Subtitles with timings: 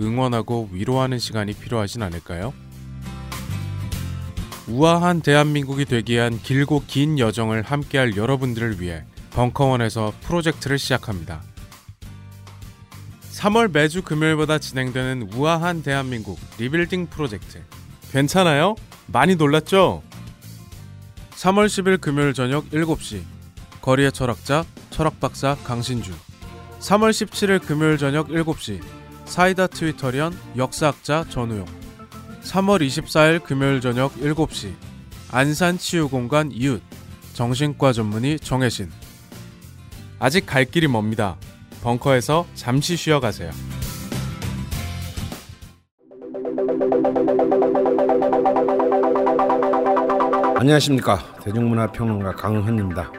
[0.00, 2.52] 응원하고 위로하는 시간이 필요하진 않을까요?
[4.66, 11.42] 우아한 대한민국이 되기 위한 길고 긴 여정을 함께할 여러분들을 위해 벙커원에서 프로젝트를 시작합니다.
[13.32, 17.62] 3월 매주 금요일마다 진행되는 우아한 대한민국 리빌딩 프로젝트.
[18.10, 18.76] 괜찮아요?
[19.06, 20.02] 많이 놀랐죠?
[21.32, 23.22] 3월 10일 금요일 저녁 7시
[23.82, 26.12] 거리의 철학자 철학박사 강신주
[26.80, 28.80] 3월 17일 금요일 저녁 7시
[29.24, 31.66] 사이다 트위터리언 역사학자 전우용
[32.42, 34.72] 3월 24일 금요일 저녁 7시
[35.30, 36.82] 안산 치유공간 이웃
[37.32, 38.90] 정신과 전문의 정혜신
[40.20, 41.36] 아직 갈 길이 멉니다.
[41.82, 43.50] 벙커에서 잠시 쉬어가세요.
[50.56, 53.12] 안녕하십니까 대중문화평론가 강헌입니다.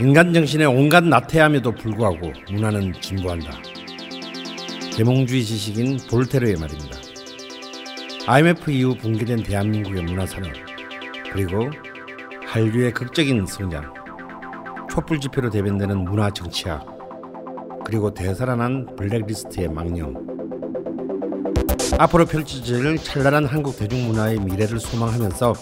[0.00, 3.71] 인간 정신의 온갖 나태함에도 불구하고 문화는 진보한다.
[4.96, 6.98] 계몽주의 지식인 볼테르의 말입니다.
[8.26, 10.52] IMF 이후 붕괴된 대한민국의 문화산업
[11.32, 11.70] 그리고
[12.46, 13.92] 한류의 극적인 성장
[14.90, 16.86] 촛불 집회로 대변되는 문화 정치학
[17.86, 20.14] 그리고 되살아난 블랙리스트의 망령
[21.98, 25.54] 앞으로 펼쳐질 찬란한 한국 대중문화의 미래를 소망하면서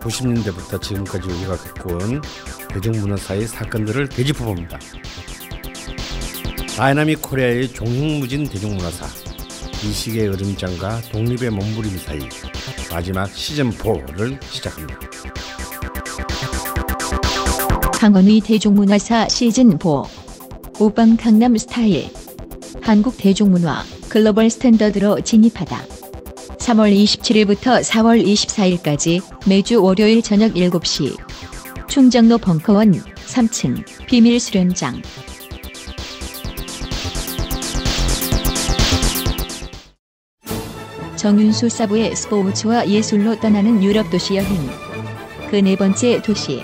[0.00, 2.22] 90년대부터 지금까지 우리가 겪어온
[2.68, 4.78] 대중문화사의 사건들을 되짚어봅니다.
[6.76, 9.06] Dynamic Korea의 종횡무진 대중문화사
[9.82, 12.18] 이식의 으름장과 독립의 몸부림 사이
[12.92, 15.00] 마지막 시즌 4를 시작합니다.
[17.94, 19.78] 강헌의 대중문화사 시즌 4
[20.78, 22.10] 오빵 강남 스타일.
[22.82, 25.82] 한국 대중문화 글로벌 스탠더드로 진입하다.
[26.58, 31.16] 3월 27일부터 4월 24일까지 매주 월요일 저녁 7시.
[31.88, 35.00] 충정로 벙커원 3층 비밀 수련장
[41.26, 44.48] 정윤수 사부의 스포츠와 예술로 떠나는 유럽 도시 여행
[45.50, 46.62] 그 네 번째 도시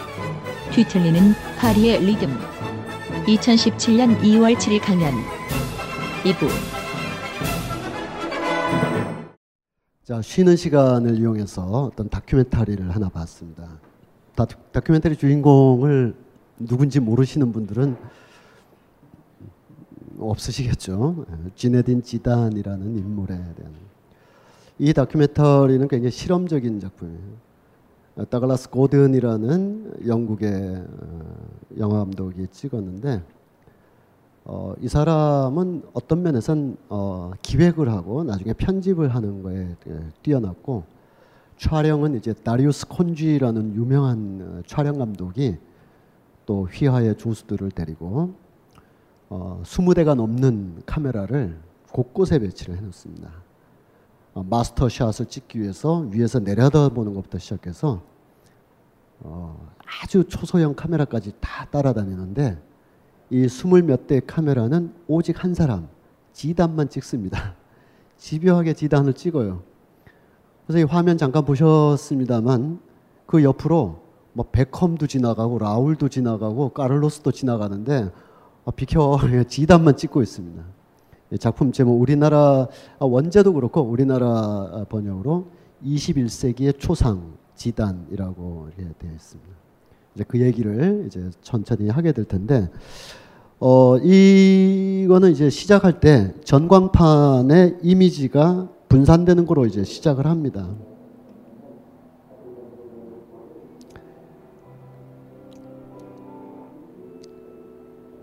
[0.71, 2.31] 뒤틀리는 파리의 리듬
[3.27, 5.15] 2017년 2월 7일 강연
[6.22, 6.47] 2부
[10.05, 13.81] 자, 쉬는 시간을 이용해서 어떤 다큐멘터리를 하나 봤습니다.
[14.37, 16.15] 다, 다큐멘터리 주인공을
[16.61, 17.97] 누군지 모르시는 분들은
[20.21, 21.27] 없으시겠죠.
[21.56, 23.91] 지네딘 지단이라는 인물에 대한.
[24.82, 28.26] 이 다큐멘터리는 굉장히 실험적인 작품이에요.
[28.28, 30.84] 다글라스 고든이라는 영국의
[31.78, 33.22] 영화 감독이 찍었는데
[34.44, 39.76] 어, 이 사람은 어떤 면에선 어, 기획을 하고 나중에 편집을 하는 거에
[40.25, 40.82] 뛰어났고
[41.59, 45.59] 촬영은 이제 다리우스 콘쥐라는 유명한 촬영 감독이
[46.44, 48.34] 또 휘하의 중수들을 데리고
[49.28, 51.56] 어, 20대가 넘는 카메라를
[51.92, 53.52] 곳곳에 배치를 해놓습니다.
[54.34, 58.03] 어, 마스터 샷을 찍기 위해서 위에서 내려다보는 것부터 시작해서
[59.20, 59.69] 어,
[60.03, 62.60] 아주 초소형 카메라까지 다 따라다니는데
[63.31, 65.88] 이 스물 몇대 카메라는 오직 한 사람
[66.32, 67.54] 지단만 찍습니다.
[68.16, 69.62] 집요하게 지단을 찍어요.
[70.66, 72.81] 그래서 이 화면 잠깐 보셨습니다만
[73.26, 74.00] 그 옆으로
[74.32, 78.10] 뭐 베컴도 지나가고 라울도 지나가고 까를로스도 지나가는데
[78.65, 80.62] 아, 비켜 지단만 찍고 있습니다.
[81.38, 85.47] 작품 제목 우리나라 아, 원제도 그렇고 우리나라 번역으로
[85.84, 89.50] 21세기의 초상 지단이라고 되어 있습니다.
[90.15, 92.71] 이제 그 얘기를 이제 천천히 하게 될 텐데
[93.59, 100.68] 어 이거는 이제 시작할 때 전광판의 이미지가 분산되는 거로 이제 시작을 합니다.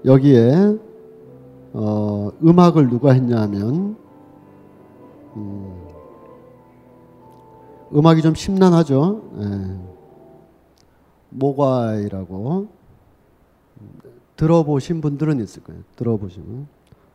[0.06, 0.78] 여기에
[1.74, 3.96] 어, 음악을 누가 했냐면
[5.36, 5.88] 음,
[7.94, 9.22] 음악이 좀 심란하죠.
[9.42, 9.90] 예.
[11.30, 12.68] 모과이라고
[14.36, 15.82] 들어보신 분들은 있을 거예요.
[15.96, 16.68] 들어보시면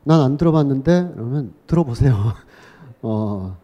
[0.05, 2.15] 난안 들어봤는데 그러면 들어보세요.
[3.03, 3.57] 어,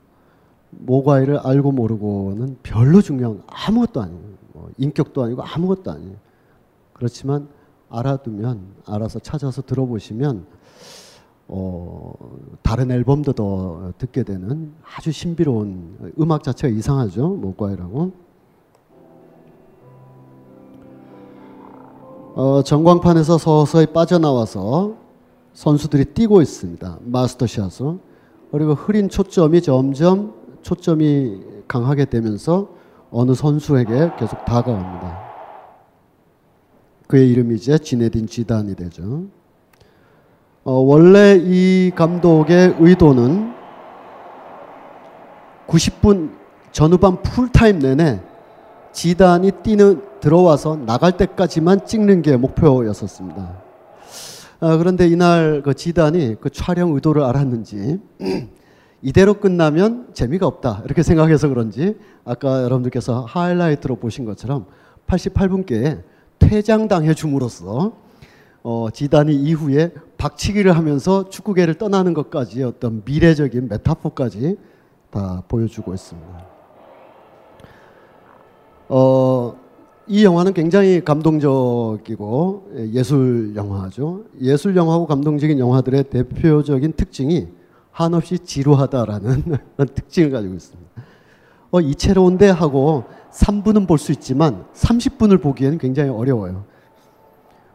[0.70, 4.20] 모과이를 알고 모르고는 별로 중요한 아무것도 아니에요.
[4.52, 6.16] 뭐 인격도 아니고 아무것도 아니에요.
[6.92, 7.48] 그렇지만
[7.90, 10.46] 알아두면 알아서 찾아서 들어보시면
[11.52, 12.12] 어,
[12.62, 17.26] 다른 앨범도 더 듣게 되는 아주 신비로운 음악 자체가 이상하죠.
[17.26, 18.12] 모과이라고.
[22.36, 24.94] 어, 전광판에서 서서히 빠져나와서
[25.52, 26.98] 선수들이 뛰고 있습니다.
[27.04, 27.98] 마스터샷으로.
[28.52, 30.32] 그리고 흐린 초점이 점점
[30.62, 32.68] 초점이 강하게 되면서
[33.10, 35.18] 어느 선수에게 계속 다가옵니다.
[37.08, 39.24] 그의 이름이 이제 지네딘 지단이 되죠.
[40.62, 43.54] 어, 원래 이 감독의 의도는
[45.66, 46.32] 90분
[46.70, 48.20] 전후반 풀타임 내내
[48.92, 53.62] 지단이 뛰는 들어와서 나갈 때까지만 찍는 게 목표였었습니다.
[54.60, 57.98] 아, 그런데 이날 그 지단이 그 촬영 의도를 알았는지
[59.00, 61.96] 이대로 끝나면 재미가 없다 이렇게 생각해서 그런지
[62.26, 64.66] 아까 여러분들께서 하이라이트로 보신 것처럼
[65.06, 66.02] 88분께
[66.38, 67.92] 퇴장당해 줌으로써
[68.62, 74.56] 어, 지단이 이후에 박치기를 하면서 축구계를 떠나는 것까지 어떤 미래적인 메타포까지
[75.10, 76.46] 다 보여주고 있습니다.
[78.88, 79.56] 어,
[80.06, 84.24] 이 영화는 굉장히 감동적이고 예술 영화죠.
[84.40, 87.48] 예술 영화고 감동적인 영화들의 대표적인 특징이
[87.92, 89.56] 한없이 지루하다라는
[89.94, 90.90] 특징을 가지고 있습니다.
[91.70, 96.64] 어, 이채로운데 하고 3분은 볼 수 있지만 30분을 보기에는 굉장히 어려워요.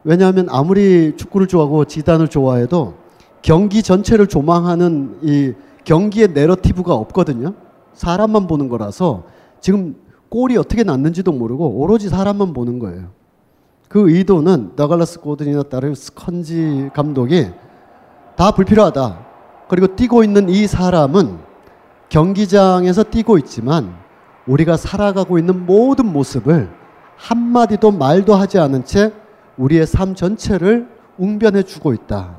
[0.05, 2.93] 왜냐하면 아무리 축구를 좋아하고 지단을 좋아해도
[3.41, 5.53] 경기 전체를 조망하는 이
[5.83, 7.53] 경기의 내러티브가 없거든요.
[7.93, 9.23] 사람만 보는 거라서
[9.59, 9.95] 지금
[10.29, 13.09] 골이 어떻게 났는지도 모르고 오로지 사람만 보는 거예요.
[13.89, 17.47] 그 의도는 나갈라스 고든이나 다른 스컨지 감독이
[18.35, 19.25] 다 불필요하다.
[19.69, 21.39] 그리고 뛰고 있는 이 사람은
[22.09, 23.95] 경기장에서 뛰고 있지만
[24.45, 26.69] 우리가 살아가고 있는 모든 모습을
[27.17, 29.11] 한마디도 말도 하지 않은 채
[29.57, 30.87] 우리의 삶 전체를
[31.17, 32.35] 웅변해 주고 있다.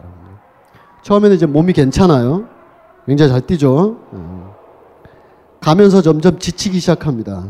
[1.03, 2.49] 처음에는 이제 몸이 괜찮아요.
[3.07, 4.01] 굉장히 잘 뛰죠.
[4.11, 4.57] 어.
[5.61, 7.45] 가면서 점점 지치기 시작합니다.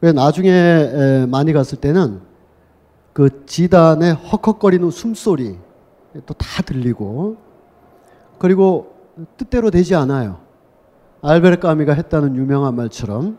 [0.00, 2.20] 나중에 많이 갔을 때는
[3.12, 5.58] 그 지단의 헉헉거리는 숨소리
[6.26, 7.36] 또 다 들리고
[8.38, 8.94] 그리고
[9.36, 10.40] 뜻대로 되지 않아요.
[11.24, 13.38] 알베르 까미가 했다는 유명한 말처럼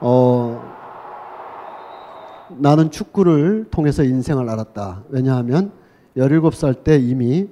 [0.00, 0.62] 어,
[2.50, 5.02] 나는 축구를 통해서 인생을 알았다.
[5.08, 5.72] 왜냐하면
[6.16, 7.48] 17살 때 이미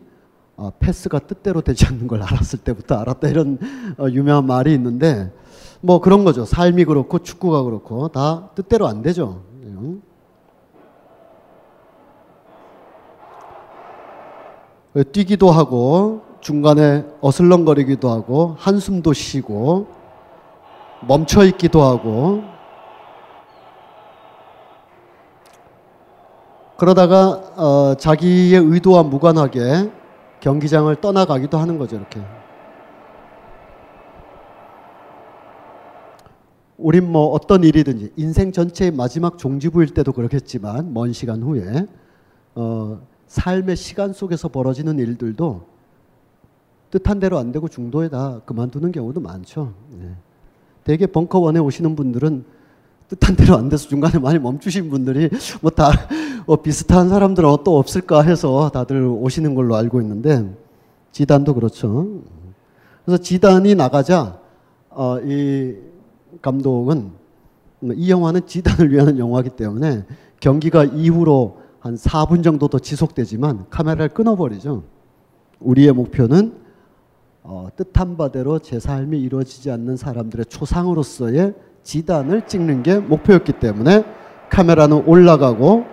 [0.56, 3.26] 어, 패스가 뜻대로 되지 않는 걸 알았을 때부터 알았다.
[3.26, 3.58] 이런
[3.98, 5.32] 어, 유명한 말이 있는데
[5.80, 6.44] 뭐 그런 거죠.
[6.44, 9.42] 삶이 그렇고 축구가 그렇고 다 뜻대로 안 되죠.
[15.10, 19.86] 뛰기도 하고 중간에 어슬렁거리기도 하고 한숨도 쉬고
[21.06, 22.42] 멈춰 있기도 하고
[26.76, 29.92] 그러다가 어, 자기의 의도와 무관하게
[30.40, 32.20] 경기장을 떠나가기도 하는 거죠 이렇게.
[36.76, 41.86] 우린 뭐 어떤 일이든지 인생 전체의 마지막 종지부일 때도 그렇겠지만 먼 시간 후에
[42.56, 45.71] 어, 삶의 시간 속에서 벌어지는 일들도
[46.92, 49.72] 뜻한 대로 안 되고 중도에 다 그만두는 경우도 많죠.
[49.98, 50.14] 네.
[50.84, 52.44] 대개 벙커원에 오시는 분들은
[53.08, 55.30] 뜻한 대로 안 돼서 중간에 많이 멈추신 분들이
[55.62, 55.90] 뭐다
[56.44, 60.54] 어, 비슷한 사람들은 또 없을까 해서 다들 오시는 걸로 알고 있는데
[61.12, 62.20] 지단도 그렇죠.
[63.06, 64.38] 그래서 지단이 나가자
[64.90, 65.74] 어, 이
[66.42, 67.10] 감독은
[67.94, 70.04] 이 영화는 지단을 위한 영화이기 때문에
[70.40, 74.82] 경기가 이후로 한 4분 정도 더 지속되지만 카메라를 끊어버리죠.
[75.58, 76.61] 우리의 목표는
[77.44, 84.04] 어, 뜻한 바대로 제 삶이 이루어지지 않는 사람들의 초상으로서의 지단을 찍는 게 목표였기 때문에
[84.48, 85.84] 카메라는 올라가고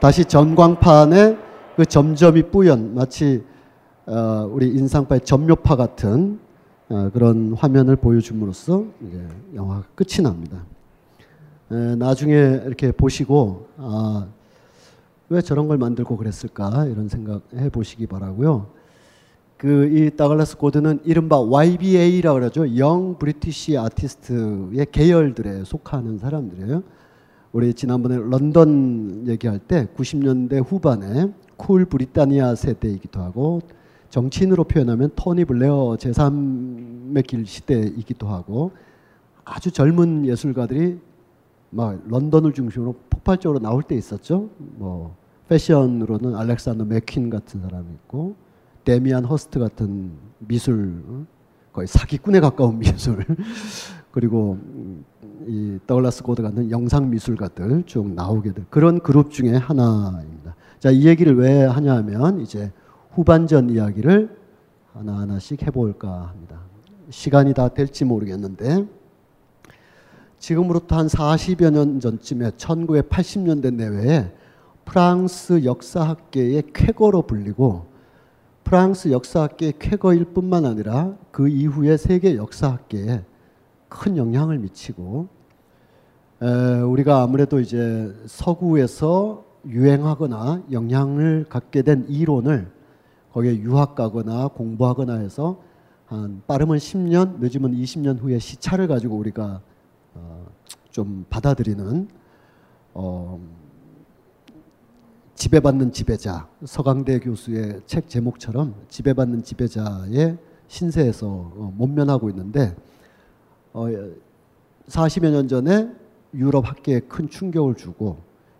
[0.00, 1.38] 다시 전광판에
[1.76, 3.44] 그 점점이 뿌연 마치
[4.06, 6.40] 어, 우리 인상파의 점묘파 같은
[6.88, 8.84] 어, 그런 화면을 보여줌으로써
[9.54, 10.64] 영화가 끝이 납니다.
[11.70, 12.34] 에, 나중에
[12.66, 14.26] 이렇게 보시고 아,
[15.28, 18.77] 왜 저런 걸 만들고 그랬을까 이런 생각 해보시기 바라고요.
[19.58, 22.78] 그 이 다글라스 고드는 이른바 YBA라고 그러죠.
[22.78, 26.84] 영 브리티시 아티스트의 계열들에 속하는 사람들이에요.
[27.50, 33.60] 우리 지난번에 런던 얘기할 때 90년대 후반에 Cool Britannia 세대이기도 하고
[34.10, 38.70] 정치인으로 표현하면 토니 블레어 제3의 길 시대이기도 하고
[39.44, 41.00] 아주 젊은 예술가들이
[41.70, 44.50] 막 런던을 중심으로 폭발적으로 나올 때 있었죠.
[44.76, 45.16] 뭐
[45.48, 48.36] 패션으로는 알렉산더 맥퀸 같은 사람이 있고
[48.88, 51.26] 데미안 허스트 같은 미술
[51.74, 53.22] 거의 사기꾼에 가까운 미술
[54.10, 55.04] 그리고 음,
[55.46, 60.56] 이 더글라스 고드 같은 영상 미술가들 쭉 나오게 될 그런 그룹 중에 하나입니다.
[60.78, 62.72] 자, 이 얘기를 왜 하냐면 이제
[63.10, 64.34] 후반전 이야기를
[64.94, 66.62] 하나하나씩 해볼까 합니다.
[67.10, 68.86] 시간이 다 될지 모르겠는데
[70.38, 74.32] 지금으로부터 한 40여 년 전쯤에 1980년대 내외에
[74.86, 77.97] 프랑스 역사학계의 쾌거로 불리고
[78.68, 83.24] 프랑스 역사학계의 쾌거일 뿐만 아니라 그 이후에 세계 역사학계에
[83.88, 85.26] 큰 영향을 미치고
[86.42, 92.70] 에, 우리가 아무래도 이제 서구에서 유행하거나 영향을 갖게 된 이론을
[93.32, 95.62] 거기에 유학 가거나 공부하거나 해서
[96.04, 99.62] 한 빠르면 10년, 늦으면 20년 후에 시차를 가지고 우리가
[100.12, 100.46] 어,
[100.90, 102.06] 좀 받아들이는
[102.92, 103.40] 어,
[105.38, 112.74] 지배받는 지배자 서강대 교수의 책 제목처럼 지배받는 지배자의 신세에서 어, 못면하고 있는데
[113.72, 113.86] 어,
[114.88, 115.92] 40여 년 전에
[116.34, 118.18] 유럽 학계에 큰 충격을 주고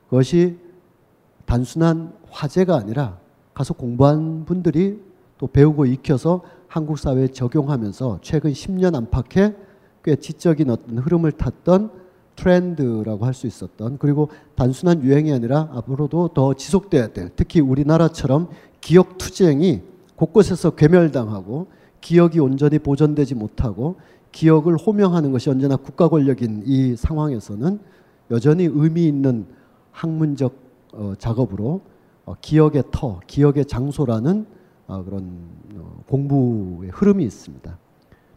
[0.08, 0.56] 그것이
[1.46, 3.18] 단순한 화제가 아니라
[3.54, 5.02] 가서 공부한 분들이
[5.36, 9.56] 또 배우고 익혀서 한국 사회에 적용하면서 최근 10년 안팎에
[10.04, 11.90] 꽤 지적인 어떤 흐름을 탔던
[12.38, 18.48] 트렌드라고 할 수 있었던 그리고 단순한 유행이 아니라 앞으로도 더 지속돼야 될 특히 우리나라처럼
[18.80, 19.82] 기억 투쟁이
[20.16, 21.66] 곳곳에서 괴멸당하고
[22.00, 23.96] 기억이 온전히 보존되지 못하고
[24.32, 27.80] 기억을 호명하는 것이 언제나 국가 권력인 이 상황에서는
[28.30, 29.46] 여전히 의미 있는
[29.92, 30.54] 학문적
[30.92, 31.80] 어, 작업으로
[32.24, 34.46] 어, 기억의 터, 기억의 장소라는
[34.86, 35.30] 어, 그런
[35.76, 37.78] 어, 공부의 흐름이 있습니다.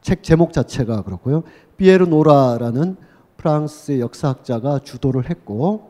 [0.02, 1.44] 책 제목 자체가 그렇고요.
[1.78, 2.96] 피에르 노라라는
[3.42, 5.90] 프랑스의 역사학자가 주도를 했고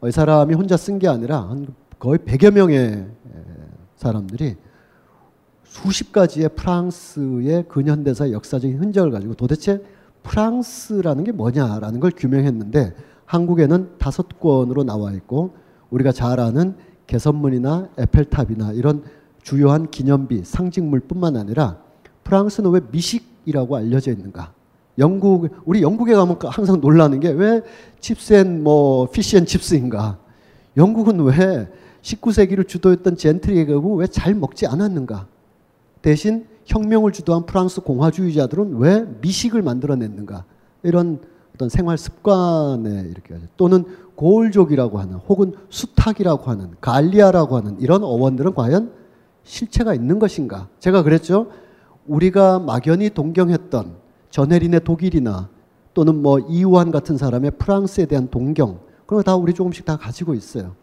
[0.00, 1.54] 어, 이 사람이 혼자 쓴 게 아니라
[1.98, 3.06] 거의 100여 명의
[3.96, 4.56] 사람들이
[5.64, 9.82] 수십 가지의 프랑스의 근현대사 역사적인 흔적을 가지고 도대체
[10.22, 12.94] 프랑스라는 게 뭐냐라는 걸 규명했는데
[13.24, 15.56] 한국에는 다섯 권으로 나와 있고
[15.90, 19.02] 우리가 잘 아는 개선문이나 에펠탑이나 이런
[19.42, 21.78] 주요한 기념비, 상징물뿐만 아니라
[22.22, 24.52] 프랑스는 왜 미식이라고 알려져 있는가?
[24.98, 27.62] 영국 우리 영국에 가면 항상 놀라는 게 왜
[28.00, 30.18] chips and 뭐 fish and chips인가?
[30.76, 31.68] 영국은 왜
[32.02, 35.26] 19세기를 주도했던 젠트리에 가고 왜 잘 먹지 않았는가?
[36.02, 40.44] 대신 혁명을 주도한 프랑스 공화주의자들은 왜 미식을 만들어냈는가?
[40.82, 41.20] 이런
[41.54, 43.84] 어떤 생활 습관에 이렇게 또는
[44.16, 48.90] 골족이라고 하는 혹은 수탁이라고 하는 갈리아라고 하는 이런 어원들은 과연
[49.44, 50.68] 실체가 있는 것인가?
[50.80, 51.48] 제가 그랬죠.
[52.06, 54.01] 우리가 막연히 동경했던
[54.32, 55.48] 전해린의 독일이나
[55.94, 60.34] 또는 뭐 이우한 같은 사람의 프랑스에 대한 동경 그런 거 다 우리 조금씩 다 가지고
[60.34, 60.74] 있어요.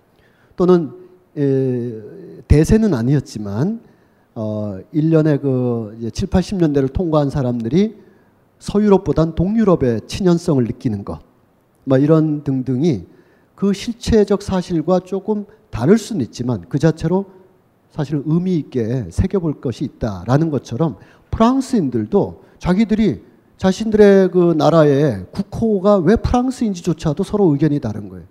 [0.56, 0.92] 또는
[1.36, 3.82] 에, 대세는 아니었지만
[4.36, 7.98] 어, 1년에 그 이제 7, 80년대를 통과한 사람들이
[8.60, 11.20] 서유럽보단 동유럽의 친연성을 느끼는 것.
[11.86, 13.06] 뭐 이런 등등이
[13.56, 17.26] 그 실체적 사실과 조금 다를 수는 있지만 그 자체로
[17.90, 20.98] 사실 의미 있게 새겨볼 것이 있다라는 것처럼
[21.32, 23.29] 프랑스인들도 자기들이
[23.60, 28.26] 자신들의 그 나라의 국호가 왜 프랑스인지조차도 서로 의견이 다른 거예요.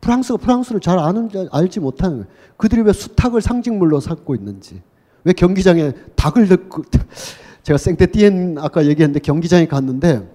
[0.00, 2.28] 프랑스가 프랑스를 잘 아는 알지 못하는 거예요.
[2.56, 4.82] 그들이 왜 수탉을 상징물로 삼고 있는지,
[5.24, 6.84] 왜 경기장에 닭을 넣고
[7.64, 10.26] 제가 생떼띠엔 아까 얘기했는데 경기장에 갔는데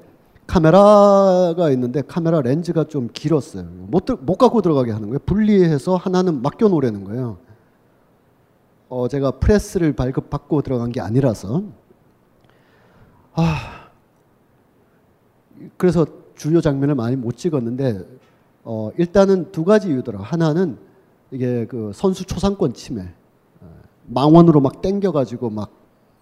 [0.45, 3.63] 카메라가 있는데 카메라 렌즈가 좀 길었어요.
[3.63, 5.19] 못, 못 갖고 들어가게 하는 거예요.
[5.25, 7.37] 분리해서 하나는 맡겨 놓으라는 거예요.
[8.89, 11.63] 어, 제가 프레스를 발급받고 들어간 게 아니라서.
[13.33, 13.84] 아,
[15.77, 18.05] 그래서 주요 장면을 많이 못 찍었는데,
[18.63, 20.23] 어, 일단은 두 가지 이유더라고.
[20.23, 20.77] 하나는
[21.31, 23.03] 이게 그 선수 초상권 침해.
[23.61, 23.67] 어,
[24.07, 25.71] 망원으로 막 땡겨가지고 막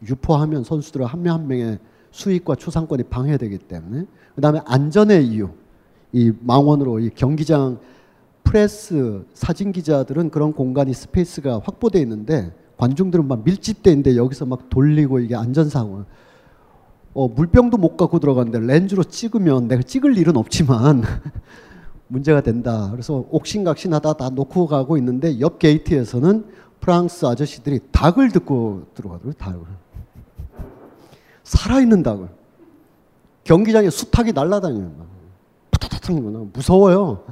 [0.08, 1.80] 유포하면 선수들 한 명 한 명의
[2.12, 4.06] 수익과 초상권이 방해되기 때문에.
[4.36, 5.50] 그 다음에 안전의 이유.
[6.12, 7.80] 이 망원으로 이 경기장
[8.44, 15.20] 프레스 사진 기자들은 그런 공간이 space가 확보돼 있는데 관중들은 막 밀집돼 있는데 여기서 막 돌리고
[15.22, 16.06] 이게 안전상을
[17.14, 21.04] 어, 물병도 못 갖고 들어갔는데 렌즈로 찍으면 내가 찍을 일은 없지만
[22.08, 22.90] 문제가 된다.
[22.92, 26.46] 그래서 옥신각신하다 다 놓고 가고 있는데 옆 게이트에서는
[26.80, 29.34] 프랑스 아저씨들이 닭을 들고 들어가더라고요.
[29.34, 29.62] 닭을.
[31.44, 32.28] 살아있는 닭을.
[33.44, 34.92] 경기장에 수탉이 날아다녀요.
[35.72, 36.16] 푸탁푸탁
[36.54, 37.24] 무서워요.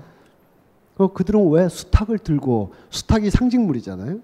[1.13, 4.19] 그들은 왜 수탉을 들고 수탉이 상징물이잖아요.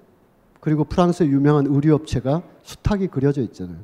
[0.59, 3.77] 그리고 프랑스의 유명한 의류업체가 수탉이 그려져 있잖아요.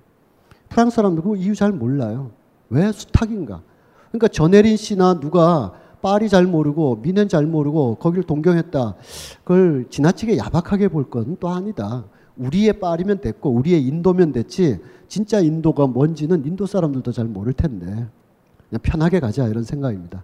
[0.73, 2.31] 프랑스 사람들 그 이유 잘 몰라요.
[2.69, 3.61] 왜 수탉인가?
[4.09, 8.95] 그러니까 전혜린 씨나 누가 파리 잘 모르고 미넨 잘 모르고 거기를 동경했다.
[9.43, 12.05] 그걸 지나치게 야박하게 볼 건 또 아니다.
[12.37, 18.81] 우리의 파리면 됐고 우리의 인도면 됐지 진짜 인도가 뭔지는 인도 사람들도 잘 모를 텐데 그냥
[18.81, 20.23] 편하게 가자 이런 생각입니다.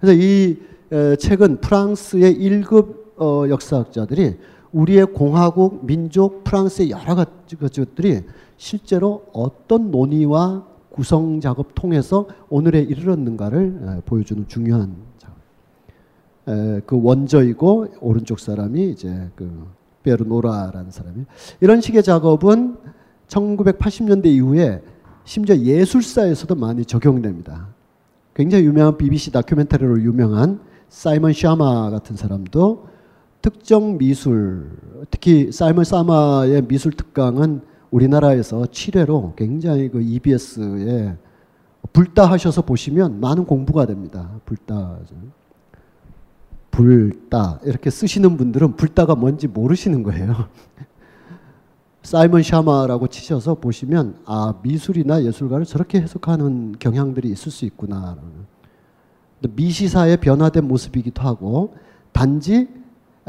[0.00, 0.56] 그래서 이
[0.90, 4.38] 에, 책은 프랑스의 1급 어, 역사학자들이
[4.72, 8.22] 우리의 공화국, 민족, 프랑스의 여러 가지 것들이
[8.56, 14.96] 실제로 어떤 논의와 구성 작업 통해서 오늘에 이르렀는가를 에, 보여주는 중요한
[16.86, 19.66] 그 원저이고 오른쪽 사람이 이제 그
[20.02, 21.24] 베르노라라는 사람이
[21.60, 22.76] 이런 식의 작업은
[23.28, 24.82] 1980년대 이후에
[25.24, 27.68] 심지어 예술사에서도 많이 적용됩니다.
[28.34, 32.88] 굉장히 유명한 BBC 다큐멘터리로 유명한 사이먼 샤마 같은 사람도
[33.42, 34.70] 특정 미술,
[35.10, 41.16] 특히 사이먼 샤마의 미술 특강은 우리나라에서 7회로 굉장히 그 EBS에
[41.92, 44.30] 불다 하셔서 보시면 많은 공부가 됩니다.
[44.44, 44.98] 불다.
[46.70, 47.60] 불다.
[47.64, 50.48] 이렇게 쓰시는 분들은 불다가 뭔지 모르시는 거예요.
[52.02, 58.16] 사이먼 샤마라고 치셔서 보시면 아 미술이나 예술가를 저렇게 해석하는 경향들이 있을 수 있구나.
[59.40, 61.74] 미시사의 변화된 모습이기도 하고
[62.12, 62.68] 단지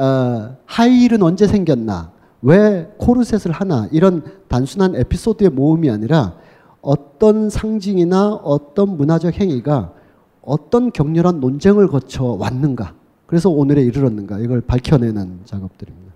[0.01, 6.34] 어, 하이힐은 언제 생겼나 왜 코르셋을 하나 이런 단순한 에피소드의 모음이 아니라
[6.81, 9.93] 어떤 상징이나 어떤 문화적 행위가
[10.41, 12.96] 어떤 격렬한 논쟁을 거쳐 왔는가
[13.27, 16.12] 그래서 오늘에 이르렀는가 이걸 밝혀내는 작업들입니다.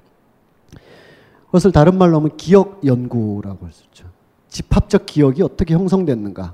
[1.45, 4.07] 그것을 다른 말로 하면 기억 연구라고 할 수 있죠.
[4.49, 6.53] 집합적 기억이 어떻게 형성됐는가.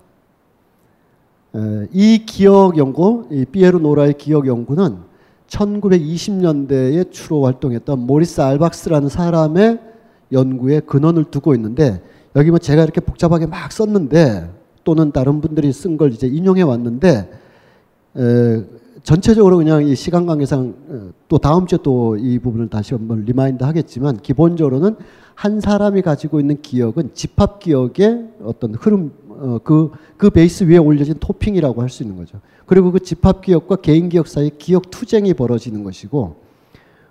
[1.92, 5.11] 이 기억 연구, 이 피에르 노라의 기억 연구는
[5.52, 9.80] 1920년대에 주로 활동했던 모리스 알박스라는 사람의
[10.32, 12.02] 연구에 근원을 두고 있는데
[12.36, 14.50] 여기 뭐 제가 이렇게 복잡하게 막 썼는데
[14.84, 17.30] 또는 다른 분들이 쓴 걸 이제 인용해 왔는데
[18.18, 18.64] 에,
[19.04, 23.64] 전체적으로 그냥 이 시간 관계상 어, 또 다음 주에 또 이 부분을 다시 한번 remind
[23.64, 24.96] 하겠지만 기본적으로는
[25.36, 29.12] 한 사람이 가지고 있는 기억은 집합 기억의 어떤 흐름
[29.42, 32.40] 어, 그, 그 베이스 위에 올려진 토핑이라고 할 수 있는 거죠.
[32.66, 36.36] 그리고 그 집합 기억과 개인 기억 사이 기억 투쟁이 벌어지는 것이고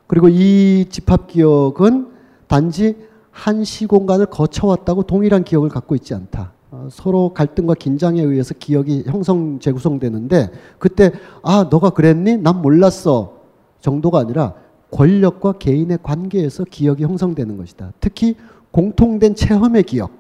[0.07, 2.09] 그리고 이 집합 기억은
[2.47, 2.97] 단지
[3.31, 6.53] 한 시공간을 거쳐왔다고 동일한 기억을 갖고 있지 않다.
[6.71, 11.11] 어, 서로 갈등과 긴장에 의해서 기억이 형성 재구성되는데 그때
[11.43, 12.39] 아 너가 그랬니?
[12.39, 13.41] 난 몰랐어
[13.81, 14.55] 정도가 아니라
[14.93, 17.93] 권력과 개인의 관계에서 기억이 형성되는 것이다.
[18.01, 18.37] 특히
[18.71, 20.13] 공통된 체험의 기억,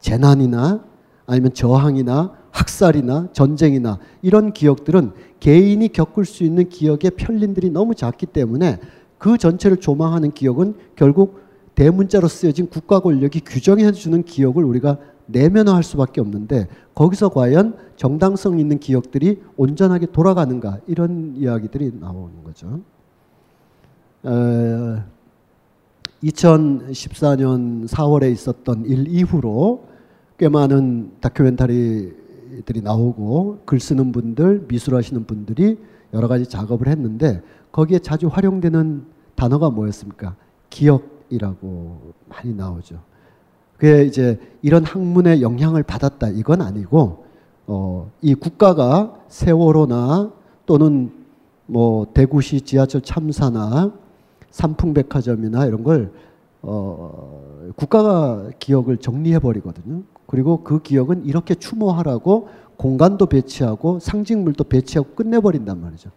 [0.00, 0.89] 재난이나
[1.30, 8.80] 아니면 저항이나 학살이나 전쟁이나 이런 기억들은 개인이 겪을 수 있는 기억의 편린들이 너무 작기 때문에
[9.16, 11.38] 그 전체를 조망하는 기억은 결국
[11.76, 16.66] 대문자로 쓰여진 국가 권력이 규정해 주는 기억을 우리가 내면화할 수밖에 없는데
[16.96, 22.80] 거기서 과연 정당성 있는 기억들이 온전하게 돌아가는가 이런 이야기들이 나오는 거죠.
[24.24, 25.04] 어,
[26.24, 29.89] 2014년 4월에 있었던 일 이후로
[30.40, 35.78] 꽤 많은 다큐멘터리들이 나오고 글 쓰는 분들, 미술하시는 분들이
[36.14, 40.36] 여러 가지 작업을 했는데 거기에 자주 활용되는 단어가 뭐였습니까?
[40.70, 43.02] 기억이라고 많이 나오죠.
[43.76, 47.26] 그게 이제 이런 학문의 영향을 받았다 이건 아니고
[47.66, 50.32] 어, 이 국가가 세월호나
[50.64, 51.12] 또는
[51.66, 53.92] 뭐 대구시 지하철 참사나
[54.50, 56.10] 삼풍백화점이나 이런 걸
[56.62, 60.02] 어, 국가가 기억을 정리해 버리거든요.
[60.30, 66.10] 그리고 그 기억은 이렇게 추모하라고 공간도 배치하고 상징물도 배치하고 끝내버린단 말이죠.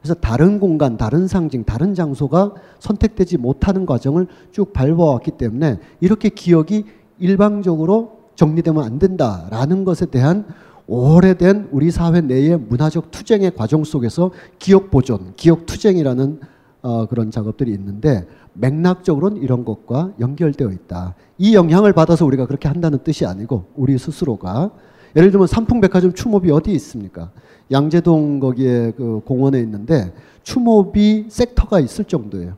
[0.00, 6.84] 그래서 다른 공간, 다른 상징, 다른 장소가 선택되지 못하는 과정을 쭉 밟아왔기 때문에 이렇게 기억이
[7.18, 10.46] 일방적으로 정리되면 안 된다라는 것에 대한
[10.86, 16.38] 오래된 우리 사회 내의 문화적 투쟁의 과정 속에서 기억 보존, 기억 투쟁이라는
[16.82, 21.14] 어, 그런 작업들이 있는데 맥락적으로는 이런 것과 연결되어 있다.
[21.38, 24.70] 이 영향을 받아서 우리가 그렇게 한다는 뜻이 아니고 우리 스스로가
[25.14, 27.30] 예를 들면 삼풍백화점 추모비 어디에 있습니까?
[27.70, 32.54] 양재동 거기에 그 공원에 있는데 추모비 섹터가 있을 정도예요.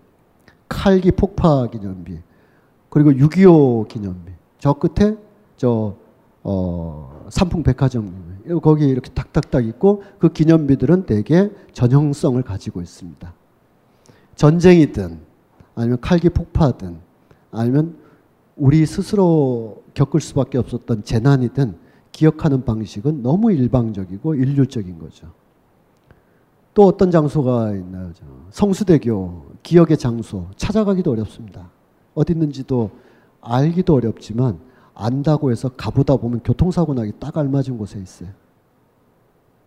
[0.69, 2.19] 칼기 폭파 기념비
[2.91, 5.17] 그리고 6.25 기념비 저 끝에
[5.57, 5.97] 저
[6.43, 13.35] 어, 삼풍백화점 거기 이렇게 탁탁탁 있고 그 기념비들은 대개 전형성을 가지고 있습니다.
[14.35, 15.28] 전쟁이든
[15.79, 16.99] 아니면 칼기 폭파든
[17.53, 17.97] 아니면
[18.57, 21.77] 우리 스스로 겪을 수밖에 없었던 재난이든
[22.11, 25.31] 기억하는 방식은 너무 일방적이고 일률적인 거죠.
[26.75, 28.11] 또 어떤 장소가 있나요?
[28.51, 31.71] 성수대교 기억의 장소 찾아가기도 어렵습니다.
[32.15, 32.91] 어디 있는지도
[33.41, 34.59] 알기도 어렵지만
[34.95, 38.31] 안다고 해서 가보다 보면 교통사고 나기 딱 알맞은 곳에 있어요.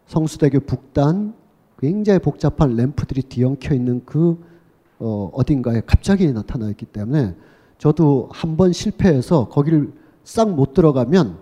[0.08, 1.34] 성수대교 북단
[1.80, 4.51] 굉장히 복잡한 램프들이 뒤엉켜 있는 그
[5.02, 7.36] 어, 어딘가에 갑자기 나타나 있기 때문에
[7.78, 9.92] 저도 한 번 실패해서 거기를
[10.24, 11.40] 싹 못 들어가면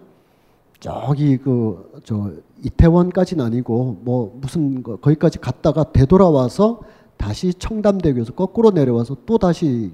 [0.79, 2.31] 저기 그 저
[2.63, 6.81] 이태원까지는 아니고 뭐 무슨 거 거기까지 갔다가 되돌아와서
[7.17, 9.91] 다시 청담대교에서 거꾸로 내려와서 또 다시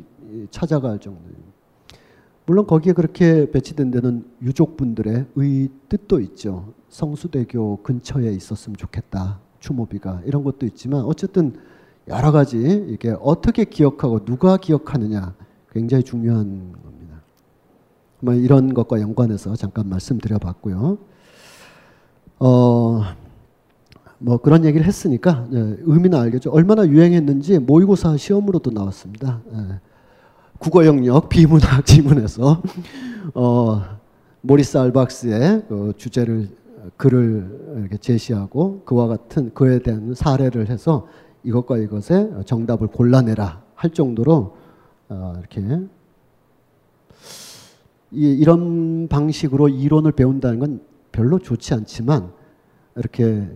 [0.51, 1.45] 찾아갈 정도입니다.
[2.45, 6.73] 물론 거기에 그렇게 배치된 데는 유족분들의 의 뜻도 있죠.
[6.89, 9.39] 성수대교 근처에 있었으면 좋겠다.
[9.59, 11.55] 추모비가 이런 것도 있지만 어쨌든
[12.07, 15.33] 여러 가지 이게 어떻게 기억하고 누가 기억하느냐
[15.71, 17.21] 굉장히 중요한 겁니다.
[18.19, 20.97] 뭐 이런 것과 연관해서 잠깐 말씀드려봤고요.
[22.39, 23.01] 어,
[24.19, 26.51] 뭐 그런 얘기를 했으니까 예, 의미는 알겠죠.
[26.51, 29.41] 얼마나 유행했는지 모의고사 시험으로도 나왔습니다.
[29.53, 29.79] 예.
[30.59, 32.61] 국어 영역 비문학 지문에서
[33.33, 33.81] 어,
[34.41, 36.49] 모리스 알박스의 그 주제를
[36.97, 41.07] 글을 이렇게 제시하고 그와 같은 그에 대한 사례를 해서
[41.45, 44.57] 이것과 이것의 정답을 골라내라 할 정도로
[45.09, 45.61] 어, 이렇게
[48.11, 50.81] 이, 이런 방식으로 이론을 배운다는 건
[51.11, 52.31] 별로 좋지 않지만
[52.95, 53.47] 이렇게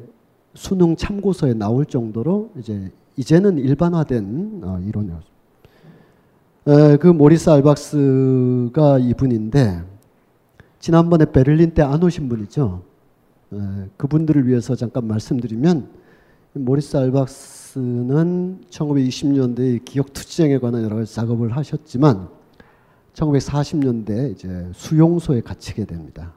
[0.54, 5.30] 수능 참고서에 나올 정도로 이제 이제는 일반화된 어, 이론이었습니다.
[6.68, 9.84] 에, 그 모리스 알박스가 이분인데
[10.80, 12.84] 지난번에 베를린 때 안 오신 분이죠.
[13.54, 13.58] 에,
[13.98, 15.90] 그분들을 위해서 잠깐 말씀드리면
[16.54, 22.30] 모리스 알박스 는 1920년대 기억 투쟁에 관한 여러 가지 작업을 하셨지만
[23.14, 26.34] 1940년대 이제 수용소에 갇히게 됩니다.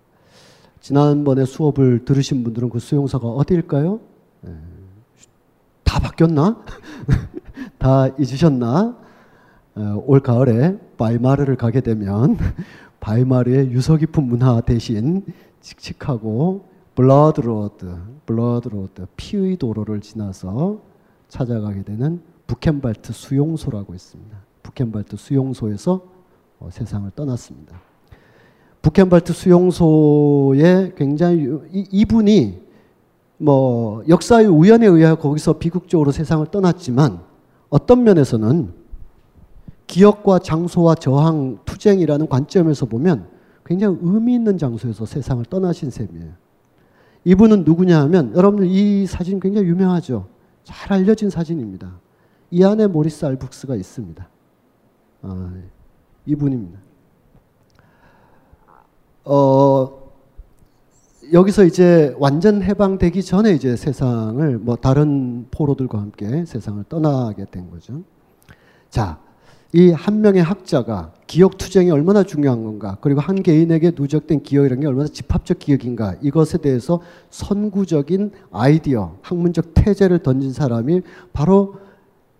[0.80, 4.00] 지난번에 수업을 들으신 분들은 그 수용소가 어디일까요?
[4.46, 4.50] 에,
[5.84, 6.62] 다 바뀌었나?
[7.78, 8.98] 다 잊으셨나?
[9.74, 12.36] 어, 올 가을에 바이마르를 가게 되면
[13.00, 15.24] 바이마르의 유서 깊은 문화 대신
[15.60, 20.91] 칙칙하고 blood road, blood road 피의 도로를 지나서
[21.32, 24.36] 찾아가게 되는 부켄발트 수용소라고 있습니다.
[24.62, 26.02] 부켄발트 수용소에서
[26.58, 27.80] 어, 세상을 떠났습니다.
[28.82, 32.60] 부켄발트 수용소에 굉장히 이, 이분이
[33.38, 37.20] 뭐 역사의 우연에 의하여 거기서 비극적으로 세상을 떠났지만
[37.70, 38.74] 어떤 면에서는
[39.86, 43.26] 기억과 장소와 저항 투쟁이라는 관점에서 보면
[43.64, 46.32] 굉장히 의미 있는 장소에서 세상을 떠나신 셈이에요.
[47.24, 50.31] 이분은 누구냐 하면 여러분들 이 사진 굉장히 유명하죠.
[50.64, 51.92] 잘 알려진 사진입니다.
[52.51, 54.29] 이 안에 모리스 알북스가 있습니다.
[55.22, 55.53] 아,
[56.27, 56.79] 이분입니다.
[59.25, 60.03] 어,
[61.33, 68.03] 여기서 이제 완전 해방되기 전에 이제 세상을 뭐 다른 포로들과 함께 세상을 떠나게 된 거죠.
[68.90, 69.18] 자,
[69.74, 74.87] 이 한 명의 학자가 기억 투쟁이 얼마나 중요한 건가, 그리고 한 개인에게 누적된 기억이라는 게
[74.87, 81.00] 얼마나 집합적 기억인가, 이것에 대해서 선구적인 아이디어, 학문적 태제를 던진 사람이
[81.32, 81.76] 바로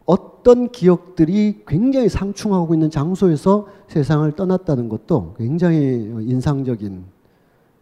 [0.05, 7.05] 어떤 기억들이 굉장히 상충하고 있는 장소에서 세상을 떠났다는 것도 굉장히 인상적인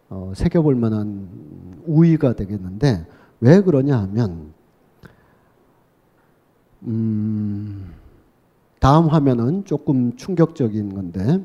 [0.09, 1.27] 어, 새겨볼 만한
[1.87, 3.05] 우위가 되겠는데
[3.41, 4.53] 왜 그러냐 하면
[6.83, 7.93] 음,
[8.81, 11.39] 다음 화면은 조금 충격적인 건데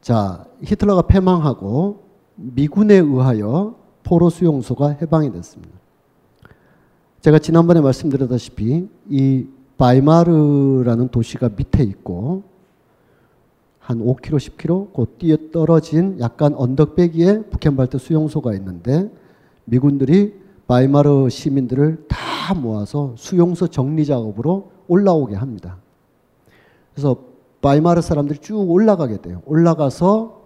[0.00, 2.04] 자 히틀러가 패망하고
[2.36, 5.74] 미군에 의하여 포로 수용소가 해방이 됐습니다.
[7.20, 12.44] 제가 지난번에 말씀드렸다시피 이 바이마르라는 도시가 밑에 있고
[13.80, 19.10] 한 5km, 10km 곧 뛰어 떨어진 약간 언덕배기에 북켄발트 수용소가 있는데
[19.64, 25.78] 미군들이 바이마르 시민들을 다 모아서 수용소 정리 작업으로 올라오게 합니다.
[26.92, 27.16] 그래서
[27.60, 29.42] 바이마르 사람들이 쭉 올라가게 돼요.
[29.46, 30.42] 올라가서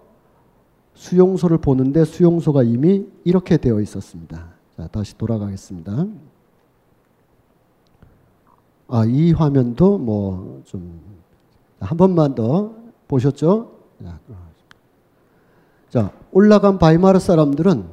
[0.95, 4.49] 수용소를 보는데 수용소가 이미 이렇게 되어 있었습니다.
[4.77, 6.07] 자, 다시 돌아가겠습니다.
[8.89, 11.17] 아, 이 화면도 뭐 좀
[11.81, 12.75] 한 번만 더
[13.09, 13.73] 보셨죠?
[15.91, 17.87] 자, 올라간 바이마르 사람들은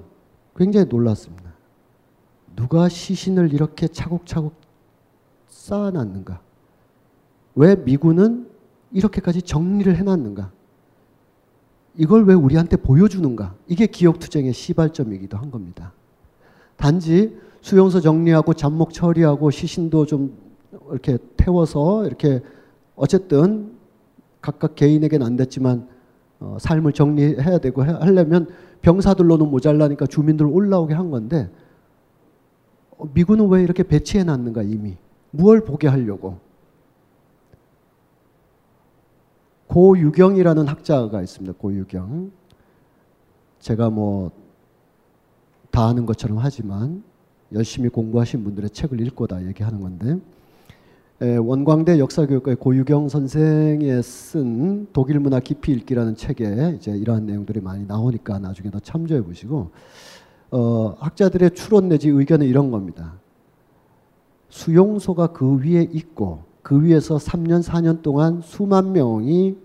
[0.56, 1.54] 굉장히 놀랐습니다.
[2.56, 4.54] 누가 시신을 이렇게 차곡차곡
[5.54, 6.42] 쌓아놨는가?
[7.56, 8.48] 왜 미군은
[8.92, 10.52] 이렇게까지 정리를 해놨는가?
[11.96, 13.56] 이걸 왜 우리한테 보여주는가?
[13.68, 15.94] 이게 기억투쟁의 시발점이기도 한 겁니다.
[16.76, 20.36] 단지 수용소 정리하고 잡목 처리하고 시신도 좀
[20.90, 22.42] 이렇게 태워서 이렇게
[22.96, 23.74] 어쨌든
[24.42, 25.88] 각각 개인에게는 안 됐지만
[26.40, 28.48] 어, 삶을 정리해야 되고 하려면
[28.82, 31.50] 병사들로는 모자라니까 주민들 올라오게 한 건데
[32.98, 34.98] 어, 미군은 왜 이렇게 배치해 놨는가 이미
[35.36, 36.38] 무얼 보게 하려고
[39.68, 41.58] 고유경이라는 학자가 있습니다.
[41.58, 42.32] 고유경
[43.60, 44.44] 제가 뭐
[45.74, 47.04] 다 아는 것처럼 하지만
[47.52, 50.20] 열심히 공부하신 분들의 책을 읽고 다 얘기하는 건데
[51.20, 57.88] 에, 원광대 역사교육과의 고유경 선생이 쓴 독일 문화 깊이 읽기라는 책에 이제 이러한 내용들이 많이
[57.88, 59.72] 나오니까 나중에 더 참조해 보시고
[60.52, 63.16] 어, 학자들의 추론 내지 의견은 이런 겁니다.
[64.54, 69.58] 수용소가 그 위에 있고 그 위에서 3년 4년 동안 수만 명이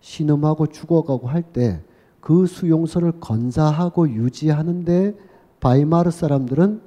[0.00, 1.80] 신음하고 죽어가고 할 때
[2.24, 5.14] 그 수용소를 건사하고 유지하는데
[5.60, 6.80] 바이마르 사람들은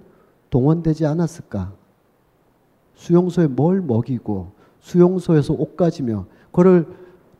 [0.50, 1.74] 동원되지 않았을까?
[2.96, 6.88] 수용소에 뭘 먹이고 수용소에서 옷 가지며 그걸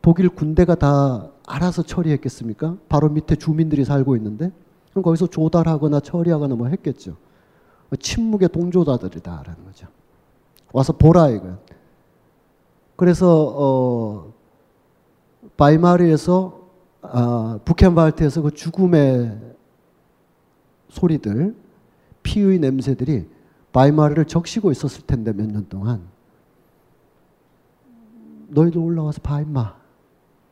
[0.00, 2.76] 독일 군대가 다 알아서 처리했겠습니까?
[2.88, 4.52] 바로 밑에 주민들이 살고 있는데
[4.90, 7.16] 그럼 거기서 조달하거나 처리하거나 뭐 했겠죠.
[7.98, 9.88] 침묵의 동조자들이다라는 거죠.
[10.72, 11.58] 와서 보라 이거예요.
[12.96, 14.32] 그래서 어
[15.56, 16.58] 바이마르에서
[17.00, 19.38] 아, 부켄발트에서 그 죽음의
[20.88, 21.54] 소리들,
[22.22, 23.28] 피의 냄새들이
[23.72, 26.02] 바이마르를 적시고 있었을 텐데 몇 년 동안
[28.48, 29.74] 너희도 올라와서 봐 임마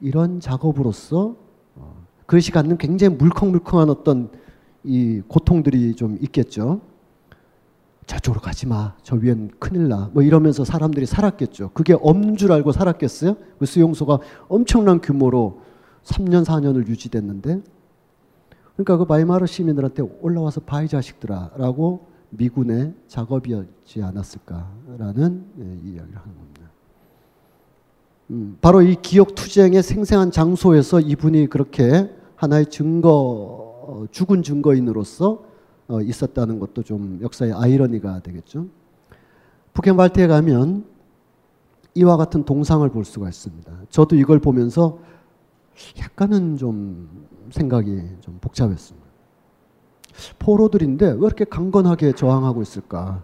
[0.01, 1.35] 이런 작업으로서
[1.75, 4.31] 어, 그것이 갖는 굉장히 물컹물컹한 어떤
[4.85, 6.81] 이 고통들이 좀 있겠죠.
[8.07, 8.95] 저쪽으로 가지 마.
[9.03, 10.11] 저 위엔 큰일 나.
[10.13, 11.71] 뭐 이러면서 사람들이 살았겠죠.
[11.75, 13.37] 그게 없는 줄 알고 살았겠어요?
[13.59, 15.61] 그 수용소가 엄청난 규모로
[16.05, 17.63] 3년 4년을 유지됐는데
[18.77, 26.37] 그러니까 그 바이마르 시민들한테 올라와서 봐 이 자식들아 라고 미군의 작업이었지 않았을까라는 예, 이야기를 하는
[26.37, 26.71] 겁니다.
[28.31, 33.09] 음, 바로 이 기억 투쟁의 생생한 장소에서 이분이 그렇게 하나의 증거
[33.89, 35.46] 어, 죽은 증거인으로서
[35.89, 38.67] 어, 있었다는 것도 좀 역사의 아이러니가 되겠죠.
[39.73, 40.85] 부헨발트에 가면
[41.95, 43.73] 이와 같은 동상을 볼 수가 있습니다.
[43.91, 44.99] 저도 이걸 보면서
[45.99, 49.07] 약간은 좀 생각이 좀 복잡했습니다.
[50.39, 53.23] 포로들인데 왜 이렇게 강건하게 저항하고 있을까?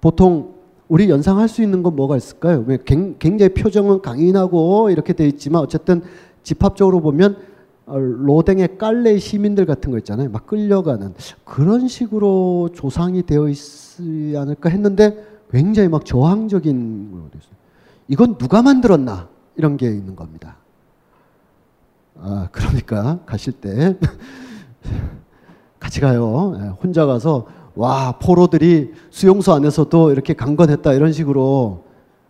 [0.00, 0.54] 보통
[0.88, 2.64] 우리 연상할 수 있는 건 뭐가 있을까요?
[2.66, 6.02] 왜 굉장히 표정은 강인하고 이렇게 돼 있지만 어쨌든
[6.42, 7.49] 집합적으로 보면 어,
[7.86, 10.30] 로댕의 깔레 시민들 같은 거 있잖아요.
[10.30, 11.14] 막 끌려가는
[11.44, 17.52] 그런 식으로 조상이 되어 있지 않을까 했는데 굉장히 막 저항적인 거 됐어요.
[18.08, 20.56] 이건 누가 만들었나 이런 게 있는 겁니다.
[22.18, 23.96] 아 그러니까 가실 때
[25.80, 26.56] 같이 가요.
[26.60, 31.84] 예, 혼자 가서 와 포로들이 수용소 안에서도 이렇게 강건했다 이런 식으로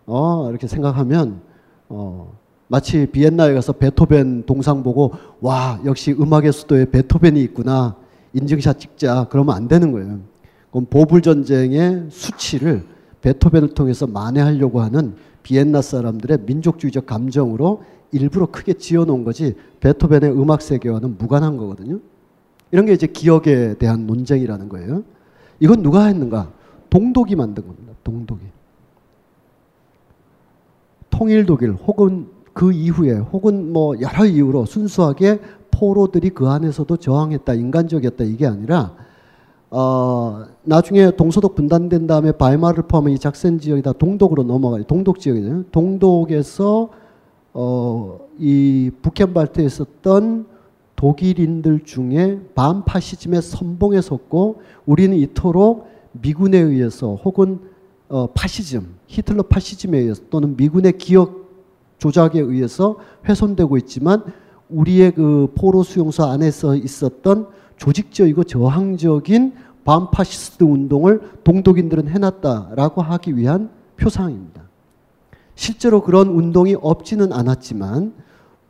[0.05, 1.41] 어 이렇게 생각하면
[1.89, 2.31] 어
[2.71, 7.97] 마치 비엔나에 가서 베토벤 동상 보고 와 역시 음악의 수도에 베토벤이 있구나
[8.31, 10.21] 인증샷 찍자 그러면 안 되는 거예요.
[10.69, 12.85] 그럼 보불 전쟁의 수치를
[13.19, 21.17] 베토벤을 통해서 만회하려고 하는 비엔나 사람들의 민족주의적 감정으로 일부러 크게 지어놓은 거지 베토벤의 음악 세계와는
[21.17, 21.99] 무관한 거거든요.
[22.71, 25.03] 이런 게 이제 기억에 대한 논쟁이라는 거예요.
[25.59, 26.49] 이건 누가 했는가?
[26.89, 27.91] 동독이 만든 겁니다.
[28.05, 28.45] 동독이.
[31.09, 35.39] 통일 독일 혹은 그 이후에 혹은 뭐 여러 이유로 순수하게
[35.71, 38.95] 포로들이 그 안에서도 저항했다, 인간적이었다 이게 아니라
[39.69, 44.83] 어, 나중에 동서독 분단된 다음에 바이마르를 포함한 이 작센 지역이 다 동독으로 넘어가요.
[44.83, 45.63] 동독 지역이잖아요.
[45.71, 46.89] 동독에서
[47.53, 50.45] 어, 이 북켄발트에 있었던
[50.97, 57.59] 독일인들 중에 반파시즘의 선봉에 섰고 우리는 이토록 미군에 의해서 혹은
[58.09, 61.40] 어, 파시즘, 히틀러 파시즘에 의해서 또는 미군의 기억
[62.01, 62.97] 조작에 의해서
[63.29, 64.23] 훼손되고 있지만
[64.69, 69.53] 우리의 그 포로 수용소 안에서 있었던 조직적이고 저항적인
[69.85, 74.63] 반파시스트 운동을 동독인들은 해놨다라고 하기 위한 표상입니다.
[75.53, 78.13] 실제로 그런 운동이 없지는 않았지만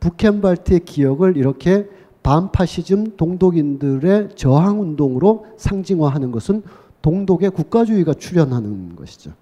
[0.00, 1.88] 북켄발트의 기억을 이렇게
[2.22, 6.62] 반파시즘 동독인들의 저항 운동으로 상징화하는 것은
[7.00, 9.32] 동독의 국가주의가 출현하는 것이죠.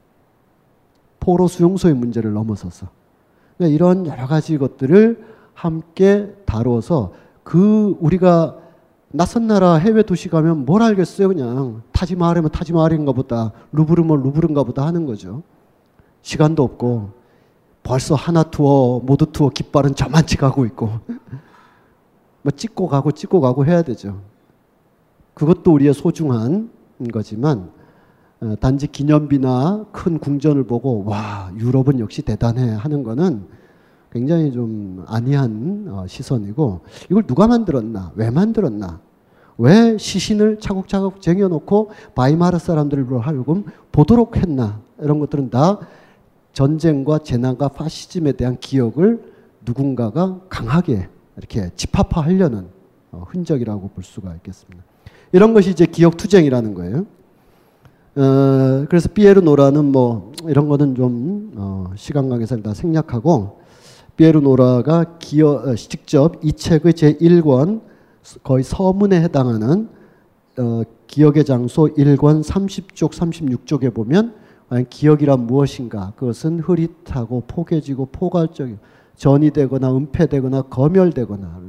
[1.19, 3.00] 포로 수용소의 문제를 넘어서서
[3.61, 8.57] 그러니까 이런 여러 가지 것들을 함께 다뤄서 그 우리가
[9.13, 15.05] 낯선 나라 해외 도시 가면 뭘 알겠어요 그냥 타지마할이면 타지마할인가 보다 루브르면 루브르인가 보다 하는
[15.05, 15.43] 거죠.
[16.23, 17.11] 시간도 없고
[17.83, 20.89] 벌써 하나 투어 모두 투어 깃발은 저만치 가고 있고
[22.41, 24.23] 뭐 찍고 가고 찍고 가고 해야 되죠.
[25.35, 26.71] 그것도 우리의 소중한
[27.13, 27.80] 거지만 어,
[28.59, 33.45] 단지 기념비나 큰 궁전을 보고 와 유럽은 역시 대단해 하는 거는
[34.11, 39.01] 굉장히 좀 아니한 어, 시선이고 이걸 누가 만들었나 왜 만들었나
[39.59, 45.79] 왜 시신을 차곡차곡 쟁여놓고 바이마르 사람들을 하려고 보도록 했나 이런 것들은 다
[46.53, 49.23] 전쟁과 재난과 파시즘에 대한 기억을
[49.67, 52.69] 누군가가 강하게 이렇게 집합화하려는
[53.13, 54.83] 어, 흔적이라고 볼 수가 있겠습니다.
[55.33, 57.07] 이런 것이 이제 기억 투쟁이라는 거예요.
[58.17, 63.61] 어, 그래서 피에르 노라는 뭐 이런 거는 좀 어, 시간 관계상 다 생략하고
[64.17, 67.83] 피에르 노라가 기어, 어, 직접 이 책의 제 1권
[68.43, 69.89] 거의 서문에 해당하는
[70.59, 74.35] 어, 기억의 장소 1권 30쪽 36쪽에 보면
[74.69, 76.13] 과연 기억이란 무엇인가?
[76.17, 78.77] 그것은 흐릿하고 포개지고 포괄적이
[79.17, 81.61] 전이 되거나 은폐되거나 검열되거나.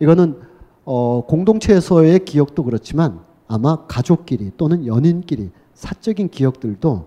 [0.00, 0.36] 이거는
[0.84, 3.20] 어, 공동체에서의 기억도 그렇지만
[3.52, 7.06] 아마 가족끼리 또는 연인끼리 사적인 기억들도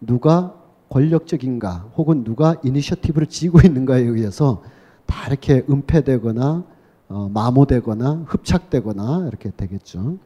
[0.00, 0.54] 누가
[0.88, 4.62] 권력적인가 혹은 누가 이니셔티브를 쥐고 있는가에 의해서
[5.06, 6.64] 다 이렇게 은폐되거나
[7.08, 10.18] 어, 마모되거나 흡착되거나 이렇게 되겠죠.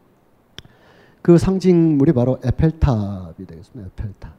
[1.21, 3.91] 그 상징물이 바로 에펠탑이 되겠습니다.
[3.93, 4.33] 에펠탑.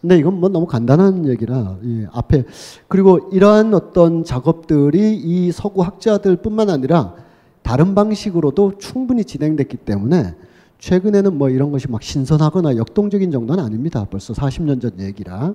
[0.00, 2.44] 근데 이건 뭐 너무 간단한 얘기라 이 앞에
[2.88, 7.14] 그리고 이러한 어떤 작업들이 이 서구 학자들뿐만 아니라
[7.66, 10.36] 다른 방식으로도 충분히 진행됐기 때문에
[10.78, 14.06] 최근에는 뭐 이런 것이 막 신선하거나 역동적인 정도는 아닙니다.
[14.08, 15.52] 벌써 40년 전 얘기라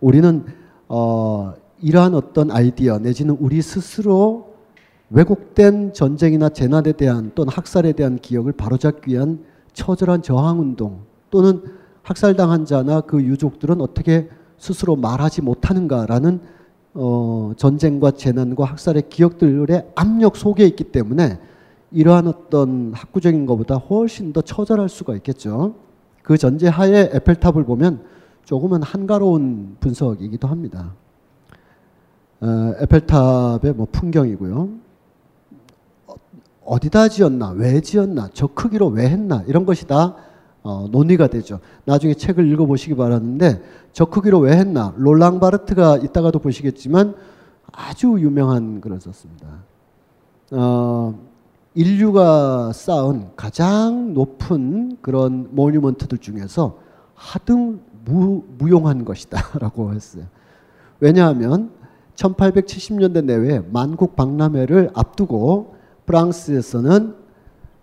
[0.00, 0.44] 우리는
[0.88, 4.54] 어 이러한 어떤 아이디어 내지는 우리 스스로
[5.10, 11.62] 왜곡된 전쟁이나 재난에 대한 또는 학살에 대한 기억을 바로잡기 위한 처절한 저항 운동 또는
[12.02, 14.28] 학살당한 자나 그 유족들은 어떻게
[14.58, 16.40] 스스로 말하지 못하는가라는
[16.98, 21.38] 어, 전쟁과 재난과 학살의 기억들의 압력 속에 있기 때문에
[21.92, 25.74] 이러한 어떤 학구적인 것보다 훨씬 더 처절할 수가 있겠죠.
[26.22, 28.02] 그 전제하에 에펠탑을 보면
[28.44, 30.94] 조금은 한가로운 분석이기도 합니다.
[32.40, 34.86] 어, 에펠탑의 뭐 풍경이고요.
[36.64, 40.16] 어디다 지었나, 왜 지었나, 저 크기로 왜 했나 이런 것이 다
[40.66, 41.60] 어, 논의가 되죠.
[41.84, 47.14] 나중에 책을 읽어보시기 바라는데 저 크기로 왜 했나 롤랑 바르트가 이따가도 보시겠지만
[47.70, 49.46] 아주 유명한 글을 썼습니다.
[50.50, 51.16] 어,
[51.74, 56.78] 인류가 쌓은 가장 높은 그런 모뉴먼트들 중에서
[57.14, 60.24] 하등 무, 무용한 것이다라고 했어요.
[60.98, 61.70] 왜냐하면
[62.16, 65.76] 1870년대 내외 만국 박람회를 앞두고
[66.06, 67.25] 프랑스에서는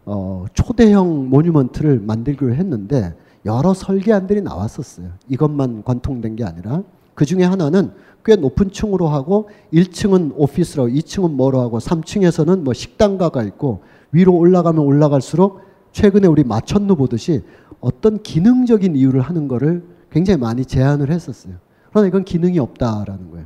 [0.06, 5.10] 어, 초대형 모뉴먼트를 만들기로 했는데 여러 설계안들이 나왔었어요.
[5.30, 7.92] 이것만 관통된 게 아니라 그 중에 하나는
[8.26, 14.84] 꽤 높은 층으로 하고 1층은 오피스로 2층은 뭐로 하고 3층에서는 뭐 식당가가 있고 위로 올라가면
[14.84, 15.62] 올라갈수록
[15.92, 17.42] 최근에 우리 마천루 보듯이
[17.82, 21.56] 어떤 기능적인 이유를 하는 거를 굉장히 많이 제안을 했었어요.
[21.90, 23.46] 그러나 이건 기능이 없다라는 거예요.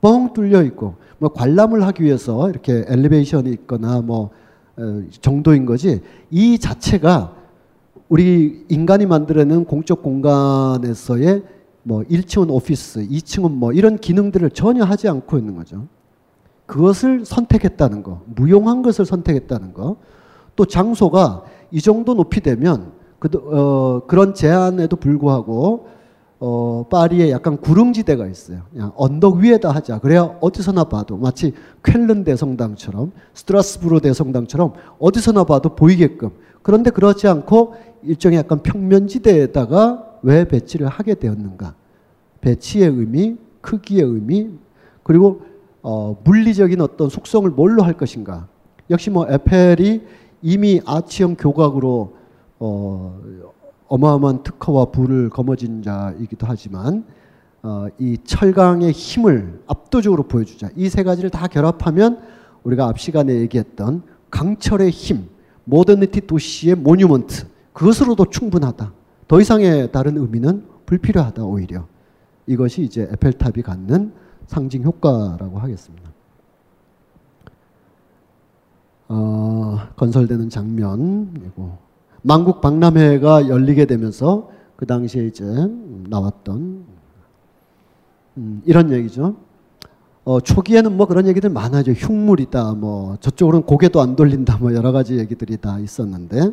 [0.00, 4.30] 뻥 뚫려 있고 뭐 관람을 하기 위해서 이렇게 엘리베이션이 있거나 뭐 어,
[5.20, 7.34] 정도인 거지 이 자체가
[8.08, 11.42] 우리 인간이 만들어낸 공적 공간에서의
[11.82, 15.86] 뭐 1층은 오피스, 2층은 뭐 이런 기능들을 전혀 하지 않고 있는 거죠.
[16.66, 19.96] 그것을 선택했다는 거, 무용한 것을 선택했다는 거.
[20.56, 25.88] 또 장소가 이 정도 높이 되면 그, 어, 그런 제한에도 불구하고
[26.40, 28.62] 어, 파리에 약간 구릉지대가 있어요.
[28.72, 30.00] 그냥 언덕 위에다 하자.
[30.00, 36.30] 그래야 어디서나 봐도 마치 쾰른 대성당처럼 스트라스부르 대성당처럼 어디서나 봐도 보이게끔.
[36.62, 41.74] 그런데 그렇지 않고 일종의 약간 평면지대에다가 왜 배치를 하게 되었는가?
[42.40, 44.50] 배치의 의미, 크기의 의미,
[45.02, 45.42] 그리고
[45.82, 48.48] 어, 물리적인 어떤 속성을 뭘로 할 것인가?
[48.90, 50.02] 역시 뭐 에펠이
[50.42, 52.14] 이미 아치형 교각으로
[52.58, 53.20] 어,
[53.88, 57.04] 어마어마한 특허와 부를 거머쥔 자이기도 하지만
[57.62, 60.68] 어, 이 철강의 힘을 압도적으로 보여주자.
[60.76, 62.20] 이 세 가지를 다 결합하면
[62.62, 65.28] 우리가 앞 시간에 얘기했던 강철의 힘,
[65.64, 68.92] 모더니티 도시의 모뉴먼트 그것으로도 충분하다.
[69.28, 71.86] 더 이상의 다른 의미는 불필요하다 오히려.
[72.46, 74.12] 이것이 이제 에펠탑이 갖는
[74.46, 76.10] 상징 효과라고 하겠습니다.
[79.08, 81.78] 어, 건설되는 장면이고
[82.26, 85.44] 만국 박람회가 열리게 되면서 그 당시에 이제
[86.08, 86.84] 나왔던
[88.38, 89.36] 음, 이런 얘기죠.
[90.24, 91.92] 어, 초기에는 뭐 그런 얘기들 많아죠.
[91.92, 96.50] 흉물이다, 뭐 저쪽으로는 고개도 안 돌린다, 뭐 여러 가지 얘기들이 다 있었는데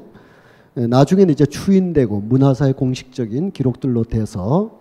[0.76, 4.78] 예, 나중에는 이제 추인되고 문화사의 공식적인 기록들로 돼서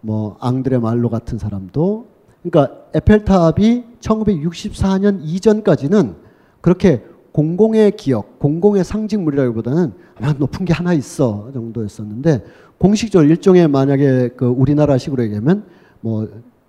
[0.00, 2.06] 뭐 앙드레 말로 같은 사람도
[2.42, 6.16] 그러니까 에펠탑이 1964년 이전까지는
[6.62, 12.44] 그렇게 공공의 기억, 공공의 상징물이라기보다는 아마 높은 게 하나 있어 정도였었는데
[12.78, 15.64] 공식적으로 일종의 만약에 그 우리나라식으로 얘기하면
[16.00, 16.28] 뭐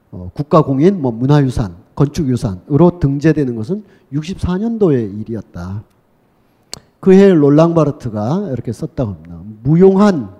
[0.09, 5.83] 어, 국가공인, 뭐 문화유산, 건축유산으로 등재되는 것은 64년도의 일이었다.
[6.99, 9.39] 그해 롤랑 바르트가 이렇게 썼다고 합니다.
[9.61, 10.31] 무용한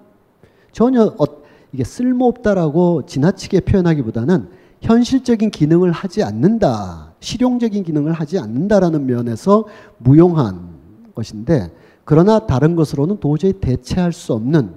[0.71, 1.25] 전혀 어,
[1.71, 4.49] 이게 쓸모없다라고 지나치게 표현하기보다는
[4.81, 7.13] 현실적인 기능을 하지 않는다.
[7.25, 9.65] 실용적인 기능을 하지 않는다라는 면에서
[9.97, 10.69] 무용한
[11.15, 11.71] 것인데
[12.03, 14.69] 그러나 다른 것으로는 도저히 대체할 수 없는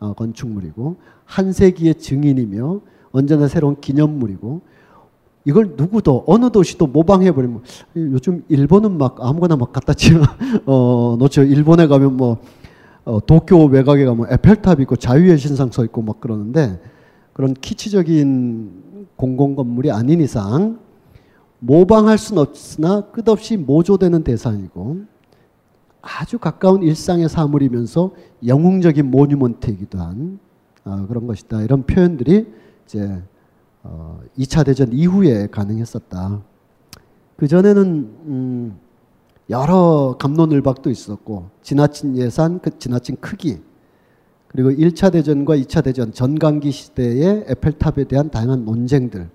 [0.00, 2.80] 어, 건축물이고 한 세기의 증인이며
[3.12, 4.62] 언제나 새로운 기념물이고
[5.44, 7.62] 이걸 누구도 어느 도시도 모방해 버리면
[7.96, 10.24] 요즘 일본은 막 아무거나 막 갖다 치면
[10.64, 11.42] 어 놓죠.
[11.42, 12.38] 일본에 가면 뭐
[13.04, 16.80] 어, 도쿄 외곽에 가면 에펠탑 있고 자유의 신상 서 있고 막 그러는데
[17.32, 20.78] 그런 키치적인 공공 건물이 아닌 이상
[21.64, 25.02] 모방할 수는 없으나 끝없이 모조되는 대상이고
[26.00, 28.10] 아주 가까운 일상의 사물이면서
[28.44, 30.40] 영웅적인 모뉴먼트이기도 한
[30.84, 31.62] 어, 그런 것이다.
[31.62, 32.52] 이런 표현들이
[32.84, 33.22] 이제
[33.84, 36.42] 어, 2차 대전 이후에 가능했었다.
[37.36, 37.86] 그 전에는
[38.26, 38.78] 음,
[39.48, 43.60] 여러 감론을박도 있었고 지나친 예산, 그 지나친 크기,
[44.48, 49.30] 그리고 1차 대전과 2차 대전 전강기 시대의 에펠탑에 대한 다양한 논쟁들,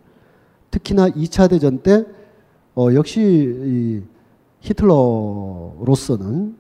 [0.71, 2.05] 특히나 2차 대전 때
[2.77, 4.03] 어, 역시 이
[4.59, 6.55] 히틀러로서는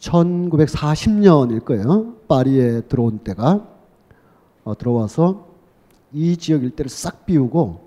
[0.00, 2.14] 1940년일 음, 거예요.
[2.26, 3.64] 파리에 들어온 때가
[4.64, 5.46] 어, 들어와서
[6.12, 7.84] 이 지역 일대를 싹 비우고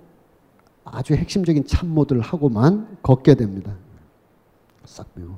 [0.86, 3.76] 아주 핵심적인 참모들을 하고만 걷게 됩니다.
[4.86, 5.36] 싹 비우고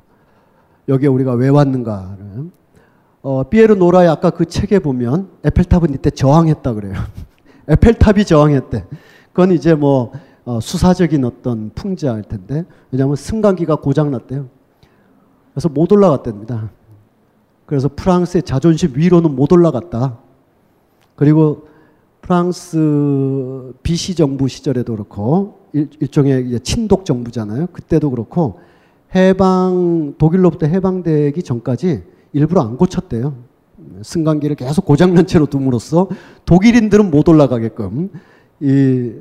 [0.88, 2.52] 여기에 우리가 왜 왔는가를
[3.24, 6.94] 어, 피에르 노라의 아까 그 책에 보면 에펠탑은 이때 저항했다 그래요.
[7.68, 8.86] 에펠탑이 저항했대.
[9.34, 10.12] 그건 이제 뭐
[10.50, 14.48] 어, 수사적인 어떤 풍자일 텐데 왜냐하면 승강기가 고장 났대요.
[15.54, 16.72] 그래서 못 올라갔답니다.
[17.68, 20.18] 그래서 프랑스의 자존심 위로는 못 올라갔다.
[21.16, 21.68] 그리고
[22.22, 27.68] 프랑스 비시 정부 시절에도 그렇고 일, 종의 친독 정부잖아요.
[27.68, 28.60] 그때도 그렇고
[29.14, 32.02] 해방 독일로부터 해방되기 전까지
[32.34, 33.36] 일부러 안 고쳤대요.
[34.02, 36.08] 승강기를 계속 고장난 채로 둠으로써
[36.46, 38.10] 독일인들은 못 올라가게끔
[38.62, 39.14] 이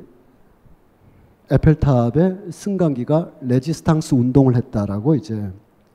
[1.51, 5.51] 에펠탑에 승강기가 레지스탕스 운동을 했다라고 이제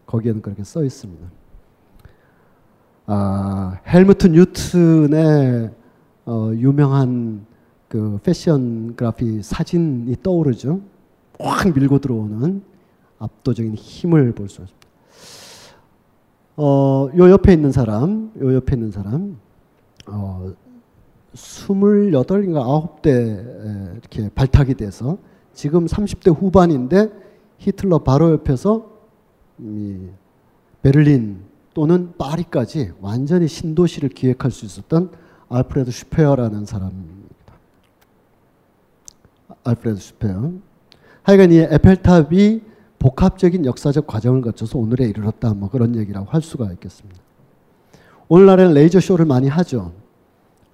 [0.06, 1.26] 거기에는 그렇게 써 있습니다.
[3.06, 5.70] 아, 헬무트 뉴튼의
[6.26, 7.46] 어, 유명한
[7.88, 10.80] 그 패션 graphy 사진이 떠오르죠.
[11.38, 12.62] 확 밀고 들어오는
[13.18, 14.84] 압도적인 힘을 볼 수 있습니다.
[16.56, 19.36] 어, 요 옆에 있는 사람, 요 옆에 있는 사람,
[20.06, 20.52] 어,
[21.34, 25.18] 28인가 9대 이렇게 발탁이 돼서
[25.54, 27.10] 지금 30대 후반인데
[27.58, 28.90] 히틀러 바로 옆에서
[29.58, 30.08] 이
[30.82, 31.42] 베를린
[31.72, 35.10] 또는 파리까지 완전히 신도시를 기획할 수 있었던
[35.48, 37.34] 알프레드 슈페어라는 사람입니다.
[39.64, 40.52] 알프레드 슈페어.
[41.22, 42.60] 하여간 이 에펠탑이
[42.98, 45.54] 복합적인 역사적 과정을 거쳐서 오늘에 이르렀다.
[45.54, 47.20] 뭐 그런 얘기라고 할 수가 있겠습니다.
[48.28, 49.92] 오늘날에는 레이저 쇼를 많이 하죠.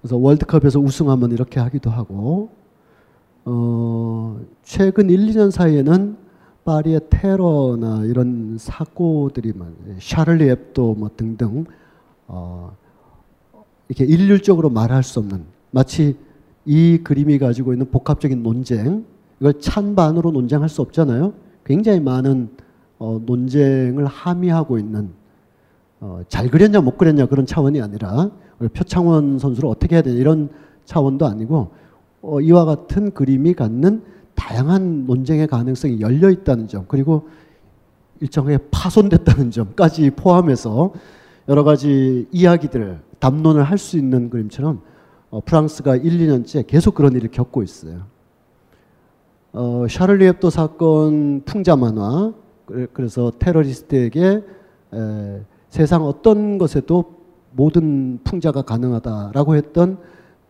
[0.01, 2.49] 그래서 월드컵에서 우승하면 이렇게 하기도 하고
[3.45, 6.17] 어, 최근 1, 2년 사이에는
[6.63, 9.53] 파리의 테러나 이런 사고들이
[9.99, 11.65] 샤를리 앱도 뭐 등등
[12.27, 12.75] 어,
[13.87, 16.15] 이렇게 일률적으로 말할 수 없는 마치
[16.65, 19.05] 이 그림이 가지고 있는 복합적인 논쟁
[19.39, 21.33] 이걸 찬반으로 논쟁할 수 없잖아요.
[21.65, 22.49] 굉장히 많은
[22.99, 25.09] 어, 논쟁을 함의하고 있는
[25.99, 28.29] 어, 잘 그렸냐 못 그렸냐 그런 차원이 아니라
[28.73, 30.49] 표창원 선수를 어떻게 해야 되냐 이런
[30.85, 31.71] 차원도 아니고
[32.21, 34.03] 어, 이와 같은 그림이 갖는
[34.35, 37.29] 다양한 논쟁의 가능성이 열려 있다는 점 그리고
[38.19, 40.93] 일정하게 파손됐다는 점까지 포함해서
[41.47, 44.81] 여러 가지 이야기들 담론을 할 수 있는 그림처럼
[45.29, 48.01] 어, 프랑스가 1, 2년째 계속 그런 일을 겪고 있어요.
[49.53, 52.33] 어, 샤를리 앱도 사건 풍자 만화
[52.93, 54.43] 그래서 테러리스트에게
[54.93, 57.15] 에, 세상 어떤 것에도
[57.51, 59.97] 모든 풍자가 가능하다라고 했던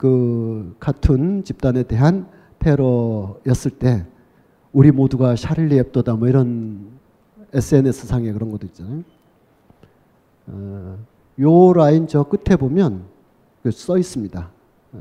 [0.02, 2.28] 그 카툰 집단에 대한
[2.58, 4.04] 테러였을 때
[4.74, 6.88] 우리 모두가 샤를리 앱도다 뭐 이런
[7.54, 9.04] SNS 상에 그런 것도 있잖아요.
[10.48, 10.98] 어,
[11.40, 13.04] 요 라인 저 끝에 보면
[13.62, 14.50] 그써 있습니다.
[14.96, 15.00] 예.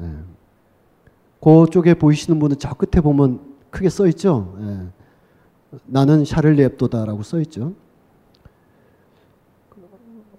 [1.43, 3.41] 그쪽에 보이시는 분은 저 끝에 보면
[3.71, 4.55] 크게 써 있죠.
[4.61, 5.79] 예.
[5.87, 7.73] 나는 샤를리 앱도다라고 써 있죠.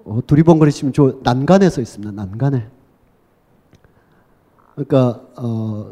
[0.05, 2.11] 어, 두리번거리시면 저 난간에 써 있습니다.
[2.11, 2.69] 난간에.
[4.75, 5.91] 그러니까 어,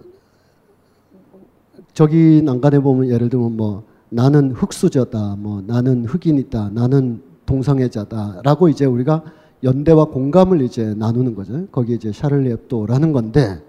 [1.94, 9.24] 저기 난간에 보면 예를 들면 뭐 나는 흑수저다, 뭐 나는 흑인이다, 나는 동성애자다라고 이제 우리가
[9.64, 11.68] 연대와 공감을 이제 나누는 거죠.
[11.68, 13.62] 거기에 이제 샤를리 앱도라는 건데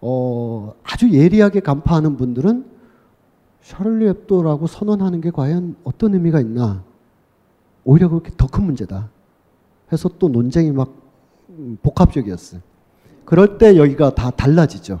[0.00, 2.64] 어, 아주 예리하게 간파하는 분들은
[3.60, 6.82] 샤를리 앱도라고 선언하는 게 과연 어떤 의미가 있나?
[7.84, 9.10] 오히려 그렇게 더 큰 문제다.
[9.92, 10.92] 해서 또 논쟁이 막
[11.82, 12.60] 복합적이었어요.
[13.30, 14.98] 그럴 때 여기가 다 달라지죠.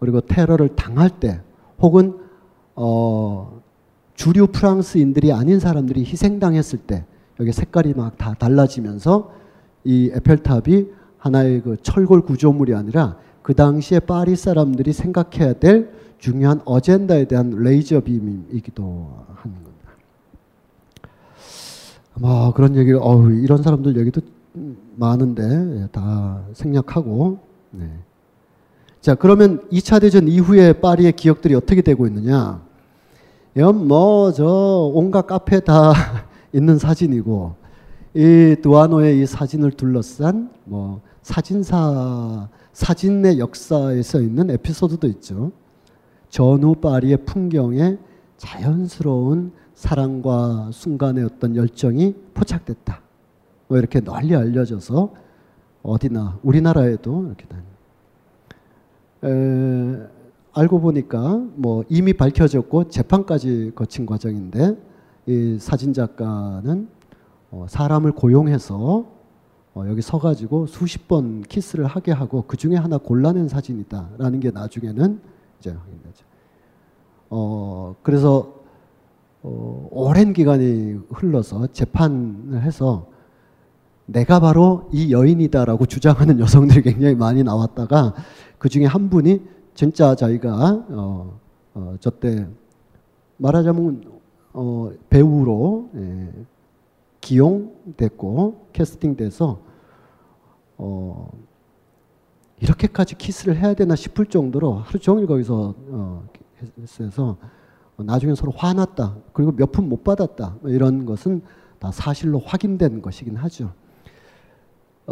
[0.00, 1.40] 그리고 테러를 당할 때
[1.78, 2.18] 혹은
[2.74, 3.62] 어,
[4.14, 7.04] 주류 프랑스인들이 아닌 사람들이 희생당했을 때
[7.38, 9.32] 여기 색깔이 막 다 달라지면서
[9.84, 17.26] 이 에펠탑이 하나의 그 철골 구조물이 아니라 그 당시에 파리 사람들이 생각해야 될 중요한 어젠다에
[17.26, 18.82] 대한 레이저 빔이기도
[19.36, 19.90] 하는 겁니다.
[22.18, 24.20] 뭐 그런 얘기를 어 이런 사람들 얘기도
[24.96, 27.38] 많은데 다 생략하고
[27.70, 27.88] 네.
[29.00, 32.62] 자 그러면 2차 대전 이후에 파리의 기억들이 어떻게 되고 있느냐?
[33.54, 35.92] 뭐저 온갖 카페 다
[36.52, 37.54] 있는 사진이고
[38.14, 45.52] 이 두아노의 이 사진을 둘러싼 뭐 사진사 사진의 역사에 서 있는 에피소드도 있죠.
[46.28, 47.98] 전후 파리의 풍경에
[48.36, 53.02] 자연스러운 사랑과 순간의 어떤 열정이 포착됐다.
[53.70, 55.14] 뭐 이렇게 널리 알려져서
[55.84, 57.46] 어디나 우리나라에도 이렇게
[59.22, 60.08] 에,
[60.52, 64.76] 알고 보니까 뭐 이미 밝혀졌고 재판까지 거친 과정인데
[65.26, 66.88] 이 사진 작가는
[67.52, 69.06] 어, 사람을 고용해서
[69.74, 75.20] 어, 여기 서가지고 수십 번 키스를 하게 하고 그 중에 하나 골라낸 사진이다라는 게 나중에는
[75.60, 76.24] 이제 확인되죠.
[77.30, 78.52] 어 그래서
[79.44, 83.09] 어, 오랜 기간이 흘러서 재판을 해서
[84.12, 88.14] 내가 바로 이 여인이다라고 주장하는 여성들이 굉장히 많이 나왔다가
[88.58, 89.40] 그 중에 한 분이
[89.74, 91.38] 진짜 자기가 어,
[91.74, 92.46] 어, 저때
[93.36, 94.20] 말하자면
[94.52, 96.28] 어, 배우로 예,
[97.20, 99.60] 기용됐고 캐스팅돼서
[100.76, 101.30] 어,
[102.60, 106.28] 이렇게까지 키스를 해야 되나 싶을 정도로 하루 종일 거기서 어,
[106.82, 107.36] 했어서
[107.96, 111.42] 나중에 서로 화났다 그리고 몇 푼 못 받았다 뭐 이런 것은
[111.78, 113.72] 다 사실로 확인된 것이긴 하죠.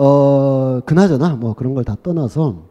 [0.01, 2.69] 어, 그나저나 뭐 그런 걸 다 떠나서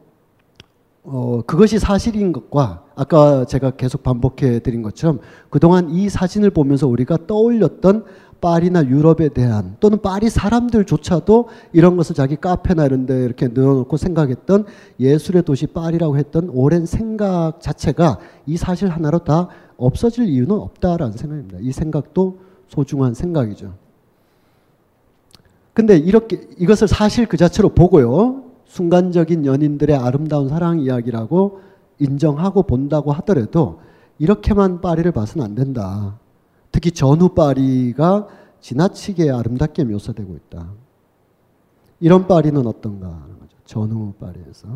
[1.04, 5.20] 어, 그것이 사실인 것과 아까 제가 계속 반복해 드린 것처럼
[5.50, 8.06] 그동안 이 사진을 보면서 우리가 떠올렸던
[8.40, 14.66] 파리나 유럽에 대한 또는 파리 사람들조차도 이런 것을 자기 카페나 이런 데 이렇게 넣어놓고 생각했던
[15.00, 19.48] 예술의 도시 파리라고 했던 오랜 생각 자체가 이 사실 하나로 다
[19.78, 21.58] 없어질 이유는 없다라는 생각입니다.
[21.62, 23.74] 이 생각도 소중한 생각이죠.
[25.78, 28.46] 근데 이렇게 이것을 사실 그 자체로 보고요.
[28.66, 31.62] 순간적인 연인들의 아름다운 사랑 이야기라고
[32.00, 33.80] 인정하고 본다고 하더라도
[34.18, 36.18] 이렇게만 파리를 봐서는 안 된다.
[36.72, 38.28] 특히 전후 파리가
[38.60, 40.72] 지나치게 아름답게 묘사되고 있다.
[42.00, 43.56] 이런 파리는 어떤가 하는 거죠.
[43.64, 44.68] 전후 파리에서.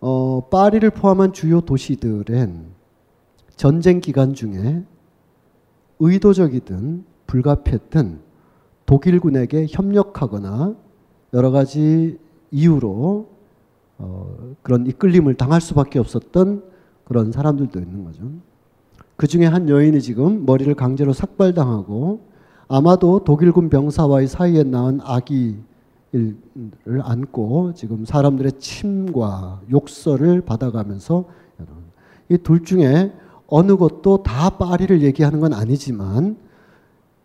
[0.00, 2.66] 어, 파리를 포함한 주요 도시들은
[3.56, 4.84] 전쟁 기간 중에
[5.98, 8.27] 의도적이든 불가피했든
[8.88, 10.74] 독일군에게 협력하거나
[11.34, 12.18] 여러 가지
[12.50, 13.28] 이유로
[13.98, 16.62] 어, 그런 이끌림을 당할 수밖에 없었던
[17.04, 18.22] 그런 사람들도 있는 거죠.
[19.16, 22.20] 그 중에 한 여인이 지금 머리를 강제로 삭발당하고
[22.68, 25.58] 아마도 독일군 병사와의 사이에 낳은 아기를
[27.02, 31.26] 안고 지금 사람들의 침과 욕설을 받아가면서
[32.30, 33.12] 이 둘 중에
[33.48, 36.36] 어느 것도 다 파리를 얘기하는 건 아니지만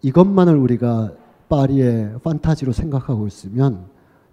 [0.02, 1.14] 이것만을 우리가
[1.54, 3.86] 파리의 판타지로 생각하고 있으면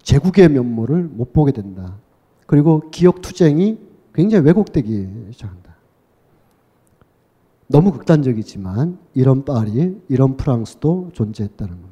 [0.03, 1.99] 제국의 면모를 못 보게 된다.
[2.47, 3.79] 그리고 기억 투쟁이
[4.15, 5.77] 굉장히 왜곡되기 시작한다.
[7.69, 11.91] 너무 극단적이지만 이런 파리, 이런 프랑스도 존재했다는 겁니다.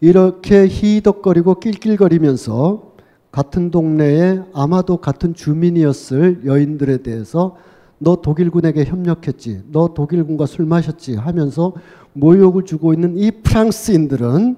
[0.00, 2.92] 이렇게 희덕거리고 낄낄거리면서
[3.30, 7.56] 같은 동네에 아마도 같은 주민이었을 여인들에 대해서
[7.98, 11.72] 너 독일군에게 협력했지, 너 독일군과 술 마셨지 하면서
[12.12, 14.56] 모욕을 주고 있는 이 프랑스인들은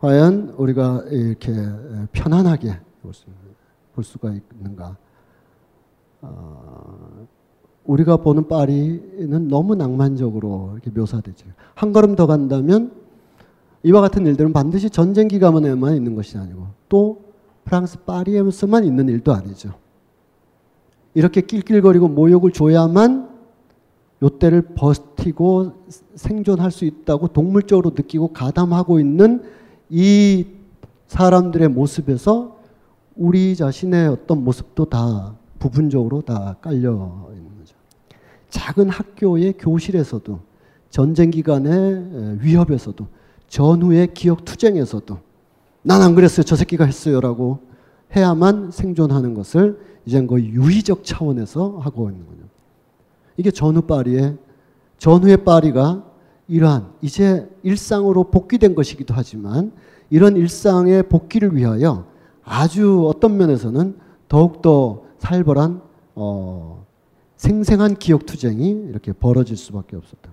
[0.00, 1.52] 과연 우리가 이렇게
[2.12, 2.78] 편안하게
[3.94, 4.96] 볼 수가 있는가?
[6.20, 7.26] 어,
[7.84, 11.46] 우리가 보는 파리는 너무 낭만적으로 이렇게 묘사되죠.
[11.74, 12.92] 한 걸음 더 간다면
[13.82, 17.22] 이와 같은 일들은 반드시 전쟁 기간에만 있는 것이 아니고 또
[17.64, 19.74] 프랑스 파리에서만 있는 일도 아니죠.
[21.14, 23.28] 이렇게 낄낄거리고 모욕을 줘야만
[24.22, 25.72] 요때를 버티고
[26.14, 29.42] 생존할 수 있다고 동물적으로 느끼고 가담하고 있는
[29.88, 30.46] 이
[31.06, 32.58] 사람들의 모습에서
[33.16, 37.74] 우리 자신의 어떤 모습도 다 부분적으로 다 깔려 있는 거죠.
[38.50, 40.38] 작은 학교의 교실에서도
[40.90, 43.06] 전쟁 기간의 위협에서도
[43.48, 45.18] 전후의 기억 투쟁에서도
[45.82, 46.44] 난 안 그랬어요.
[46.44, 47.60] 저 새끼가 했어요라고
[48.14, 49.78] 해야만 생존하는 것을
[50.08, 52.40] 이젠 거의 유의적 차원에서 하고 있는 거죠.
[53.36, 54.38] 이게 전후 파리의
[54.96, 56.02] 전후의 파리가
[56.48, 59.70] 이러한 이제 일상으로 복귀된 것이기도 하지만
[60.08, 62.06] 이런 일상의 복귀를 위하여
[62.42, 63.98] 아주 어떤 면에서는
[64.28, 65.82] 더욱더 살벌한
[66.14, 66.86] 어,
[67.36, 70.32] 생생한 기억 투쟁이 이렇게 벌어질 수밖에 없었던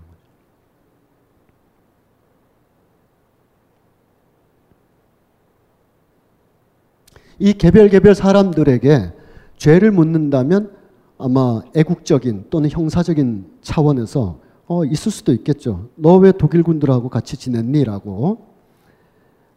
[7.40, 9.25] 이 개별 개별 사람들에게
[9.58, 10.72] 죄를 묻는다면
[11.18, 15.90] 아마 애국적인 또는 형사적인 차원에서 어, 있을 수도 있겠죠.
[15.96, 18.40] 너 왜 독일 군들하고 같이 지냈니?라고.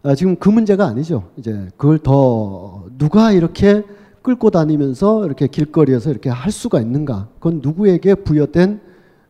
[0.03, 1.31] 아, 지금 그 문제가 아니죠.
[1.37, 3.83] 이제 그걸 더 누가 이렇게
[4.23, 7.29] 끌고 다니면서 이렇게 길거리에서 이렇게 할 수가 있는가?
[7.35, 8.81] 그건 누구에게 부여된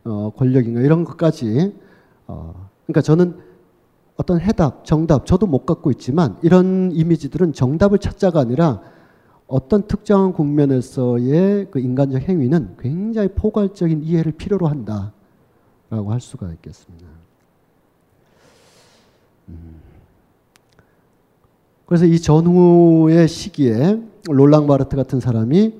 [0.03, 0.81] 어, 권력인가?
[0.81, 1.73] 이런 것까지.
[2.27, 3.35] 어, 그러니까 저는
[4.17, 8.81] 어떤 해답, 정답, 저도 못 갖고 있지만 이런 이미지들은 정답을 찾자가 아니라
[9.49, 17.07] 어떤 특정한 국면에서의 그 인간적 행위는 굉장히 포괄적인 이해를 필요로 한다라고 할 수가 있겠습니다.
[19.49, 19.81] 음.
[21.87, 25.73] 그래서 이 전후의 시기에 롤랑 바르트 같은 사람이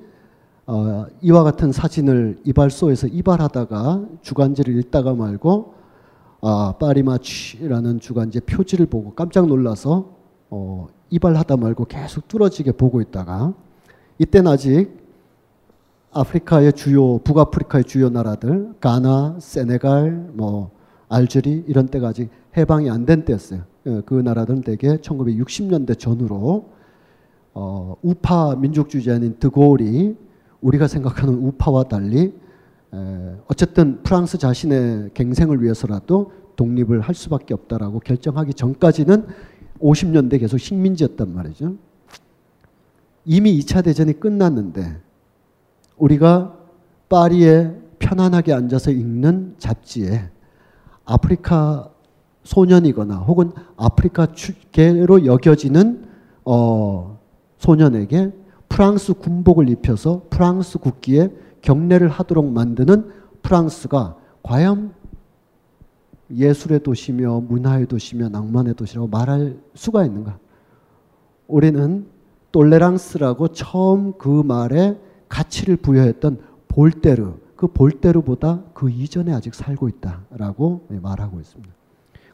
[0.65, 5.75] 어, 이와 같은 사진을 이발소에서 이발하다가 주간지를 읽다가 말고
[6.41, 10.18] 아, 파리마치라는 주간지 표지를 보고 깜짝 놀라서
[10.49, 13.53] 어, 이발하다 말고 계속 뚫어지게 보고 있다가
[14.17, 14.97] 이때는 아직
[16.11, 20.71] 아프리카의 주요 북아프리카의 주요 나라들 가나, 세네갈, 뭐
[21.07, 23.61] 알제리 이런 때가 아직 해방이 안 된 때였어요.
[23.85, 26.69] 예, 그 나라들은 대개 1960년대 전후로
[27.53, 30.15] 어, 우파 민족주의자인 드골이
[30.61, 32.33] 우리가 생각하는 우파와 달리
[32.93, 39.27] 에, 어쨌든 프랑스 자신의 갱생을 위해서라도 독립을 할 수밖에 없다라고 결정하기 전까지는
[39.81, 41.75] 50년대 계속 식민지였단 말이죠.
[43.25, 45.01] 이미 2차 대전이 끝났는데
[45.97, 46.57] 우리가
[47.09, 50.29] 파리에 편안하게 앉아서 읽는 잡지에
[51.05, 51.91] 아프리카
[52.43, 56.07] 소년이거나 혹은 아프리카계로 여겨지는
[56.45, 57.19] 어,
[57.57, 58.31] 소년에게
[58.69, 61.29] 프랑스 군복을 입혀서 프랑스 국기에
[61.61, 63.11] 경례를 하도록 만드는
[63.41, 64.93] 프랑스가 과연
[66.31, 70.37] 예술의 도시며 문화의 도시며 낭만의 도시라고 말할 수가 있는가?
[71.47, 72.05] 우리는
[72.51, 81.39] 똘레랑스라고 처음 그 말에 가치를 부여했던 볼테르, 그 볼테르보다 그 이전에 아직 살고 있다라고 말하고
[81.39, 81.73] 있습니다.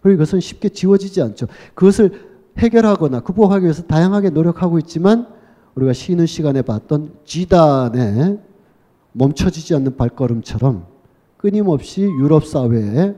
[0.01, 1.47] 그리고 이것은 쉽게 지워지지 않죠.
[1.73, 5.27] 그것을 해결하거나 극복하기 위해서 다양하게 노력하고 있지만
[5.75, 8.39] 우리가 쉬는 시간에 봤던 지단의
[9.11, 10.85] 멈춰지지 않는 발걸음처럼
[11.37, 13.15] 끊임없이 유럽 사회에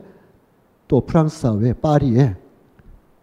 [0.88, 2.36] 또 프랑스 사회 파리에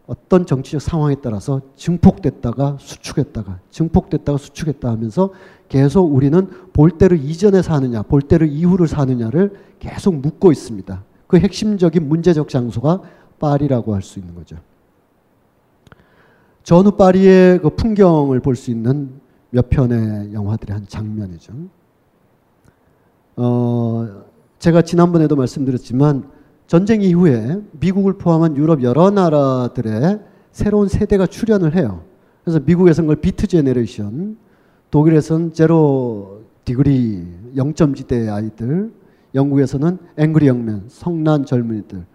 [0.08, 5.32] 어떤 정치적 상황에 따라서 증폭됐다가 수축했다가 증폭됐다가 수축했다 하면서
[5.68, 11.04] 계속 우리는 볼때르 이전에 사느냐 볼때르 이후를 사느냐를 계속 묻고 있습니다.
[11.26, 13.02] 그 핵심적인 문제적 장소가
[13.40, 14.58] 파리라고 할 수 있는 거죠.
[16.64, 21.54] 전후 파리의 그 풍경을 볼 수 있는 몇 편의 영화들의 한 장면이죠.
[23.38, 24.24] 어,
[24.60, 26.35] 제가 지난번에도 말씀드렸지만
[26.68, 30.20] 전쟁 이후에 미국을 포함한 유럽 여러 나라들의
[30.52, 32.04] 새로운 세대가 출현을 해요.
[32.44, 34.38] 그래서 미국에서는 그걸 Beat Generation,
[34.90, 38.92] 독일에서는 zero degree 0점지대의 아이들,
[39.36, 42.06] 영국에서는 angry young man, 성난 젊은이들,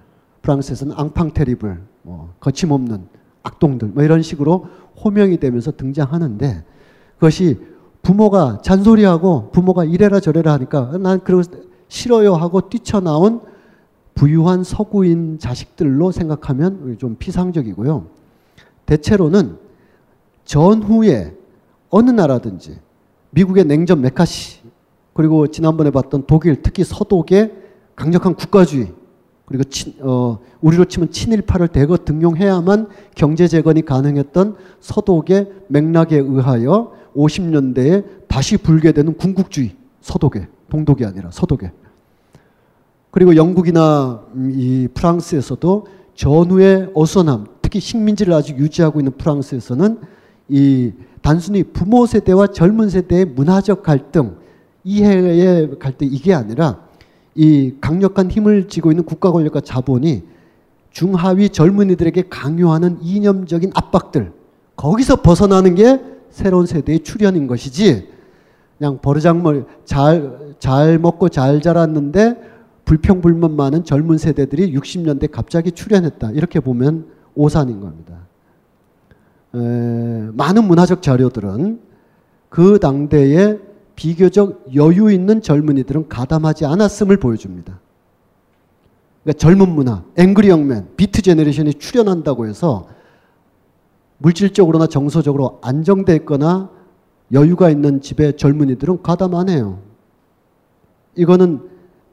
[0.43, 3.07] 프랑스에서는 enfant terrible, 뭐 거침없는
[3.43, 4.67] 악동들, 뭐 이런 식으로
[5.05, 6.65] 호명이 되면서 등장하는데
[7.17, 7.59] 그것이
[8.03, 11.43] 부모가 잔소리하고 부모가 이래라 저래라 하니까 난 그러고
[11.89, 13.41] 싫어요 하고 뛰쳐나온
[14.21, 18.05] 부유한 서구인 자식들로 생각하면 좀 피상적이고요.
[18.85, 19.57] 대체로는
[20.45, 21.35] 전후에
[21.89, 22.77] 어느 나라든지
[23.31, 24.61] 미국의 냉전 메카시
[25.15, 27.51] 그리고 지난번에 봤던 독일 특히 서독의
[27.97, 28.93] 강력한 국가주의
[29.47, 38.29] 그리고 친, 어, 우리로 치면 친일파를 대거 등용해야만 경제 재건이 가능했던 서독의 맥락에 의하여 50년대에
[38.29, 41.73] 다시 불게 되는 군국주의 서독에 동독이 아니라 서독에
[43.11, 49.99] 그리고 영국이나 이 프랑스에서도 전후의 어선함, 특히 식민지를 아직 유지하고 있는 프랑스에서는
[50.49, 50.93] 이
[51.23, 54.37] 단순히 부모 세대와 젊은 세대의 문화적 갈등,
[54.85, 56.81] 이해의 갈등 이게 아니라
[57.35, 60.25] 이 강력한 힘을 쥐고 있는 국가 권력과 자본이
[60.91, 64.33] 중하위 젊은이들에게 강요하는 이념적인 압박들
[64.77, 66.01] 거기서 벗어나는 게
[66.31, 68.09] 새로운 세대의 출현인 것이지
[68.79, 72.37] 그냥 버르장머리 잘, 잘 먹고 잘 자랐는데
[72.91, 76.33] 불평불만 많은 젊은 세대들이 60년대 갑자기 출현했다.
[76.33, 78.27] 이렇게 보면 오산인 겁니다.
[79.55, 79.59] 에,
[80.33, 81.81] 많은 문화적 자료들은
[82.49, 83.59] 그 당대에
[83.95, 87.79] 비교적 여유 있는 젊은이들은 가담하지 않았음을 보여줍니다.
[89.23, 92.89] 그러니까 젊은 문화, angry young man, Beat Generation이 출현한다고 해서
[94.19, 96.71] 물질적으로나 정서적으로 안정돼 있거나
[97.31, 99.79] 여유가 있는 집의 젊은이들은 가담 안 해요.
[101.15, 101.70] 이거는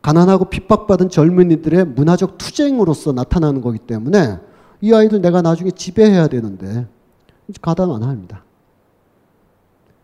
[0.08, 4.40] 가난하고 핍박받은 젊은이들의 문화적 투쟁으로서 나타나는 거기 때문에
[4.80, 6.88] 이 아이들 내가 나중에 지배해야 되는데
[7.62, 8.46] 가담 안 합니다.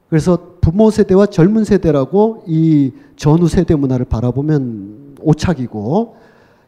[0.09, 6.17] 그래서 부모 세대와 젊은 세대라고 이 전후 세대 문화를 바라보면 오착이고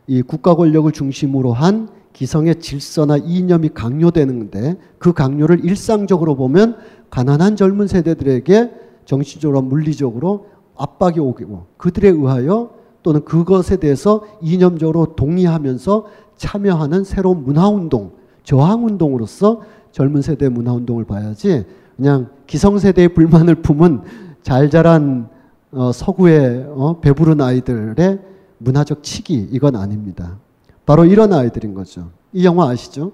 [0.08, 6.78] 이 국가 권력을 중심으로 한 기성의 질서나 이념이 강요되는데 그 강요를 일상적으로 보면
[7.10, 8.72] 가난한 젊은 세대들에게
[9.04, 19.62] 정신적으로 물리적으로 압박이 오고 그들에 의하여 또는 그것에 대해서 이념적으로 동의하면서 참여하는 새로운 문화운동, 저항운동으로서
[19.92, 24.02] 젊은 세대 문화운동을 봐야지 그냥 기성세대의 불만을 품은
[24.42, 25.30] 잘 자란
[25.72, 28.20] 어, 서구의 어, 배부른 아이들의
[28.58, 30.40] 문화적 치기 이건 아닙니다.
[30.88, 32.10] 바로 이런 아이들인 거죠.
[32.34, 33.12] 이 영화 아시죠?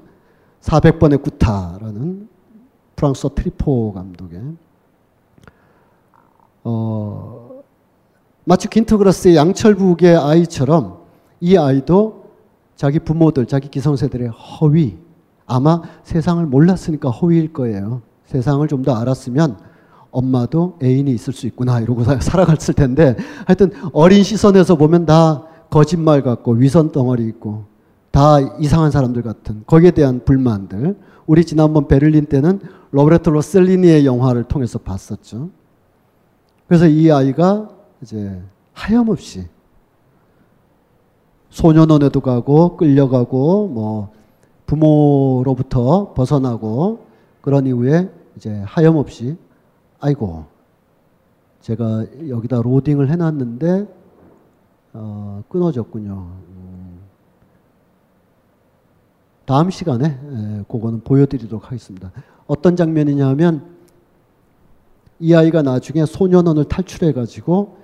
[0.61, 2.29] 400번의 구타라는
[2.95, 4.41] 프랑스 트리포 감독의
[6.63, 7.60] 어,
[8.43, 10.99] 마치 퀸트그라스의 양철북의 아이처럼
[11.39, 12.21] 이 아이도
[12.75, 14.97] 자기 부모들, 자기 기성세들의 허위,
[15.45, 18.01] 아마 세상을 몰랐으니까 허위일 거예요.
[18.25, 19.57] 세상을 좀 더 알았으면
[20.09, 23.15] 엄마도 애인이 있을 수 있구나 이러고 살아갔을 텐데
[23.45, 27.65] 하여튼 어린 시선에서 보면 다 거짓말 같고 위선 덩어리 있고
[28.11, 32.59] 다 이상한 사람들 같은 거기에 대한 불만들 우리 지난번 베를린 때는
[32.91, 35.49] 로베르토 로셀리니의 영화를 통해서 봤었죠.
[36.67, 37.69] 그래서 이 아이가
[38.01, 38.41] 이제
[38.73, 39.47] 하염없이
[41.49, 44.13] 소년원에도 가고 끌려가고 뭐
[44.65, 47.05] 부모로부터 벗어나고
[47.41, 49.37] 그런 이후에 이제 하염없이
[49.99, 50.45] 아이고
[51.59, 53.87] 제가 여기다 로딩을 해놨는데
[54.93, 56.13] 어, 끊어졌군요.
[56.13, 56.99] 음.
[59.45, 62.11] 다음 시간에 에, 그거는 보여드리도록 하겠습니다.
[62.47, 63.75] 어떤 장면이냐면
[65.19, 67.80] 이 아이가 나중에 소년원을 탈출해가지고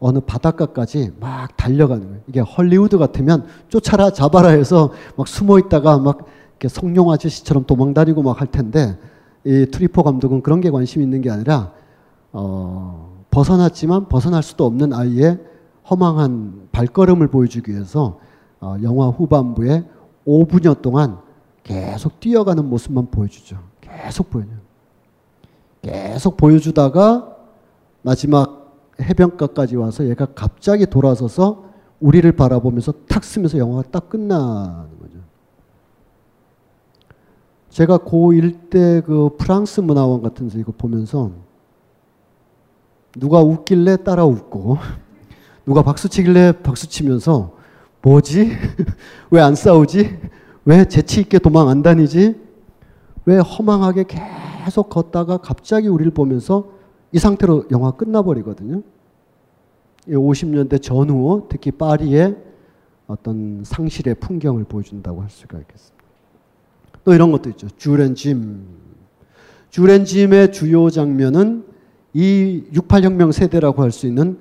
[0.00, 2.20] 어느 바닷가까지 막 달려가는 거예요.
[2.26, 6.26] 이게 헐리우드 같으면 쫓아라 잡아라 해서 막 숨어 있다가 막
[6.68, 8.98] 성룡 아저씨처럼 도망다니고 막 할 텐데
[9.44, 11.72] 이 트리포 감독은 그런 게 관심 있는 게 아니라
[12.32, 15.38] 어, 벗어났지만 벗어날 수도 없는 아이의
[15.88, 18.18] 허망한 발걸음을 보여주기 위해서
[18.60, 19.84] 어, 영화 후반부에
[20.26, 21.18] 5분여 동안
[21.62, 23.58] 계속 뛰어가는 모습만 보여주죠.
[23.80, 24.48] 계속 보여요.
[25.82, 27.36] 계속 보여주다가
[28.02, 28.59] 마지막
[29.00, 31.64] 해변가까지 와서 얘가 갑자기 돌아서서
[32.00, 35.18] 우리를 바라보면서 탁 쓰면서 영화가 딱 끝나는 거죠.
[37.70, 41.30] 제가 고1 때 그 프랑스 문화원 같은 데서 이거 보면서
[43.18, 44.78] 누가 웃길래 따라 웃고
[45.66, 47.54] 누가 박수 치길래 박수 치면서
[48.02, 48.50] 뭐지?
[49.30, 50.18] 왜 안 싸우지?
[50.64, 52.40] 왜 재치 있게 도망 안 다니지?
[53.26, 54.04] 왜 허망하게
[54.64, 56.79] 계속 걷다가 갑자기 우리를 보면서
[57.12, 58.82] 이 상태로 영화 끝나버리거든요.
[60.08, 62.36] 50년대 전후 특히 파리의
[63.06, 66.04] 어떤 상실의 풍경을 보여준다고 할 수가 있겠습니다.
[67.04, 67.68] 또 이런 것도 있죠.
[67.76, 68.64] 주렌짐.
[69.70, 71.64] 주렌짐의 주요 장면은
[72.12, 74.38] 이 68혁명 세대라고 할 수 있는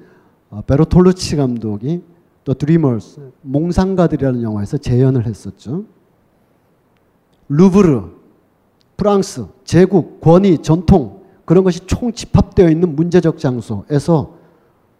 [0.49, 2.03] 어, 베로톨루치 감독이
[2.43, 5.85] 또 드리머스, 몽상가들이라는 영화에서 재연을 했었죠.
[7.47, 8.03] 루브르,
[8.97, 11.18] 프랑스, 제국, 권위, 전통
[11.49, 14.35] 그런 것이 총 집합되어 있는 문제적 장소에서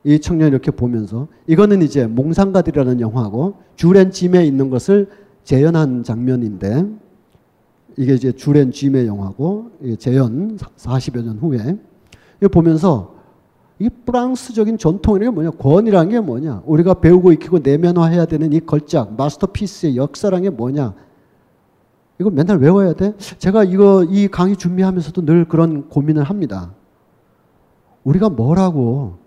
[0.04, 5.10] 이 청년이 이렇게 보면서 이거는 이제 몽상가들이라는 영화고 주렌 짐에 있는 것을
[5.44, 6.88] 재현한 장면인데
[7.98, 9.70] 이게 이제 주렌 짐의 영화고
[10.00, 11.78] 재현 40여 년 후에
[12.42, 13.14] 이거 보면서
[13.78, 15.52] 이 프랑스적인 전통이란 게 뭐냐?
[15.52, 16.64] 권이라는 게 뭐냐?
[16.66, 20.96] 우리가 배우고 익히고 내면화해야 되는 이 걸작 마스터피스의 역사라는 게 뭐냐
[22.20, 23.16] 이거 맨날 외워야 돼?
[23.18, 26.74] 제가 이거 이 강의 준비하면서도 늘 그런 고민을 합니다.
[28.04, 29.18] 우리가 뭐라고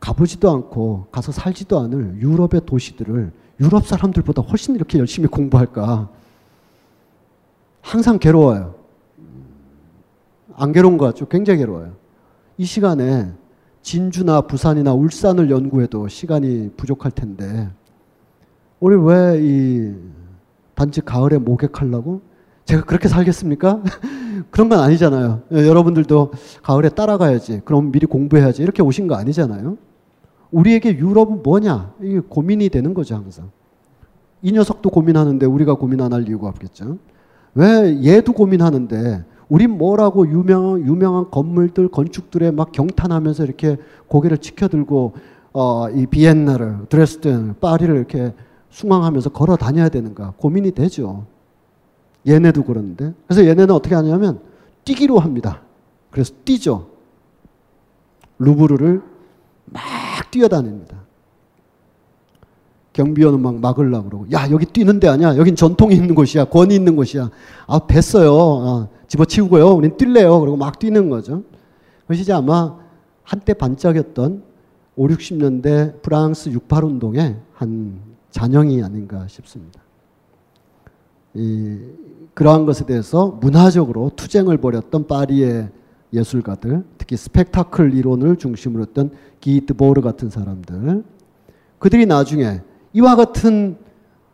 [0.00, 6.10] 가보지도 않고 가서 살지도 않을 유럽의 도시들을 유럽 사람들보다 훨씬 이렇게 열심히 공부할까?
[7.80, 8.74] 항상 괴로워요.
[10.56, 11.26] 안 괴로운 것 같죠?
[11.28, 11.92] 굉장히 괴로워요.
[12.58, 13.32] 이 시간에
[13.82, 17.70] 진주나 부산이나 울산을 연구해도 시간이 부족할 텐데,
[18.80, 19.94] 우리 왜이
[20.74, 22.22] 단지 가을에 목욕하려고?
[22.64, 23.82] 제가 그렇게 살겠습니까?
[24.50, 25.42] 그런 건 아니잖아요.
[25.52, 27.62] 여러분들도 가을에 따라가야지.
[27.64, 28.62] 그럼 미리 공부해야지.
[28.62, 29.76] 이렇게 오신 거 아니잖아요.
[30.50, 31.92] 우리에게 유럽은 뭐냐?
[32.02, 33.50] 이게 고민이 되는 거죠, 항상.
[34.42, 36.98] 이 녀석도 고민하는데 우리가 고민 안 할 이유가 없겠죠.
[37.54, 43.76] 왜 얘도 고민하는데 우린 뭐라고 유명, 유명한 건물들, 건축들에 막 경탄하면서 이렇게
[44.08, 45.14] 고개를 치켜들고
[45.52, 48.34] 어, 이 비엔나를, 드레스덴, 파리를 이렇게
[48.74, 51.26] 숭앙하면서 걸어 다녀야 되는가 고민이 되죠.
[52.26, 53.14] 얘네도 그러는데.
[53.26, 54.40] 그래서 얘네는 어떻게 하냐면
[54.84, 55.62] 뛰기로 합니다.
[56.10, 56.88] 그래서 뛰죠.
[58.38, 59.00] 루브르를
[59.66, 59.82] 막
[60.32, 61.02] 뛰어다닙니다.
[62.92, 65.36] 경비원은 막 막으려고 그러고, 야, 여기 뛰는 데 아니야.
[65.36, 66.44] 여긴 전통이 있는 곳이야.
[66.46, 67.30] 권위 있는 곳이야.
[67.66, 68.32] 아, 됐어요.
[68.36, 69.70] 아, 집어치우고요.
[69.70, 70.40] 우린 뛸래요.
[70.40, 71.42] 그리고 막 뛰는 거죠.
[72.06, 72.76] 그것이 아마
[73.22, 74.42] 한때 반짝였던
[74.96, 79.80] 5, 60년대 프랑스 68 운동의 한 잔영이 아닌가 싶습니다.
[81.34, 81.78] 이,
[82.34, 85.70] 그러한 것에 대해서 문화적으로 투쟁을 벌였던 파리의
[86.12, 91.04] 예술가들, 특히 스펙타클 이론을 중심으로 했던 기 드보르 같은 사람들,
[91.78, 92.62] 그들이 나중에
[92.92, 93.78] 이와 같은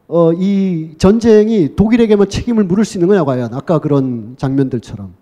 [0.09, 5.15] 어, 이 전쟁이 독일에게만 책임을 물을 수 있는 거냐 과연 아까 그런 장면들처럼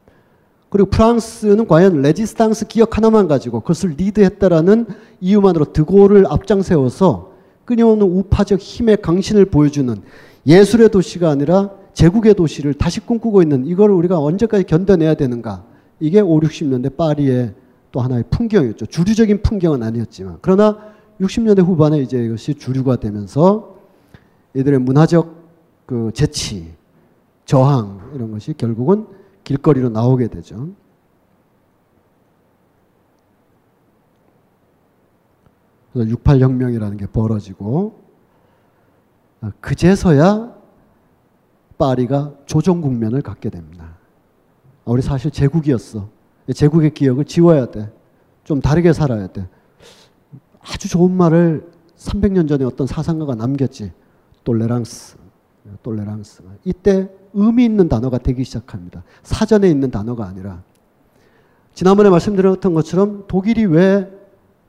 [0.71, 4.87] 그리고 프랑스는 과연 레지스탕스 기억 하나만 가지고 그것을 리드했다라는
[5.21, 7.28] 이유만으로 드골을 앞장 세워서
[7.69, 9.95] 끊임없는 우파적 힘의 강신을 보여주는
[10.47, 15.65] 예술의 도시가 아니라 제국의 도시를 다시 꿈꾸고 있는 이걸 우리가 언제까지 견뎌내야 되는가
[16.01, 17.55] 이게 5, 60년대 파리의
[17.93, 18.87] 또 하나의 풍경이었죠.
[18.87, 20.79] 주류적인 풍경은 아니었지만 그러나
[21.21, 23.77] 60년대 후반에 이제 이것이 주류가 되면서
[24.55, 25.37] 이들의 문화적
[25.85, 26.73] 그 재치,
[27.45, 29.07] 저항 이런 것이 결국은
[29.45, 30.69] 길거리로 나오게 되죠.
[35.93, 38.01] 그래서 68혁명이라는 게 벌어지고
[39.41, 40.57] 아, 그제서야
[41.79, 43.97] 파리가 조정 국면을 갖게 됩니다.
[44.85, 46.09] 아, 우리 사실 제국이었어.
[46.55, 47.93] 제국의 기억을 지워야 돼.
[48.45, 49.49] 좀 다르게 살아야 돼.
[50.61, 53.93] 아주 좋은 말을 300년 전에 어떤 사상가가 남겼지.
[54.45, 55.17] 똘레랑스.
[55.83, 56.43] 똘레랑스.
[56.65, 59.05] 이때 의미 있는 단어가 되기 시작합니다.
[59.23, 60.63] 사전에 있는 단어가 아니라.
[61.75, 64.11] 지난번에 말씀드렸던 것처럼 독일이 왜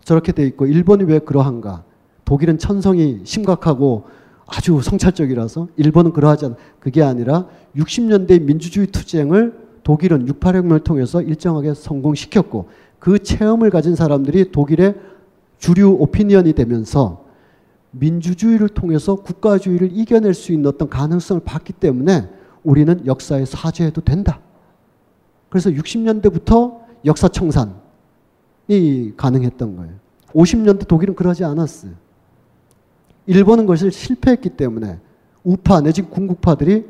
[0.04, 1.84] 저렇게 돼 있고 일본이 왜 그러한가.
[2.26, 4.06] 독일은 천성이 심각하고
[4.46, 12.70] 아주 성찰적이라서 일본은 그러하지 않 그게 아니라 60년대 민주주의 투쟁을 독일은 68혁명을 통해서 일정하게 성공시켰고
[13.00, 14.96] 그 체험을 가진 사람들이 독일의
[15.58, 17.26] 주류 오피니언이 되면서
[17.92, 22.30] 민주주의를 통해서 국가주의를 이겨낼 수 있는 어떤 가능성을 봤기 때문에
[22.64, 24.40] 우리는 역사에 사죄해도 된다.
[25.50, 27.76] 그래서 60년대부터 역사 청산
[28.70, 29.94] 이 가능했던 거예요.
[30.34, 31.92] 50년대 독일은 그러지 않았어요.
[33.26, 35.00] 일본은 그것을 실패했기 때문에
[35.44, 36.86] 우파 내지 군국파들이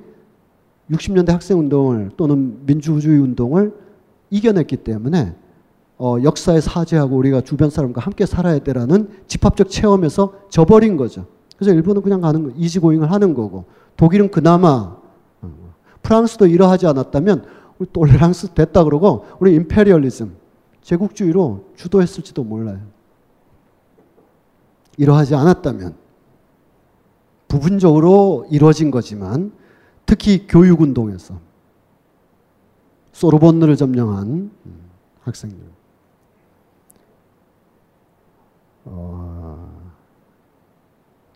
[0.91, 3.73] 60년대 학생 운동을 또는 민주주의 운동을
[4.30, 5.36] 이겨냈기 때문에
[5.97, 11.25] 어, 역사에 사죄하고 우리가 주변 사람과 함께 살아야 되라는 집합적 체험에서 져버린 거죠.
[11.57, 13.65] 그래서 일본은 그냥 가는 거, 이지고잉을 하는 거고
[13.97, 14.97] 독일은 그나마
[15.41, 17.45] 어, 프랑스도 이러하지 않았다면
[17.80, 20.36] 우리 톨레랑스 됐다 그러고 우리 임페리얼리즘
[20.82, 22.82] 제국주의로 주도했을지도 몰라요.
[24.97, 25.95] 이러하지 않았다면
[27.47, 29.51] 부분적으로 이루어진 거지만
[30.05, 31.39] 특히 교육운동에서
[33.11, 34.51] 소르본느를 점령한
[35.21, 35.59] 학생들
[38.86, 39.91] 어,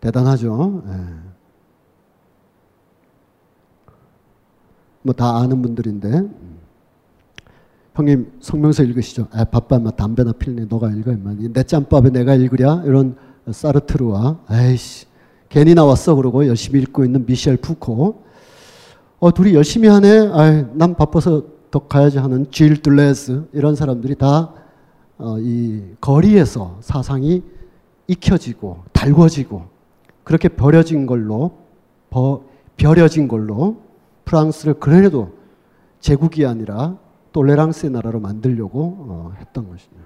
[0.00, 0.82] 대단하죠.
[0.86, 1.34] 예.
[5.02, 6.28] 뭐다 아는 분들인데
[7.94, 9.28] 형님 성명서 읽으시죠.
[9.30, 11.34] 아, 바빠 마 담배나 필네 너가 읽어 임마.
[11.52, 13.16] 내 짬밥에 내가 읽으랴 이런
[13.48, 15.06] 사르트르와 아이씨
[15.48, 18.24] 괜히 나왔어 그러고 열심히 읽고 있는 미셸 푸코.
[19.20, 20.30] 어 둘이 열심히 하네.
[20.32, 24.46] 아, 난 바빠서 더 가야지 하는 질 둘레스 이런 사람들이 다이
[25.18, 25.36] 어,
[26.00, 27.42] 거리에서 사상이
[28.08, 29.62] 익혀지고 달궈지고
[30.24, 31.58] 그렇게 버려진 걸로
[32.10, 32.42] 버,
[32.76, 33.82] 벼려진 걸로
[34.24, 35.32] 프랑스를 그래도
[36.00, 36.96] 제국이 아니라
[37.34, 40.04] 똘레랑스의 나라로 만들려고 어, 했던 것입니다.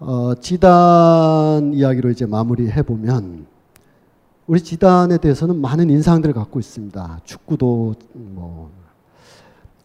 [0.00, 3.46] 어, 지단 이야기로 이제 마무리해 보면
[4.46, 7.20] 우리 지단에 대해서는 많은 인상들을 갖고 있습니다.
[7.24, 8.70] 축구도 뭐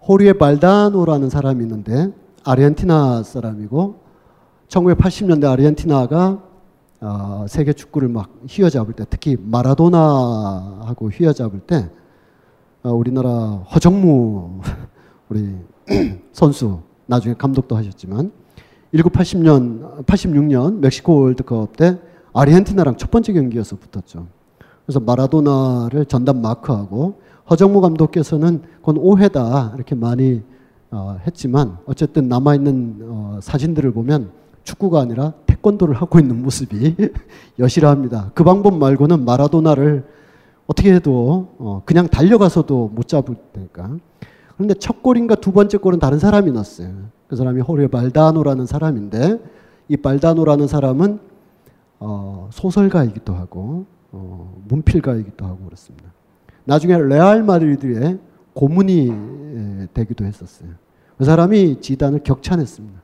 [0.08, 2.12] 호리에 발다노라는 사람이 있는데
[2.46, 4.00] 아르헨티나 사람이고
[4.70, 6.42] 1980년대 아르헨티나가
[7.02, 12.01] 어, 세계 축구를 막 휘어잡을 때 특히 마라도나하고 휘어잡을 때 어,
[12.90, 13.30] 우리나라
[13.74, 14.62] 허정무
[15.30, 15.56] 우리
[16.32, 18.32] 선수 나중에 감독도 하셨지만
[18.94, 22.00] 1980년 86년 멕시코 월드컵 때
[22.34, 24.28] 아르헨티나랑 첫 번째 경기에서 붙었죠.
[24.86, 30.42] 그래서 마라도나를 전담 마크하고 허정무 감독께서는 그건 오해다 이렇게 많이
[30.90, 34.32] 어, 했지만 어쨌든 남아 있는 어, 사진들을 보면
[34.64, 36.96] 축구가 아니라 태권도를 하고 있는 모습이
[37.60, 38.32] 여실합니다.
[38.34, 40.04] 그 방법 말고는 마라도나를
[40.68, 43.98] 어떻게 해도 어, 그냥 달려가서도 못 잡을 테니까.
[44.56, 46.90] 그런데 첫 골인가 두 번째 골은 다른 사람이 났어요.
[47.28, 49.40] 그 사람이 호르 발다노라는 사람인데
[49.88, 51.20] 이 발다노라는 사람은
[52.00, 56.12] 어, 소설가이기도 하고 어, 문필가이기도 하고 그렇습니다.
[56.64, 58.20] 나중에 레알 마드리드의
[58.54, 60.70] 고문이 되기도 했었어요.
[61.18, 63.01] 그 사람이 지단을 격찬했습니다.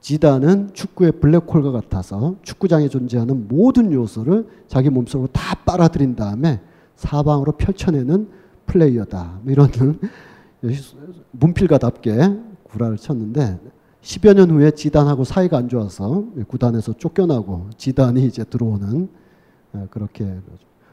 [0.00, 6.60] 지단은 축구의 블랙홀과 같아서 축구장에 존재하는 모든 요소를 자기 몸속으로 다 빨아들인 다음에
[6.96, 8.28] 사방으로 펼쳐내는
[8.66, 9.40] 플레이어다.
[9.42, 9.70] 뭐 이런
[11.32, 13.58] 문필가답게 구라를 쳤는데
[14.02, 19.08] 10여 년 후에 지단하고 사이가 안 좋아서 구단에서 쫓겨나고 지단이 이제 들어오는
[19.72, 20.38] 어, 그렇게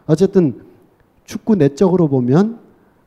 [0.06, 0.62] 어쨌든
[1.24, 2.60] 축구 내적으로 보면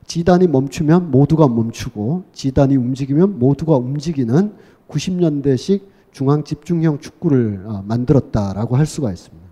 [0.07, 4.55] 지단이 멈추면 모두가 멈추고 지단이 움직이면 모두가 움직이는
[4.89, 5.83] 90년대식
[6.13, 9.49] 중앙 집중형 축구를 어, 만들었다라고 할 수가 있습니다.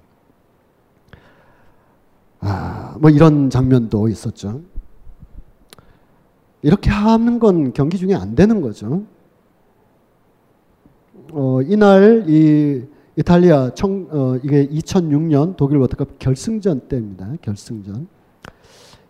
[2.41, 4.62] 아, 뭐 이런 장면도 있었죠.
[6.62, 9.05] 이렇게 하는 건 경기 중에 안 되는 거죠.
[11.32, 12.84] 어, 이날 이
[13.16, 17.32] 이탈리아 청, 어, 이게 2006년 독일 월드컵 결승전 때입니다.
[17.41, 18.09] 결승전.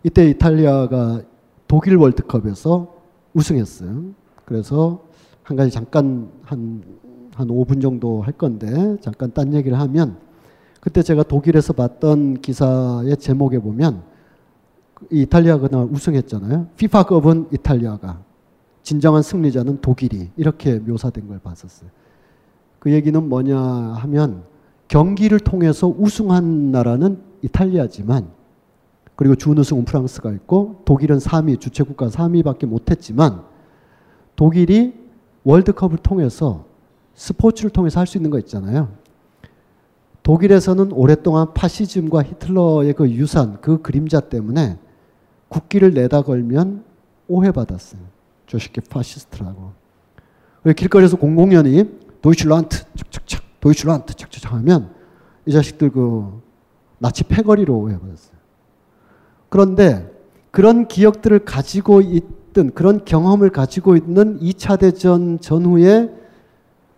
[0.03, 1.21] 이때 이탈리아가
[1.67, 2.95] 독일 월드컵에서
[3.33, 4.11] 우승했어요.
[4.45, 5.06] 그래서
[5.47, 6.83] 한 가지 잠깐 한,
[7.33, 10.17] 한 5분 정도 할 건데 잠깐 딴 얘기를 하면
[10.81, 14.03] 그때 제가 독일에서 봤던 기사의 제목에 보면
[15.09, 16.67] 이탈리아가 우승했잖아요.
[16.75, 18.19] 피파급은 이탈리아가
[18.83, 21.89] 진정한 승리자는 독일이 이렇게 묘사된 걸 봤었어요.
[22.79, 24.43] 그 얘기는 뭐냐 하면
[24.89, 28.27] 경기를 통해서 우승한 나라는 이탈리아지만
[29.15, 33.43] 그리고 준우승은 프랑스가 있고 독일은 3위 주최국가 3위밖에 못했지만
[34.35, 34.96] 독일이
[35.47, 36.65] 월드컵을 통해서
[37.15, 38.89] 스포츠를 통해서 할 수 있는 거 있잖아요.
[40.21, 44.77] 독일에서는 오랫동안 파시즘과 히틀러의 그 유산, 그 그림자 때문에
[45.47, 46.83] 국기를 내다 걸면
[47.29, 48.01] 오해받았어요.
[48.45, 49.71] 조식계 파시스트라고.
[50.75, 54.93] 길거리에서 공공연히 도이칠란트 착착착 도이칠란트 착착착 하면
[55.45, 56.41] 이 자식들 그
[56.97, 58.37] 나치 패거리로 오해받았어요.
[59.47, 60.11] 그런데
[60.51, 66.09] 그런 기억들을 가지고 있던 그런 경험을 가지고 있는 2차 대전 전후의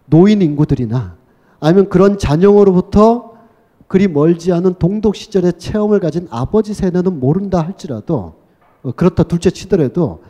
[0.06, 1.18] 노인 인구들이나
[1.60, 3.34] 아니면 그런 잔영으로부터
[3.88, 8.36] 그리 멀지 않은 동독 시절의 체험을 가진 아버지 세대는 모른다 할지라도
[8.84, 10.22] 어, 그렇다 둘째 치더라도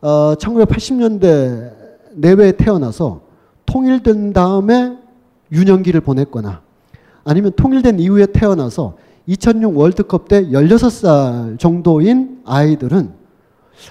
[0.00, 1.72] 어, 1980년대
[2.14, 3.20] 내외에 태어나서
[3.66, 4.96] 통일된 다음에
[5.52, 6.62] 유년기를 보냈거나
[7.24, 8.96] 아니면 통일된 이후에 태어나서
[9.26, 13.17] 2006 월드컵 때 16살 정도인 아이들은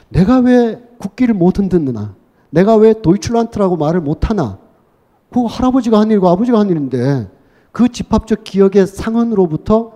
[0.09, 2.15] 내가 왜 국기를 못 흔드느나
[2.49, 4.57] 내가 왜 도이출란트라고 말을 못 하나
[5.29, 7.29] 그거 할아버지가 한 일이고 아버지가 한 일인데
[7.71, 9.93] 그 집합적 기억의 상흔으로부터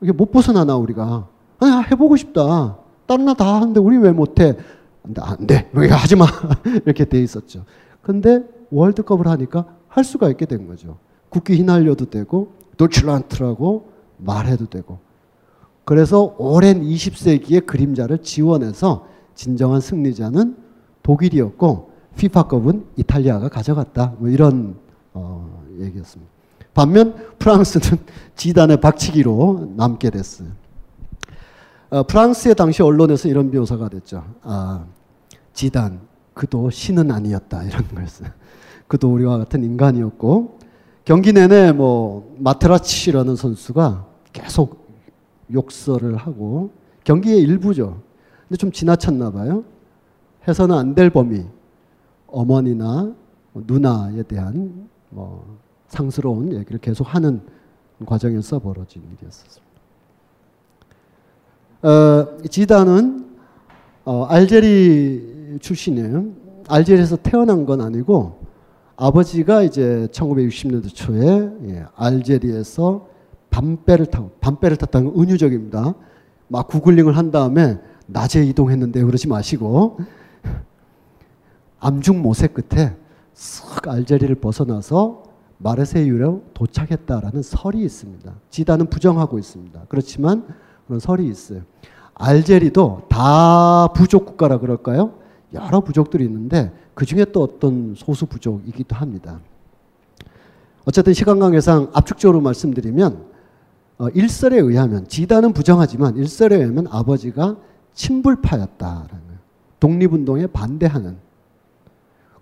[0.00, 1.28] 이게 못 벗어나나 우리가
[1.58, 4.56] 아니 해보고 싶다 다른 나라 다 하는데 우리 왜 못해
[5.20, 5.70] 안 돼.
[5.74, 6.26] 우리가 하지 마.
[6.84, 7.64] 이렇게 돼 있었죠.
[8.02, 10.98] 근데 월드컵을 하니까 할 수가 있게 된 거죠.
[11.28, 13.88] 국기 휘날려도 되고 도출란트라고
[14.18, 14.98] 말해도 되고.
[15.84, 20.56] 그래서 오랜 20세기의 그림자를 지원해서 진정한 승리자는
[21.02, 24.14] 독일이었고 피파컵은 이탈리아가 가져갔다.
[24.18, 24.76] 뭐 이런
[25.12, 26.32] 어, 얘기였습니다.
[26.72, 27.98] 반면 프랑스는
[28.34, 30.48] 지단의 박치기로 남게 됐어요.
[31.90, 34.24] 어, 프랑스의 당시 언론에서 이런 묘사가 됐죠.
[34.42, 34.84] 아,
[35.52, 36.00] 지단,
[36.32, 37.62] 그도 신은 아니었다.
[37.62, 38.28] 이런 거였어요.
[38.88, 40.58] 그도 우리와 같은 인간이었고,
[41.04, 44.83] 경기 내내 뭐, 마테라치라는 선수가 계속
[45.52, 46.70] 욕설을 하고,
[47.04, 48.00] 경기의 일부죠.
[48.48, 49.64] 근데 좀 지나쳤나 봐요.
[50.46, 51.44] 해서는 안 될 범위,
[52.26, 53.14] 어머니나
[53.54, 57.40] 누나에 대한 뭐, 상스러운 얘기를 계속 하는
[58.04, 59.62] 과정에서 벌어진 일이었습니다.
[61.82, 63.26] 어, 지단은
[64.04, 66.26] 어, 알제리 출신이에요.
[66.68, 68.38] 알제리에서 태어난 건 아니고
[68.96, 73.06] 아버지가 이제 1960년대 초에 예, 알제리에서
[73.54, 75.94] 밤배를 타고 밤배를 탔다는 건 은유적입니다.
[76.48, 79.98] 막 구글링을 한 다음에 낮에 이동했는데 그러지 마시고
[81.78, 82.96] 암중 모색 끝에
[83.32, 85.22] 쓱 알제리를 벗어나서
[85.58, 88.32] 마르세유로 도착했다라는 설이 있습니다.
[88.50, 89.82] 지단은 부정하고 있습니다.
[89.88, 90.46] 그렇지만
[90.86, 91.62] 그런 설이 있어요.
[92.14, 95.14] 알제리도 다 부족 국가라 그럴까요?
[95.52, 99.38] 여러 부족들이 있는데 그 중에 또 어떤 소수 부족이기도 합니다.
[100.84, 103.33] 어쨌든 시간 관계상 압축적으로 말씀드리면
[103.98, 107.56] 어, 일설에 의하면 지단은 부정하지만 일설에 의하면 아버지가
[107.92, 109.38] 친불파였다라는 거예요.
[109.80, 111.16] 독립운동에 반대하는.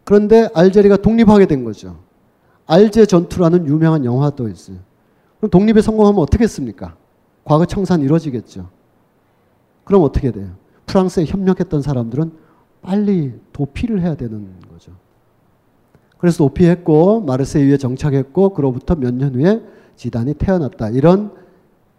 [0.05, 1.99] 그런데 알제리가 독립하게 된 거죠.
[2.67, 4.79] 알제 전투라는 유명한 영화도 있어요.
[5.39, 6.97] 그럼 독립에 성공하면 어떻게 했습니까?
[7.45, 8.69] 과거 청산 이루어지겠죠.
[9.85, 10.49] 그럼 어떻게 돼요?
[10.87, 12.33] 프랑스에 협력했던 사람들은
[12.83, 14.93] 빨리 도피를 해야 되는 거죠.
[16.19, 19.63] 그래서 도피했고 마르세유에 정착했고 그로부터 몇 년 후에
[19.97, 20.91] 지단이 태어났다.
[20.91, 21.33] 이런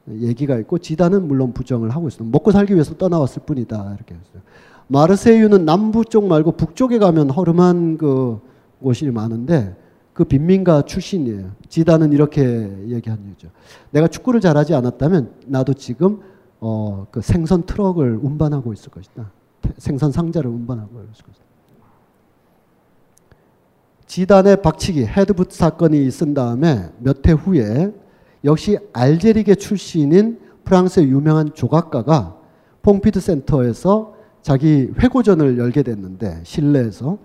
[0.09, 2.31] 얘기가 있고 지단은 물론 부정을 하고 있습니다.
[2.37, 3.95] 먹고 살기 위해서 떠나왔을 뿐이다.
[3.95, 4.41] 이렇게 했어요.
[4.87, 8.39] 마르세유는 남부 쪽 말고 북쪽에 가면 허름한 그
[8.81, 9.75] 곳이 많은데
[10.13, 11.51] 그 빈민가 출신이에요.
[11.69, 12.43] 지단은 이렇게
[12.87, 13.49] 얘기한 거죠.
[13.91, 16.19] 내가 축구를 잘하지 않았다면 나도 지금
[16.59, 19.31] 어, 그 생선 트럭을 운반하고 있을 것이다.
[19.77, 21.31] 생산 상자를 운반하고 그러시고.
[24.05, 27.93] 지단의 박치기 헤드붓 사건이 있은 다음에 몇 해 후에
[28.43, 32.37] 역시 알제리계 출신인 프랑스의 유명한 조각가가
[32.81, 37.17] 퐁피드 센터에서 자기 회고전을 열게 됐는데 실내에서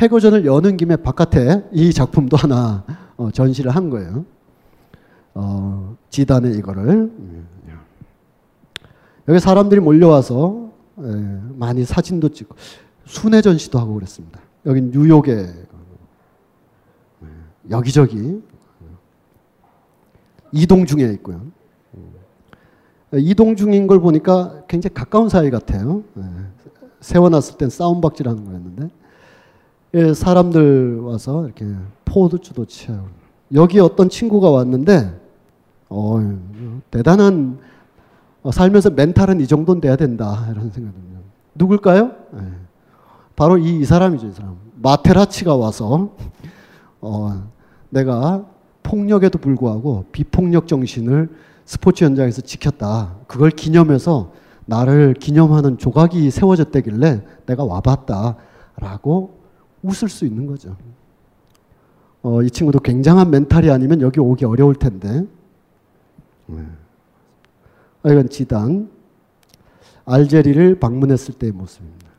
[0.00, 2.84] 회고전을 여는 김에 바깥에 이 작품도 하나
[3.16, 4.24] 어, 전시를 한 거예요.
[5.34, 7.10] 어, 지단의 이거를
[9.28, 10.70] 여기 사람들이 몰려와서
[11.02, 12.56] 예, 많이 사진도 찍고
[13.04, 14.40] 순회 전시도 하고 그랬습니다.
[14.66, 15.32] 여기 뉴욕에
[17.22, 17.26] 예,
[17.70, 18.42] 여기저기
[20.52, 21.40] 이동 중에 있고요.
[23.12, 26.04] 이동 중인 걸 보니까 굉장히 가까운 사이 같아요.
[26.16, 26.22] 예,
[27.00, 28.90] 세워놨을 땐 싸움박질하는 거였는데
[29.94, 31.66] 예, 사람들 와서 이렇게
[32.04, 33.08] 포도주도 취하고
[33.52, 35.18] 여기 어떤 친구가 왔는데
[35.88, 36.38] 어,
[36.92, 37.58] 대단한
[38.42, 41.20] 어, 살면서 멘탈은 이 정도는 돼야 된다 이런 생각입니다.
[41.56, 42.12] 누굴까요?
[42.34, 42.38] 예,
[43.34, 44.28] 바로 이, 이 사람이죠.
[44.28, 44.56] 이 사람.
[44.76, 46.10] 마테라치가 와서
[47.00, 47.48] 어,
[47.88, 48.44] 내가
[48.82, 51.28] 폭력에도 불구하고 비폭력 정신을
[51.64, 53.16] 스포츠 현장에서 지켰다.
[53.26, 54.32] 그걸 기념해서
[54.66, 59.38] 나를 기념하는 조각이 세워졌다길래 내가 와봤다라고
[59.82, 60.76] 웃을 수 있는 거죠.
[62.22, 65.24] 어, 이 친구도 굉장한 멘탈이 아니면 여기 오기 어려울 텐데.
[66.46, 66.62] 네.
[68.04, 68.90] 이건 지단
[70.04, 72.10] 알제리를 방문했을 때의 모습입니다.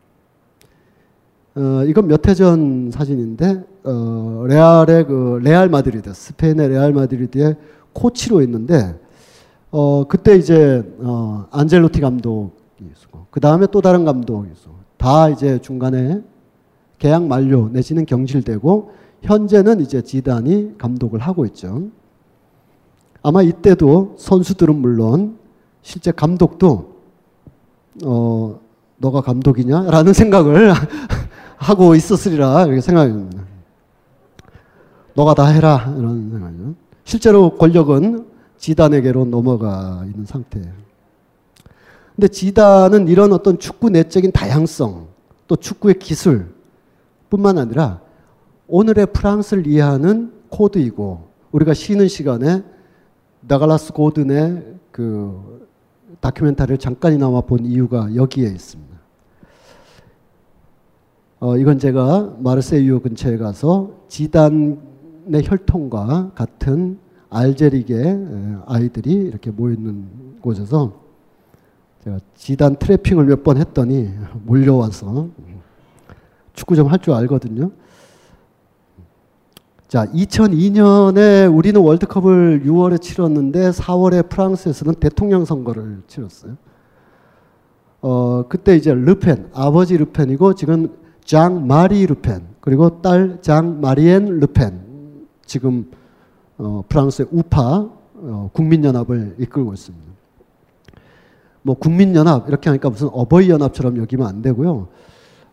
[1.56, 7.56] 어, 이건 몇 해 전 사진인데 어, 레알의 그 레알 마드리드 스페인의 레알 마드리드의
[7.94, 9.00] 코치로 있는데
[9.72, 15.60] 어, 그때 이제 어, 안첼로티 감독이 있고 그 다음에 또 다른 감독이 있고 다 이제
[15.60, 16.22] 중간에
[17.00, 18.92] 계약 만료 내지는 경질되고
[19.24, 21.90] 현재는 이제 지단이 감독을 하고 있죠.
[23.24, 25.38] 아마 이때도 선수들은 물론
[25.82, 26.92] 실제 감독도
[28.04, 28.60] 어
[28.98, 30.74] 너가 감독이냐라는 생각을
[31.58, 33.51] 하고 있었으리라 이렇게 생각합니다.
[35.14, 36.76] 너가 다 해라 이런.
[37.04, 40.72] 실제로 권력은 지단에게로 넘어가 있는 상태예요.
[42.16, 45.08] 근데 지단은 이런 어떤 축구 내적인 다양성
[45.48, 46.54] 또 축구의 기술
[47.30, 48.02] 뿐만 아니라
[48.68, 52.64] 오늘의 프랑스를 이해하는 코드이고 우리가 쉬는 시간에
[53.42, 55.68] 나갈라스 고든의 그
[56.20, 58.92] 다큐멘터리를 잠깐이나마 본 이유가 여기에 있습니다.
[61.40, 64.91] 어, 이건 제가 마르세유 근처에 가서 지단
[65.28, 67.00] 의 혈통과 같은
[67.30, 70.06] 알제리계 아이들이 이렇게 모여 있는
[70.42, 70.94] 곳에서
[72.04, 74.10] 제가 지단 트래핑을 몇 번 했더니
[74.46, 75.30] 몰려와서
[76.54, 77.72] 축구 좀 할 줄 알거든요.
[79.88, 86.56] 자, 2002년에 우리는 월드컵을 6월에 치렀는데 4월에 프랑스에서는 대통령 선거를 치렀어요.
[88.02, 94.80] 어, 그때 이제 르펜, 아버지 르펜이고 지금 장 마리 르펜, 그리고 딸 장 마리엔 르펜,
[95.52, 95.92] 지금
[96.58, 100.12] 어, 프랑스의 우파 어, 국민연합을 이끌고 있습니다.
[101.64, 104.88] 뭐 국민연합 이렇게 하니까 무슨 어버이연합처럼 여기면 안 되고요.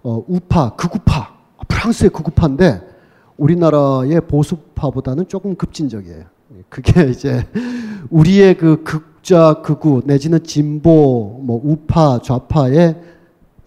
[0.05, 1.35] 어, 우파, 극우파,
[1.67, 2.81] 프랑스의 극우파인데
[3.39, 6.27] 우리나라의 보수파보다는 조금 급진적이에요.
[6.69, 7.45] 그게 이제
[8.09, 13.03] 우리의 그 극좌, 극우 내지는 진보, 뭐 우파, 좌파의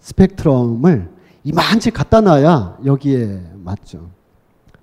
[0.00, 1.10] 스펙트럼을
[1.44, 4.21] 이만치 갖다 놔야 여기에 맞죠.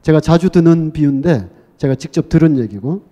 [0.09, 3.03] 제가 자주 드는 비유인데 제가 직접 들은 얘기고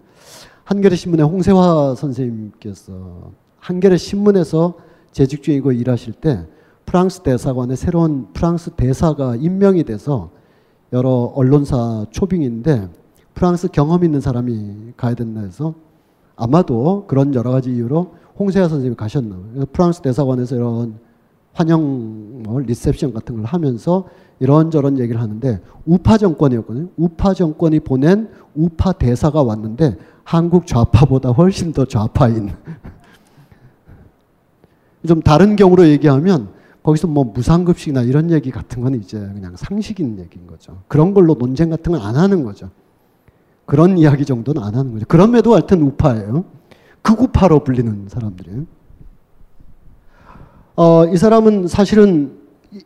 [0.63, 4.73] 한겨레 신문의 홍세화 선생님께서 한겨레 신문에서
[5.11, 6.47] 재직 중이고 일하실 때
[6.87, 10.31] 프랑스 대사관에 새로운 프랑스 대사가 임명이 돼서
[10.91, 12.89] 여러 언론사 초빙인데
[13.35, 15.75] 프랑스 경험 있는 사람이 가야 된다 해서
[16.35, 19.65] 아마도 그런 여러 가지 이유로 홍세아 선생님이 가셨나 봐요.
[19.71, 20.97] 프랑스 대사관에서 이런
[21.53, 24.07] 환영 뭐 리셉션 같은 걸 하면서
[24.39, 26.89] 이런저런 얘기를 하는데 우파 정권이었거든요.
[26.97, 32.51] 우파 정권이 보낸 우파 대사가 왔는데 한국 좌파보다 훨씬 더 좌파인
[35.07, 36.49] 좀 다른 경우로 얘기하면
[36.83, 40.81] 거기서 뭐 무상급식이나 이런 얘기 같은 건 이제 그냥 상식인 얘기인 거죠.
[40.87, 42.69] 그런 걸로 논쟁 같은 건 안 하는 거죠.
[43.65, 45.05] 그런 이야기 정도는 안 하는 거죠.
[45.07, 46.45] 그럼에도 하여튼 우파예요.
[47.01, 48.63] 극우파로 불리는 사람들이에요.
[50.77, 52.37] 어, 이 사람은 사실은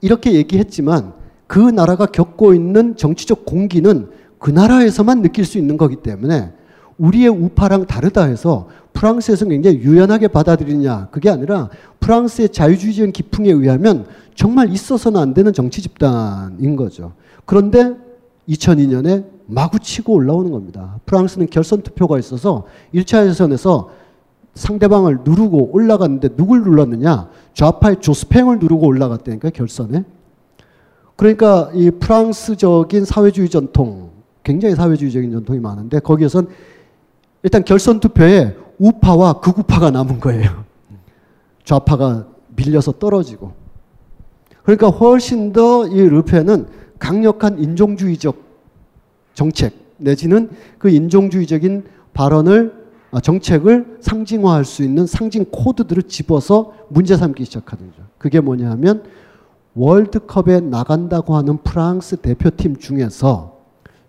[0.01, 1.13] 이렇게 얘기했지만
[1.51, 4.07] 그 나라가 겪고 있는 정치적 공기는
[4.39, 6.53] 그 나라에서만 느낄 수 있는 거기 때문에
[6.97, 11.69] 우리의 우파랑 다르다 해서 프랑스에서 굉장히 유연하게 받아들이냐 그게 아니라
[11.99, 17.11] 프랑스의 자유주의적인 기풍에 의하면 정말 있어서는 안 되는 정치 집단인 거죠.
[17.43, 17.97] 그런데
[18.47, 21.01] 2002년에 마구 치고 올라오는 겁니다.
[21.05, 22.63] 프랑스는 결선 투표가 있어서
[22.95, 23.89] 1차 예선에서
[24.55, 27.27] 상대방을 누르고 올라갔는데 누굴 눌렀느냐?
[27.53, 30.05] 좌파의 조스팽을 누르고 올라갔다니까 결선에.
[31.21, 34.09] 그러니까 이 프랑스적인 사회주의 전통,
[34.43, 36.47] 굉장히 사회주의적인 전통이 많은데 거기에선
[37.43, 40.65] 일단 결선 투표에 우파와 극우파가 남은 거예요.
[41.63, 42.25] 좌파가
[42.55, 43.51] 밀려서 떨어지고.
[44.63, 46.65] 그러니까 훨씬 더 이 르페는
[46.97, 48.37] 강력한 인종주의적
[49.35, 50.49] 정책 내지는
[50.79, 51.83] 그 인종주의적인
[52.13, 52.73] 발언을
[53.11, 58.07] 아, 정책을 상징화할 수 있는 상징 코드들을 집어서 문제 삼기 시작하는 거죠.
[58.17, 59.03] 그게 뭐냐 하면
[59.75, 63.59] 월드컵에 나간다고 하는 프랑스 대표팀 중에서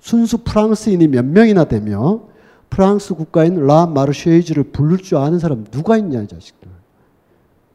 [0.01, 2.23] 순수 프랑스인이 몇 명이나 되며
[2.69, 6.69] 프랑스 국가인 라 마르쉐이즈를 부를 줄 아는 사람 누가 있냐 이 자식들.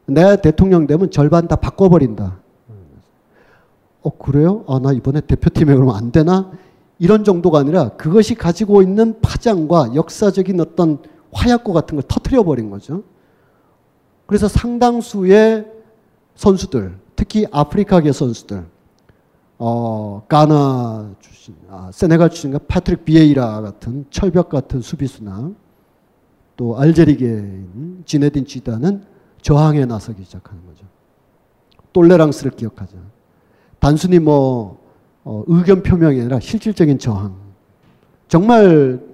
[0.06, 2.38] 내가 대통령 되면 절반 다 바꿔버린다.
[4.02, 4.64] 어 그래요?
[4.68, 6.50] 아나 이번에 대표팀에 그러면 안 되나?
[6.98, 10.98] 이런 정도가 아니라 그것이 가지고 있는 파장과 역사적인 어떤
[11.32, 13.04] 화약고 같은 걸 터트려 버린 거죠.
[14.26, 15.66] 그래서 상당수의
[16.34, 18.64] 선수들, 특히 아프리카계 선수들,
[19.58, 25.50] 어, 가나 출신, 아, 세네갈 출신과 파트릭 비에이라 같은 철벽 같은 수비수나
[26.56, 29.02] 또 알제리계인 지네딘 지단은
[29.42, 30.86] 저항에 나서기 시작하는 거죠.
[31.92, 32.96] 똘레랑스를 기억하자.
[33.80, 34.78] 단순히 뭐
[35.24, 37.34] 어, 의견 표명이 아니라 실질적인 저항.
[38.28, 39.04] 정말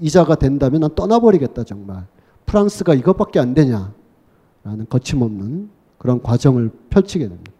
[0.00, 2.06] 이자가 된다면 난 떠나버리겠다 정말.
[2.46, 3.92] 프랑스가 이것밖에 안 되냐라는
[4.88, 7.52] 거침없는 그런 과정을 펼치게 됩니다.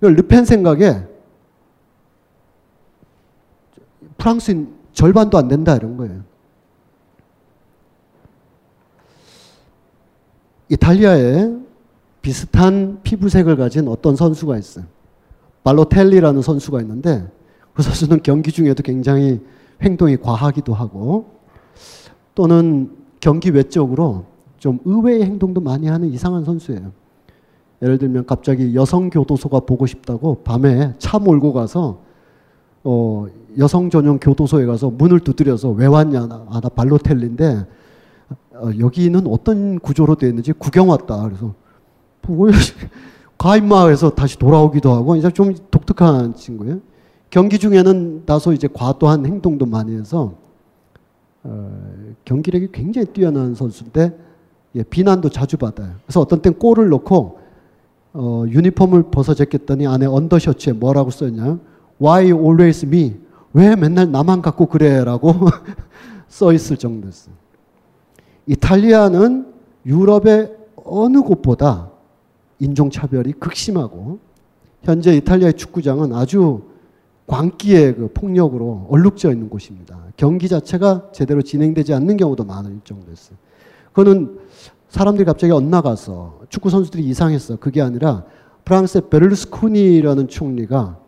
[0.00, 1.02] 르펜 생각에
[4.16, 6.22] 프랑스인 절반도 안 된다 이런 거예요.
[10.68, 11.52] 이탈리아에
[12.20, 14.84] 비슷한 피부색을 가진 어떤 선수가 있어요.
[15.64, 17.28] 발로텔리라는 선수가 있는데
[17.74, 19.40] 그 선수는 경기 중에도 굉장히
[19.80, 21.40] 행동이 과하기도 하고
[22.36, 24.26] 또는 경기 외적으로
[24.58, 27.01] 좀 의외의 행동도 많이 하는 이상한 선수예요.
[27.82, 32.00] 예를 들면 갑자기 여성 교도소가 보고 싶다고 밤에 차 몰고 가서
[32.84, 33.26] 어
[33.58, 37.66] 여성 전용 교도소에 가서 문을 두드려서 왜 왔냐 아, 나 발로텔리인데
[38.54, 41.54] 어, 여기는 어떤 구조로 되어 있는지 구경 왔다 그래서
[42.26, 42.48] 뭐
[43.36, 46.78] 가임마에서 다시 돌아오기도 하고 이제 좀 독특한 친구예요.
[47.28, 50.34] 경기 중에는 다소 이제 과도한 행동도 많이 해서
[51.42, 51.72] 어,
[52.24, 54.16] 경기력이 굉장히 뛰어난 선수인데
[54.76, 55.94] 예, 비난도 자주 받아요.
[56.06, 57.41] 그래서 어떤 땐 골을 넣고
[58.14, 61.58] 어, 유니폼을 벗어 제꼈더니 안에 언더셔츠에 뭐라고 써있냐
[62.00, 63.16] Why always me?
[63.52, 65.34] 왜 맨날 나만 갖고 그래라고
[66.28, 67.34] 써 있을 정도였어요.
[68.46, 69.52] 이탈리아는
[69.86, 71.90] 유럽의 어느 곳보다
[72.58, 74.18] 인종차별이 극심하고
[74.82, 76.62] 현재 이탈리아의 축구장은 아주
[77.26, 79.98] 광기의 그 폭력으로 얼룩져 있는 곳입니다.
[80.16, 83.36] 경기 자체가 제대로 진행되지 않는 경우도 많을 정도였어요.
[83.92, 84.38] 그거는
[84.92, 87.56] 사람들이 갑자기 엇나가서 축구 선수들이 이상했어.
[87.56, 88.24] 그게 아니라
[88.66, 90.98] 프랑스의 베를루스코니라는 총리가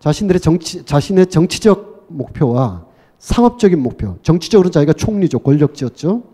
[0.00, 2.84] 자신들의 정치, 자신의 정치적 목표와
[3.20, 5.38] 상업적인 목표, 정치적으로는 자기가 총리죠.
[5.38, 6.24] 권력지였죠.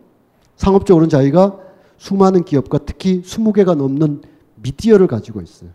[0.56, 1.58] 상업적으로는 자기가
[1.98, 4.22] 수많은 기업과 특히 20개가 넘는
[4.62, 5.68] 미디어를 가지고 있어요.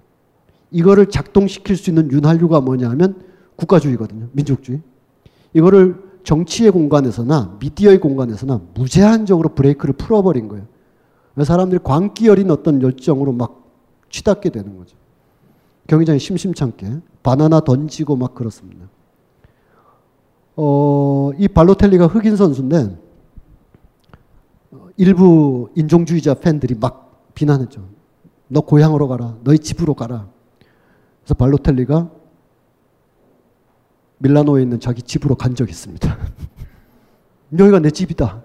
[0.71, 3.21] 이거를 작동시킬 수 있는 윤활유가 뭐냐 하면
[3.55, 4.29] 국가주의거든요.
[4.31, 4.81] 민족주의.
[5.53, 10.72] 이거를 정치의 공간에서나 미디어의 공간에서나 무제한적으로 브레이크를 풀어버린 거예요.
[11.41, 13.63] 사람들이 광기 어린 어떤 열정으로 막
[14.09, 14.95] 치닫게 되는 거죠.
[15.87, 18.87] 경기장에 심심찮게 바나나 던지고 막 그렇습니다.
[20.55, 22.95] 어, 이 발로텔리가 흑인 선수인데
[24.97, 27.83] 일부 인종주의자 팬들이 막 비난했죠.
[28.47, 29.37] 너 고향으로 가라.
[29.43, 30.27] 너희 집으로 가라.
[31.21, 32.11] 그래서 발로텔리가
[34.19, 36.17] 밀라노에 있는 자기 집으로 간 적이 있습니다.
[37.57, 38.43] 여기가 내 집이다.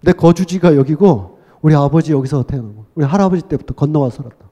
[0.00, 4.48] 내 거주지가 여기고 우리 아버지 여기서 태어나고 우리 할아버지 때부터 건너와 살았다.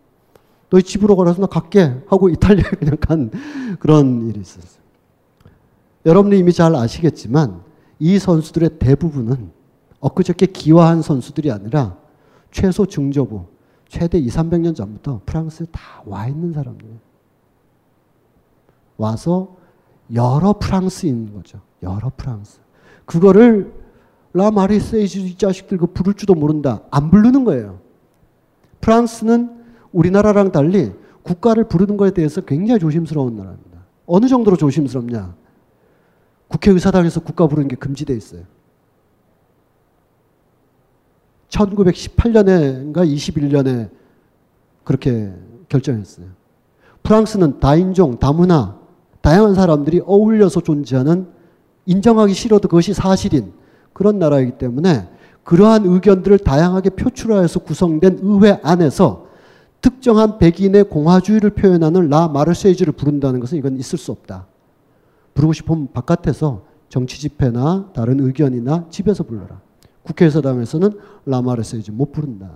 [0.70, 3.31] 너희 집으로 가라서 나 갈게 하고 이탈리아에 그냥 간
[3.78, 4.82] 그런 일이 있었어요.
[6.05, 7.62] 여러분이 이미 잘 아시겠지만
[7.98, 9.51] 이 선수들의 대부분은
[10.01, 11.97] 엊그저께 기화한 선수들이 아니라
[12.51, 13.47] 최소 중저부
[13.89, 16.98] 최대 2, 300년 전부터 프랑스에 다 와 있는 사람들이에요.
[18.97, 19.56] 와서
[20.14, 21.60] 여러 프랑스인 거죠.
[21.82, 22.60] 여러 프랑스.
[23.05, 23.73] 그거를
[24.36, 26.82] 라마리세이즈 이 자식들 그 부를 줄도 모른다.
[26.90, 27.80] 안 부르는 거예요.
[28.80, 29.50] 프랑스는
[29.92, 30.92] 우리나라랑 달리
[31.22, 33.84] 국가를 부르는 것에 대해서 굉장히 조심스러운 나라입니다.
[34.06, 35.34] 어느 정도로 조심스럽냐?
[36.48, 38.42] 국회의사당에서 국가 부르는 게 금지돼 있어요.
[41.48, 43.90] 1918년에인가 21년에
[44.84, 45.32] 그렇게
[45.68, 46.26] 결정했어요.
[47.02, 48.76] 프랑스는 다인종, 다문화,
[49.22, 51.28] 다양한 사람들이 어울려서 존재하는
[51.86, 53.52] 인정하기 싫어도 그것이 사실인
[53.97, 55.09] 그런 나라이기 때문에
[55.43, 59.28] 그러한 의견들을 다양하게 표출하여서 구성된 의회 안에서
[59.81, 64.48] 특정한 백인의 공화주의를 표현하는 라 마르세이즈를 부른다는 것은 이건 있을 수 없다.
[65.32, 69.62] 부르고 싶으면 바깥에서 정치 집회나 다른 의견이나 집에서 불러라.
[70.02, 70.90] 국회의사당에서는
[71.24, 72.51] 라 마르세이즈 못 부른다.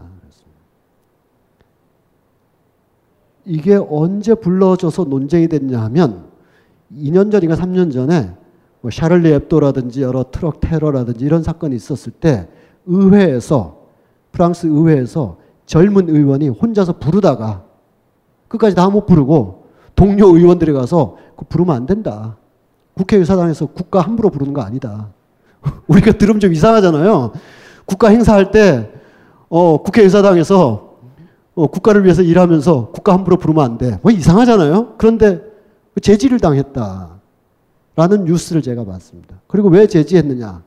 [3.46, 6.26] 이게 언제 불러져서 논쟁이 됐냐 하면
[6.94, 8.34] 2년 전인가 3년 전에
[8.80, 12.48] 뭐 샤를리 앱도라든지 여러 트럭 테러라든지 이런 사건이 있었을 때
[12.86, 13.78] 의회에서
[14.32, 15.36] 프랑스 의회에서
[15.66, 17.64] 젊은 의원이 혼자서 부르다가
[18.48, 22.36] 끝까지 다 못 부르고 동료 의원들이 가서 그 부르면 안 된다.
[22.94, 25.08] 국회의사당에서 국가 함부로 부르는 거 아니다.
[25.86, 27.32] 우리가 들으면 좀 이상하잖아요.
[27.84, 28.90] 국가 행사할 때
[29.48, 30.96] 어, 국회의사당에서
[31.54, 33.98] 어, 국가를 위해서 일하면서 국가 함부로 부르면 안 돼.
[34.02, 34.94] 뭐 이상하잖아요.
[34.96, 35.42] 그런데
[36.00, 37.19] 제지를 당했다.
[37.96, 39.40] 라는 뉴스를 제가 봤습니다.
[39.46, 40.62] 그리고 왜 제지했느냐?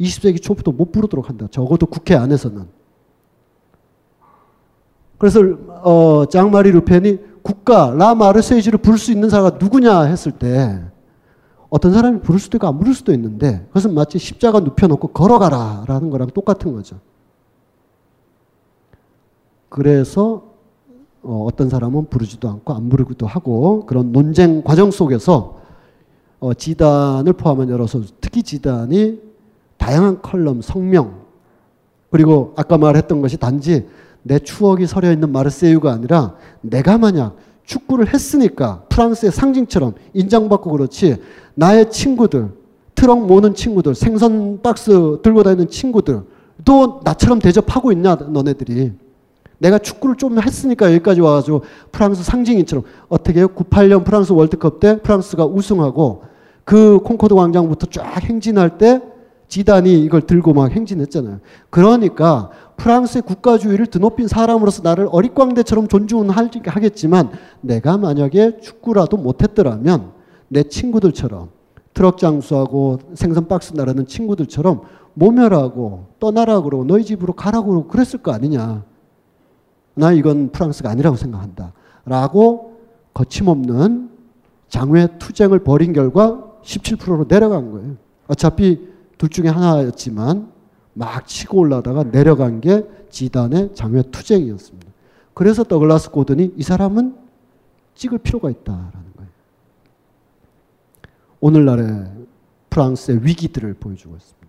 [0.00, 1.46] 20세기 초부터 못 부르도록 한다.
[1.50, 2.66] 적어도 국회 안에서는.
[5.18, 5.40] 그래서
[5.82, 10.80] 어, 장마리 르펜이 국가 라 마르세이지를 부를 수 있는 사람가 누구냐 했을 때
[11.70, 16.10] 어떤 사람이 부를 수도 있고 안 부를 수도 있는데 그것은 마치 십자가 눕혀놓고 걸어가라 라는
[16.10, 17.00] 거랑 똑같은 거죠.
[19.68, 20.44] 그래서
[21.22, 25.57] 어, 어떤 사람은 부르지도 않고 안 부르기도 하고 그런 논쟁 과정 속에서
[26.40, 29.20] 어, 지단을 포함한 여러 선수, 특히 지단이
[29.76, 31.28] 다양한 컬럼, 성명
[32.10, 33.86] 그리고 아까 말했던 것이 단지
[34.22, 41.16] 내 추억이 서려 있는 마르세유가 아니라 내가 만약 축구를 했으니까 프랑스의 상징처럼 인정받고 그렇지
[41.54, 42.50] 나의 친구들
[42.94, 46.22] 트럭 모는 친구들 생선 박스 들고 다니는 친구들
[46.64, 48.92] 또 나처럼 대접하고 있냐 너네들이
[49.58, 51.62] 내가 축구를 좀 했으니까 여기까지 와가지고
[51.92, 53.48] 프랑스 상징인처럼 어떻게 해요?
[53.48, 56.27] 98년 프랑스 월드컵 때 프랑스가 우승하고
[56.68, 59.00] 그 콩코드 광장부터 쫙 행진할 때
[59.48, 61.40] 지단이 이걸 들고 막 행진했잖아요.
[61.70, 67.30] 그러니까 프랑스의 국가주의를 드높인 사람으로서 나를 어릿광대처럼 존중은 하겠지만
[67.62, 70.12] 내가 만약에 축구라도 못했더라면
[70.48, 71.48] 내 친구들처럼
[71.94, 74.82] 트럭 장수하고 생선 박스 나르는 친구들처럼
[75.14, 78.84] 모멸하고 떠나라 그러고 너희 집으로 가라고 그러고 그랬을 거 아니냐.
[79.94, 81.72] 나 이건 프랑스가 아니라고 생각한다.
[82.04, 82.74] 라고
[83.14, 84.10] 거침없는
[84.68, 87.96] 장외 투쟁을 벌인 결과 17%로 내려간 거예요.
[88.26, 90.52] 어차피 둘 중에 하나였지만
[90.92, 94.86] 막 치고 올라다가 내려간 게 지단의 장외 투쟁이었습니다.
[95.32, 97.16] 그래서 더글라스 고든이 이 사람은
[97.94, 99.30] 찍을 필요가 있다라는 거예요.
[101.40, 102.26] 오늘날의
[102.70, 104.48] 프랑스의 위기들을 보여주고 있습니다.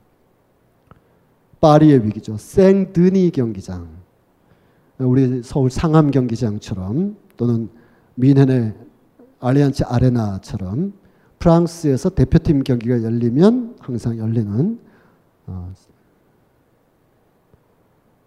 [1.61, 2.37] 파리의 위기죠.
[2.37, 3.87] 생드니 경기장.
[4.97, 7.69] 우리 서울 상암 경기장처럼 또는
[8.15, 8.73] 미넨의
[9.39, 10.93] 알리안츠 아레나처럼
[11.39, 14.79] 프랑스에서 대표팀 경기가 열리면 항상 열리는
[15.47, 15.73] 어,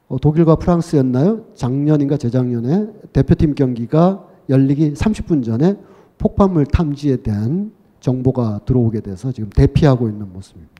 [0.09, 1.45] 어 독일과 프랑스였나요?
[1.55, 5.77] 작년인가 재작년에 대표팀 경기가 열리기 30분 전에
[6.19, 10.73] 폭발물 탐지에 대한 정보가 들어오게 돼서 지금 대피하고 있는 모습입니다.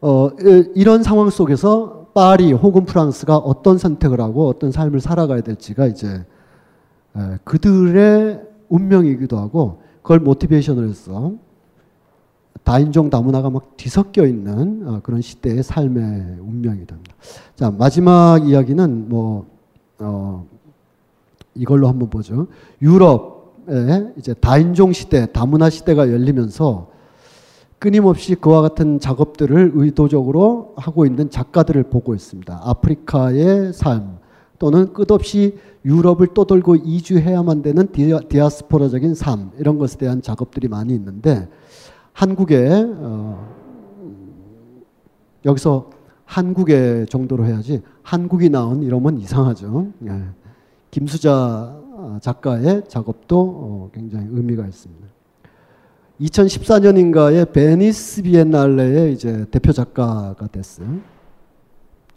[0.00, 0.30] 어,
[0.74, 6.24] 이런 상황 속에서 파리 혹은 프랑스가 어떤 선택을 하고 어떤 삶을 살아가야 될지가 이제
[7.44, 11.34] 그들의 운명이기도 하고 그걸 모티베이션을 해서
[12.64, 17.14] 다인종 다문화가 막 뒤섞여 있는 어, 그런 시대의 삶의 운명이 됩니다.
[17.56, 19.46] 자 마지막 이야기는 뭐
[19.98, 20.46] 어,
[21.54, 22.46] 이걸로 한번 보죠.
[22.80, 26.90] 유럽의 이제 다인종 시대, 다문화 시대가 열리면서
[27.78, 32.60] 끊임없이 그와 같은 작업들을 의도적으로 하고 있는 작가들을 보고 있습니다.
[32.62, 34.18] 아프리카의 삶
[34.60, 37.88] 또는 끝없이 유럽을 떠돌고 이주해야만 되는
[38.28, 41.48] 디아스포라적인 삶 이런 것에 대한 작업들이 많이 있는데
[42.12, 43.48] 한국에 어,
[45.44, 45.90] 여기서
[46.24, 49.92] 한국의 정도로 해야지 한국이 나온 이러면 이상하죠.
[50.06, 50.22] 예.
[50.90, 51.80] 김수자
[52.20, 55.06] 작가의 작업도 어, 굉장히 의미가 있습니다.
[56.20, 61.00] 2014년인가에 베니스 비엔날레의 이제 대표 작가가 됐어요.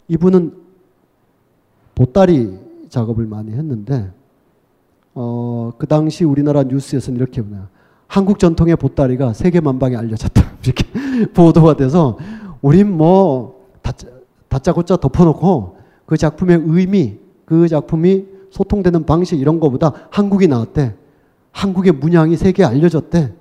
[0.08, 0.54] 이분은
[1.94, 4.10] 보따리 작업을 많이 했는데
[5.14, 7.68] 어, 그 당시 우리나라 뉴스에서는 이렇게 보냐.
[8.06, 10.42] 한국 전통의 보따리가 세계 만방에 알려졌다.
[10.62, 12.18] 이렇게 보도가 돼서
[12.60, 14.08] 우린 뭐 다짜,
[14.48, 20.94] 다짜고짜 덮어놓고 그 작품의 의미, 그 작품이 소통되는 방식 이런 거보다 한국이 나왔대.
[21.50, 23.32] 한국의 문양이 세계에 알려졌대.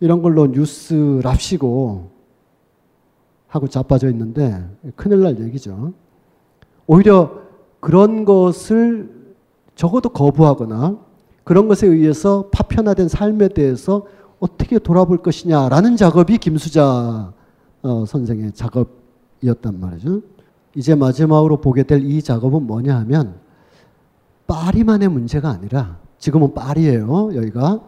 [0.00, 2.10] 이런 걸로 뉴스 랍시고
[3.48, 4.62] 하고 자빠져 있는데
[4.94, 5.94] 큰일 날 얘기죠.
[6.86, 7.47] 오히려
[7.80, 9.10] 그런 것을
[9.74, 10.98] 적어도 거부하거나
[11.44, 14.06] 그런 것에 의해서 파편화된 삶에 대해서
[14.40, 17.32] 어떻게 돌아볼 것이냐라는 작업이 김수자
[17.82, 20.22] 어, 선생의 작업이었단 말이죠.
[20.74, 23.36] 이제 마지막으로 보게 될 이 작업은 뭐냐 하면
[24.46, 27.34] 파리만의 문제가 아니라 지금은 파리예요.
[27.34, 27.80] 여기가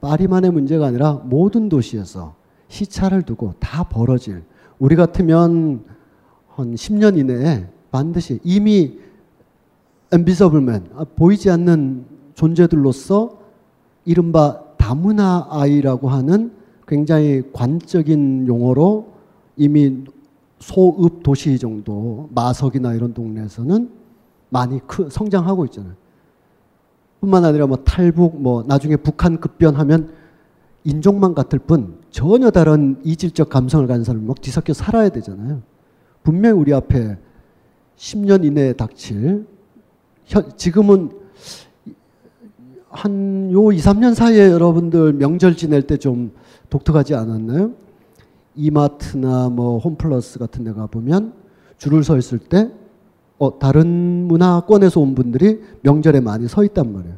[0.00, 2.34] 파리만의 문제가 아니라 모든 도시에서
[2.68, 4.42] 시차를 두고 다 벌어질
[4.78, 5.84] 우리 같으면
[6.48, 8.98] 한 10년 이내에 반드시 이미
[10.14, 12.04] 엠비서블맨 보이지 않는
[12.34, 13.38] 존재들로서
[14.04, 16.52] 이른바 다문화 아이라고 하는
[16.86, 19.12] 굉장히 관적인 용어로
[19.56, 20.04] 이미
[20.60, 23.90] 소읍 도시 정도 마석이나 이런 동네에서는
[24.50, 25.94] 많이 크, 성장하고 있잖아요.
[27.20, 30.12] 뿐만 아니라 뭐 탈북 뭐 나중에 북한 급변하면
[30.84, 35.62] 인종만 같을 뿐 전혀 다른 이질적 감성을 가진 사람이 막 뒤섞여 살아야 되잖아요.
[36.22, 37.16] 분명히 우리 앞에
[37.96, 39.53] 10년 이내에 닥칠 현,
[40.56, 41.10] 지금은
[42.88, 46.32] 한 요 2, 3년 사이에 여러분들 명절 지낼 때 좀
[46.70, 47.72] 독특하지 않았나요?
[48.56, 51.32] 이마트나 뭐 홈플러스 같은 데 가보면
[51.78, 52.70] 줄을 서 있을 때
[53.38, 53.86] 어, 다른
[54.26, 57.16] 문화권에서 온 분들이 명절에 많이 서 있단 말이에요.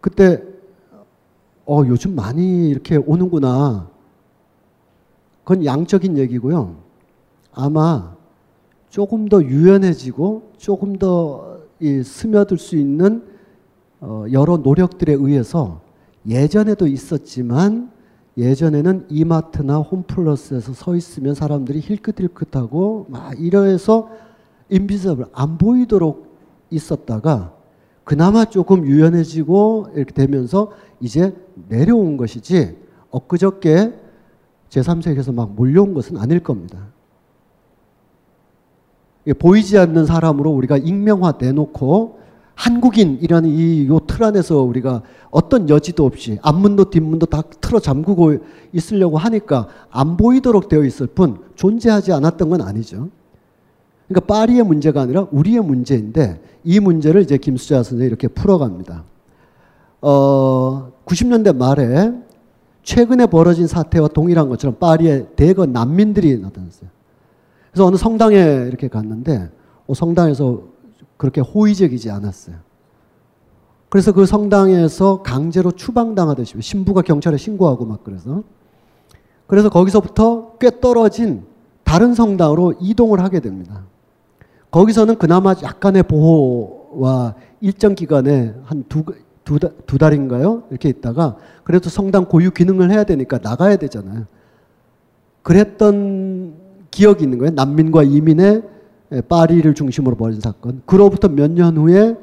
[0.00, 0.42] 그때
[1.66, 3.88] 어, 요즘 많이 이렇게 오는구나.
[5.44, 6.76] 그건 양적인 얘기고요.
[7.52, 8.16] 아마
[8.90, 13.22] 조금 더 유연해지고 조금 더이 스며들 수 있는
[14.00, 15.80] 어, 여러 노력들에 의해서
[16.26, 17.90] 예전에도 있었지만
[18.36, 24.10] 예전에는 이마트나 홈플러스에서 서 있으면 사람들이 힐끗힐끗하고 막 이러해서
[24.70, 26.28] 인비서블 안 보이도록
[26.70, 27.54] 있었다가
[28.04, 30.70] 그나마 조금 유연해지고 이렇게 되면서
[31.00, 31.34] 이제
[31.68, 32.76] 내려온 것이지
[33.10, 33.92] 엊그저께
[34.70, 36.92] 제3세계에서 막 몰려온 것은 아닐 겁니다.
[39.34, 42.18] 보이지 않는 사람으로 우리가 익명화 내놓고
[42.54, 48.38] 한국인이라는 이 요 틀 안에서 우리가 어떤 여지도 없이 앞문도 뒷문도 다 틀어 잠그고
[48.72, 53.08] 있으려고 하니까 안 보이도록 되어 있을 뿐 존재하지 않았던 건 아니죠.
[54.08, 59.04] 그러니까 파리의 문제가 아니라 우리의 문제인데 이 문제를 이제 김수자 선생이 이렇게 풀어갑니다.
[60.00, 62.12] 어, 90년대 말에
[62.82, 66.88] 최근에 벌어진 사태와 동일한 것처럼 파리에 대거 난민들이 나타났어요.
[67.78, 68.36] 그래서 어느 성당에
[68.66, 69.52] 이렇게 갔는데
[69.86, 70.62] 어, 성당에서
[71.16, 72.56] 그렇게 호의적이지 않았어요.
[73.88, 78.42] 그래서 그 성당에서 강제로 추방당하듯이 신부가 경찰에 신고하고 막 그래서
[79.46, 81.44] 그래서 거기서부터 꽤 떨어진
[81.84, 83.84] 다른 성당으로 이동을 하게 됩니다.
[84.72, 89.04] 거기서는 그나마 약간의 보호와 일정 기간에 한 두,
[89.44, 90.64] 두, 두 달인가요?
[90.70, 94.24] 이렇게 있다가 그래도 성당 고유 기능을 해야 되니까 나가야 되잖아요.
[95.42, 96.57] 그랬던
[96.90, 97.52] 기억이 있는 거예요.
[97.54, 98.62] 난민과 이민의
[99.28, 100.82] 파리를 중심으로 벌인 사건.
[100.86, 102.16] 그로부터 몇 년 후에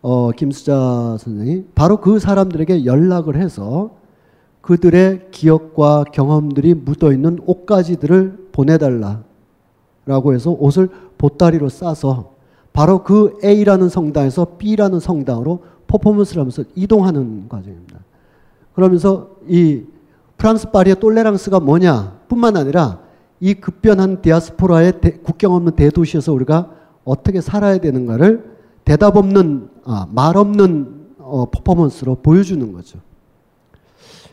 [0.00, 3.96] 어, 김수자 선생이 바로 그 사람들에게 연락을 해서
[4.60, 9.24] 그들의 기억과 경험들이 묻어 있는 옷가지들을 보내달라라고
[10.34, 12.32] 해서 옷을 보따리로 싸서
[12.72, 17.98] 바로 그 A라는 성당에서 B라는 성당으로 퍼포먼스를 하면서 이동하는 과정입니다.
[18.74, 19.82] 그러면서 이
[20.36, 23.00] 프랑스 파리의 똘레랑스가 뭐냐 뿐만 아니라
[23.40, 26.70] 이 급변한 디아스포라의 대, 국경 없는 대도시에서 우리가
[27.04, 28.44] 어떻게 살아야 되는가를
[28.84, 32.98] 대답 없는 아, 말 없는 어, 퍼포먼스로 보여주는 거죠.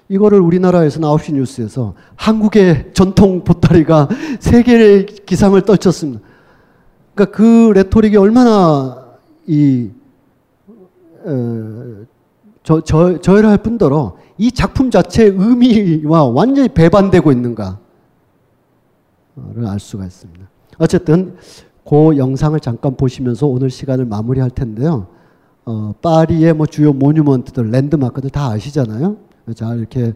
[0.08, 4.10] 이거를 우리나라에서 9시 뉴스에서 한국의 전통 보따리가
[4.40, 6.22] 세계의 기상을 떨쳤습니다.
[7.14, 9.06] 그러니까 그 레토릭이 얼마나
[9.48, 9.90] 이
[11.26, 12.06] 어,
[12.64, 17.85] 저, 저, 저열할 뿐더러 이 작품 자체의 의미와 완전히 배반되고 있는가를
[19.66, 20.46] 알 수가 있습니다.
[20.80, 21.36] 어쨌든
[21.88, 25.08] 그 영상을 잠깐 보시면서 오늘 시간을 마무리할 텐데요.
[25.66, 29.18] 어, 파리의 뭐 주요 모뉴먼트들, 랜드마크들 다 아시잖아요.
[29.56, 30.14] 자 이렇게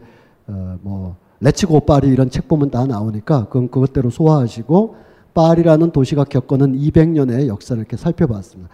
[0.47, 4.95] 어, 뭐 레츠고 파리 이런 책 보면 다 나오니까 그건 그것대로 소화하시고
[5.33, 8.69] 파리라는 도시가 겪은 200년의 역사를 이렇게 살펴봤습니다.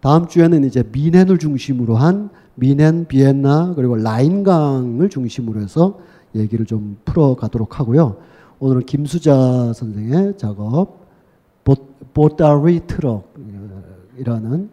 [0.00, 5.98] 다음 주에는 이제 뮌헨을 중심으로 한 뮌헨, 비엔나 그리고 라인강을 중심으로 해서
[6.34, 8.16] 얘기를 좀 풀어가도록 하고요.
[8.58, 11.06] 오늘은 김수자 선생의 작업
[12.14, 14.70] 보따리 트럭이라는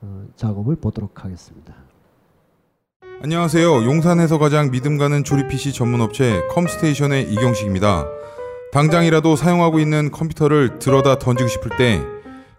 [0.00, 1.74] 어, 작업을 보도록 하겠습니다.
[3.22, 3.84] 안녕하세요.
[3.84, 8.06] 용산에서 가장 믿음 가는 조립 PC 전문 업체 컴스테이션의 이경식입니다.
[8.72, 12.02] 당장이라도 사용하고 있는 컴퓨터를 들어다 던지고 싶을 때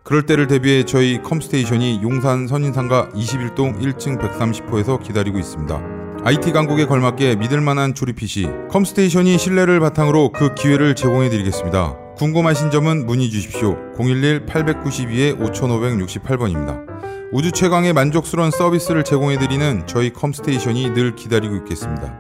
[0.04, 5.97] 그럴 때를 대비해 저희 컴스테이션이 용산 선인상가 21동 1층 130호에서 기다리고 있습니다.
[6.24, 11.96] IT 강국에 걸맞게 믿을 만한 조립 PC 컴스테이션이 신뢰를 바탕으로 그 기회를 제공해 드리겠습니다.
[12.18, 13.78] 궁금하신 점은 문의 주십시오.
[13.96, 16.86] 011-892-5568번입니다.
[17.32, 22.18] 우주 최강의 만족스러운 서비스를 제공해 드리는 저희 컴스테이션이 늘 기다리고 있겠습니다.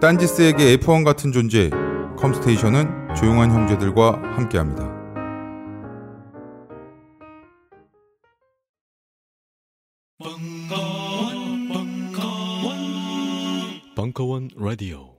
[0.00, 1.70] 딴지스에게 F1 같은 존재,
[2.18, 4.92] 컴스테이션은 조용한 형제들과 함께합니다.
[10.18, 10.51] 벙
[14.10, 15.11] 커원 라디오